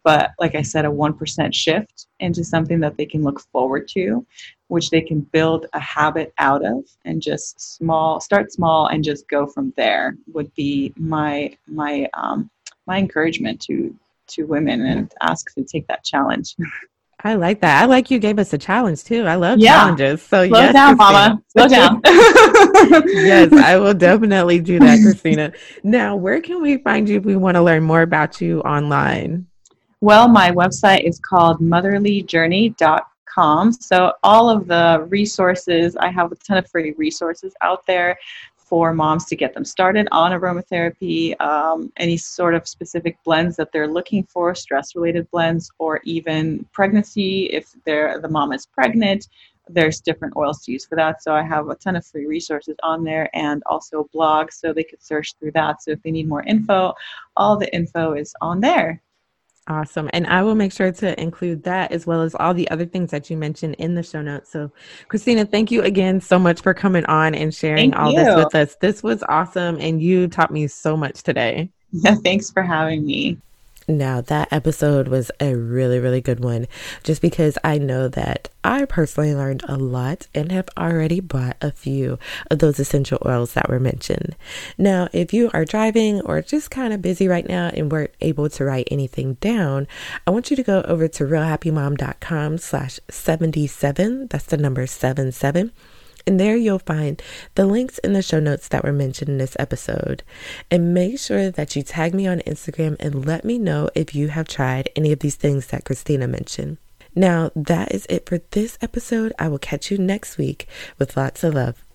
but 0.06 0.34
like 0.40 0.54
I 0.54 0.62
said, 0.62 0.86
a 0.86 0.90
1% 0.90 1.54
shift 1.54 2.06
into 2.20 2.44
something 2.44 2.80
that 2.80 2.96
they 2.96 3.08
can 3.08 3.24
look 3.24 3.42
forward 3.52 3.88
to, 3.90 4.24
which 4.68 4.92
they 4.92 5.02
can 5.02 5.22
build 5.22 5.66
a 5.74 5.80
habit 5.80 6.32
out 6.38 6.64
of 6.64 6.86
and 7.06 7.20
just 7.20 7.60
small, 7.60 8.22
start 8.22 8.54
small 8.54 8.86
and 8.86 9.04
just 9.04 9.28
go 9.28 9.48
from 9.48 9.74
there 9.76 10.16
would 10.32 10.54
be 10.54 10.94
my, 10.96 11.58
my, 11.68 12.08
um, 12.14 12.52
my 12.86 13.00
encouragement 13.00 13.60
to, 13.62 13.96
to 14.28 14.44
women 14.44 14.86
and 14.86 15.12
ask 15.22 15.52
to 15.56 15.64
take 15.64 15.88
that 15.88 16.04
challenge. 16.04 16.56
I 17.24 17.34
like 17.34 17.62
that. 17.62 17.82
I 17.82 17.86
like 17.86 18.12
you 18.12 18.20
gave 18.20 18.38
us 18.38 18.54
a 18.54 18.58
challenge 18.60 19.04
too. 19.04 19.24
I 19.26 19.34
love 19.36 19.58
yeah. 19.58 19.80
challenges. 19.80 20.22
So 20.22 20.48
slow 20.48 20.60
yes, 20.60 20.74
down, 20.74 20.98
Mama. 20.98 21.42
Slow 21.48 21.68
down. 21.68 22.02
yes, 22.06 23.52
I 23.54 23.78
will 23.78 23.96
definitely 23.96 24.60
do 24.60 24.78
that, 24.78 25.00
Christina. 25.02 25.52
Now, 25.84 26.16
where 26.16 26.42
can 26.42 26.62
we 26.62 26.78
find 26.78 27.10
you 27.10 27.18
if 27.18 27.26
we 27.26 27.36
want 27.36 27.56
to 27.56 27.64
learn 27.64 27.82
more 27.82 28.04
about 28.04 28.42
you 28.42 28.60
online? 28.62 29.48
Well, 30.06 30.28
my 30.28 30.52
website 30.52 31.04
is 31.04 31.18
called 31.18 31.60
motherlyjourney.com. 31.60 33.74
So, 33.74 34.14
all 34.22 34.52
of 34.52 34.68
the 34.68 35.04
resources, 35.10 35.98
I 35.98 36.12
have 36.12 36.32
a 36.32 36.36
ton 36.36 36.60
of 36.60 36.70
free 36.70 36.94
resources 36.96 37.56
out 37.62 37.84
there 37.88 38.16
for 38.56 38.94
moms 38.94 39.26
to 39.26 39.36
get 39.36 39.56
them 39.56 39.66
started 39.66 40.08
on 40.12 40.32
aromatherapy, 40.32 41.42
um, 41.42 41.92
any 41.98 42.18
sort 42.18 42.54
of 42.54 42.68
specific 42.68 43.18
blends 43.24 43.56
that 43.56 43.72
they're 43.72 43.88
looking 43.88 44.24
for, 44.26 44.54
stress 44.54 44.96
related 44.96 45.28
blends, 45.32 45.72
or 45.80 46.02
even 46.04 46.64
pregnancy 46.72 47.46
if 47.46 47.74
they're, 47.86 48.22
the 48.22 48.30
mom 48.30 48.54
is 48.54 48.68
pregnant. 48.68 49.28
There's 49.70 50.02
different 50.02 50.38
oils 50.38 50.64
to 50.66 50.72
use 50.72 50.86
for 50.86 50.96
that. 50.98 51.24
So 51.24 51.34
I 51.34 51.42
have 51.42 51.70
a 51.70 51.76
ton 51.78 51.96
of 51.96 52.06
free 52.06 52.28
resources 52.28 52.76
on 52.84 53.04
there 53.04 53.36
and 53.36 53.64
also 53.66 54.08
blogs 54.14 54.54
so 54.54 54.72
they 54.72 54.84
could 54.84 55.02
search 55.02 55.34
through 55.40 55.54
that. 55.54 55.82
So 55.82 55.90
if 55.90 56.04
they 56.04 56.12
need 56.12 56.28
more 56.28 56.44
info, 56.44 56.94
all 57.36 57.58
the 57.58 57.74
info 57.74 58.14
is 58.14 58.36
on 58.40 58.62
there. 58.62 59.02
Awesome. 59.68 60.12
And 60.14 60.28
I 60.28 60.44
will 60.44 60.54
make 60.54 60.72
sure 60.72 60.92
to 60.92 61.20
include 61.20 61.64
that 61.64 61.92
as 61.92 62.06
well 62.06 62.22
as 62.22 62.36
all 62.36 62.54
the 62.54 62.70
other 62.70 62.86
things 62.86 63.10
that 63.10 63.32
you 63.32 63.38
mentioned 63.38 63.76
in 63.76 63.96
the 63.96 64.04
show 64.04 64.22
notes. 64.22 64.52
So, 64.52 64.72
Christina, 65.08 65.44
thank 65.44 65.72
you 65.72 65.82
again 65.82 66.22
so 66.22 66.38
much 66.38 66.62
for 66.62 66.76
coming 66.76 67.04
on 67.06 67.34
and 67.34 67.54
sharing 67.54 67.92
thank 67.92 68.00
all 68.00 68.12
you. 68.12 68.24
this 68.24 68.36
with 68.36 68.54
us. 68.54 68.76
This 68.76 69.02
was 69.02 69.24
awesome. 69.28 69.78
And 69.80 70.04
you 70.04 70.28
taught 70.28 70.52
me 70.52 70.68
so 70.68 70.96
much 70.96 71.24
today. 71.24 71.72
Yeah, 71.98 72.16
thanks 72.16 72.52
for 72.52 72.62
having 72.62 73.06
me. 73.06 73.38
Now, 73.88 74.20
that 74.22 74.52
episode 74.52 75.08
was 75.08 75.30
a 75.40 75.56
really, 75.56 76.00
really 76.00 76.22
good 76.22 76.40
one 76.40 76.66
just 77.04 77.22
because 77.22 77.58
I 77.64 77.78
know 77.78 78.08
that 78.08 78.50
I 78.64 78.86
personally 78.86 79.36
learned 79.36 79.64
a 79.68 79.78
lot 79.78 80.28
and 80.34 80.52
have 80.52 80.70
already 80.76 81.20
bought 81.20 81.58
a 81.62 81.72
few 81.72 82.18
of 82.50 82.60
those 82.60 82.80
essential 82.80 83.20
oils 83.24 83.54
that 83.54 83.70
were 83.70 83.80
mentioned. 83.80 84.36
Now, 84.78 85.08
if 85.14 85.34
you 85.34 85.52
are 85.54 85.66
driving 85.66 86.22
or 86.22 86.42
just 86.42 86.72
kind 86.72 86.94
of 86.94 87.04
busy 87.04 87.28
right 87.28 87.48
now 87.48 87.68
and 87.68 87.92
weren't 87.92 88.16
able 88.22 88.50
to 88.50 88.66
write 88.66 88.88
anything 88.90 89.36
down, 89.36 89.88
I 90.26 90.32
want 90.32 90.50
you 90.50 90.56
to 90.58 90.64
go 90.64 90.82
over 90.82 91.08
to 91.08 91.24
realhappymom.com 91.24 92.58
slash 92.58 93.00
77. 93.10 94.28
That's 94.28 94.46
the 94.46 94.58
number 94.58 94.88
77 94.88 95.32
and 96.28 96.40
there 96.40 96.56
you'll 96.56 96.80
find 96.80 97.22
the 97.56 97.66
links 97.66 97.98
in 98.00 98.14
the 98.14 98.22
show 98.22 98.40
notes 98.40 98.68
that 98.70 98.84
were 98.84 98.92
mentioned 98.92 99.30
in 99.30 99.38
this 99.38 99.56
episode. 99.60 100.24
And 100.72 100.94
make 100.94 101.20
sure 101.20 101.52
that 101.52 101.76
you 101.76 101.84
tag 101.84 102.14
me 102.14 102.28
on 102.28 102.40
Instagram 102.40 102.96
and 103.00 103.26
let 103.26 103.46
me 103.46 103.58
know 103.58 103.90
if 103.96 104.16
you 104.16 104.30
have 104.30 104.48
tried 104.48 104.90
any 104.96 105.12
of 105.12 105.20
these 105.20 105.36
things 105.36 105.68
that 105.68 105.86
Christina 105.86 106.28
mentioned. 106.28 106.78
Now, 107.16 107.52
that 107.56 107.94
is 107.94 108.06
it 108.10 108.28
for 108.28 108.40
this 108.52 108.78
episode. 108.82 109.34
I 109.40 109.48
will 109.48 109.58
catch 109.58 109.90
you 109.90 109.98
next 109.98 110.38
week 110.38 110.68
with 111.00 111.16
lots 111.16 111.44
of 111.44 111.54
love. 111.54 111.84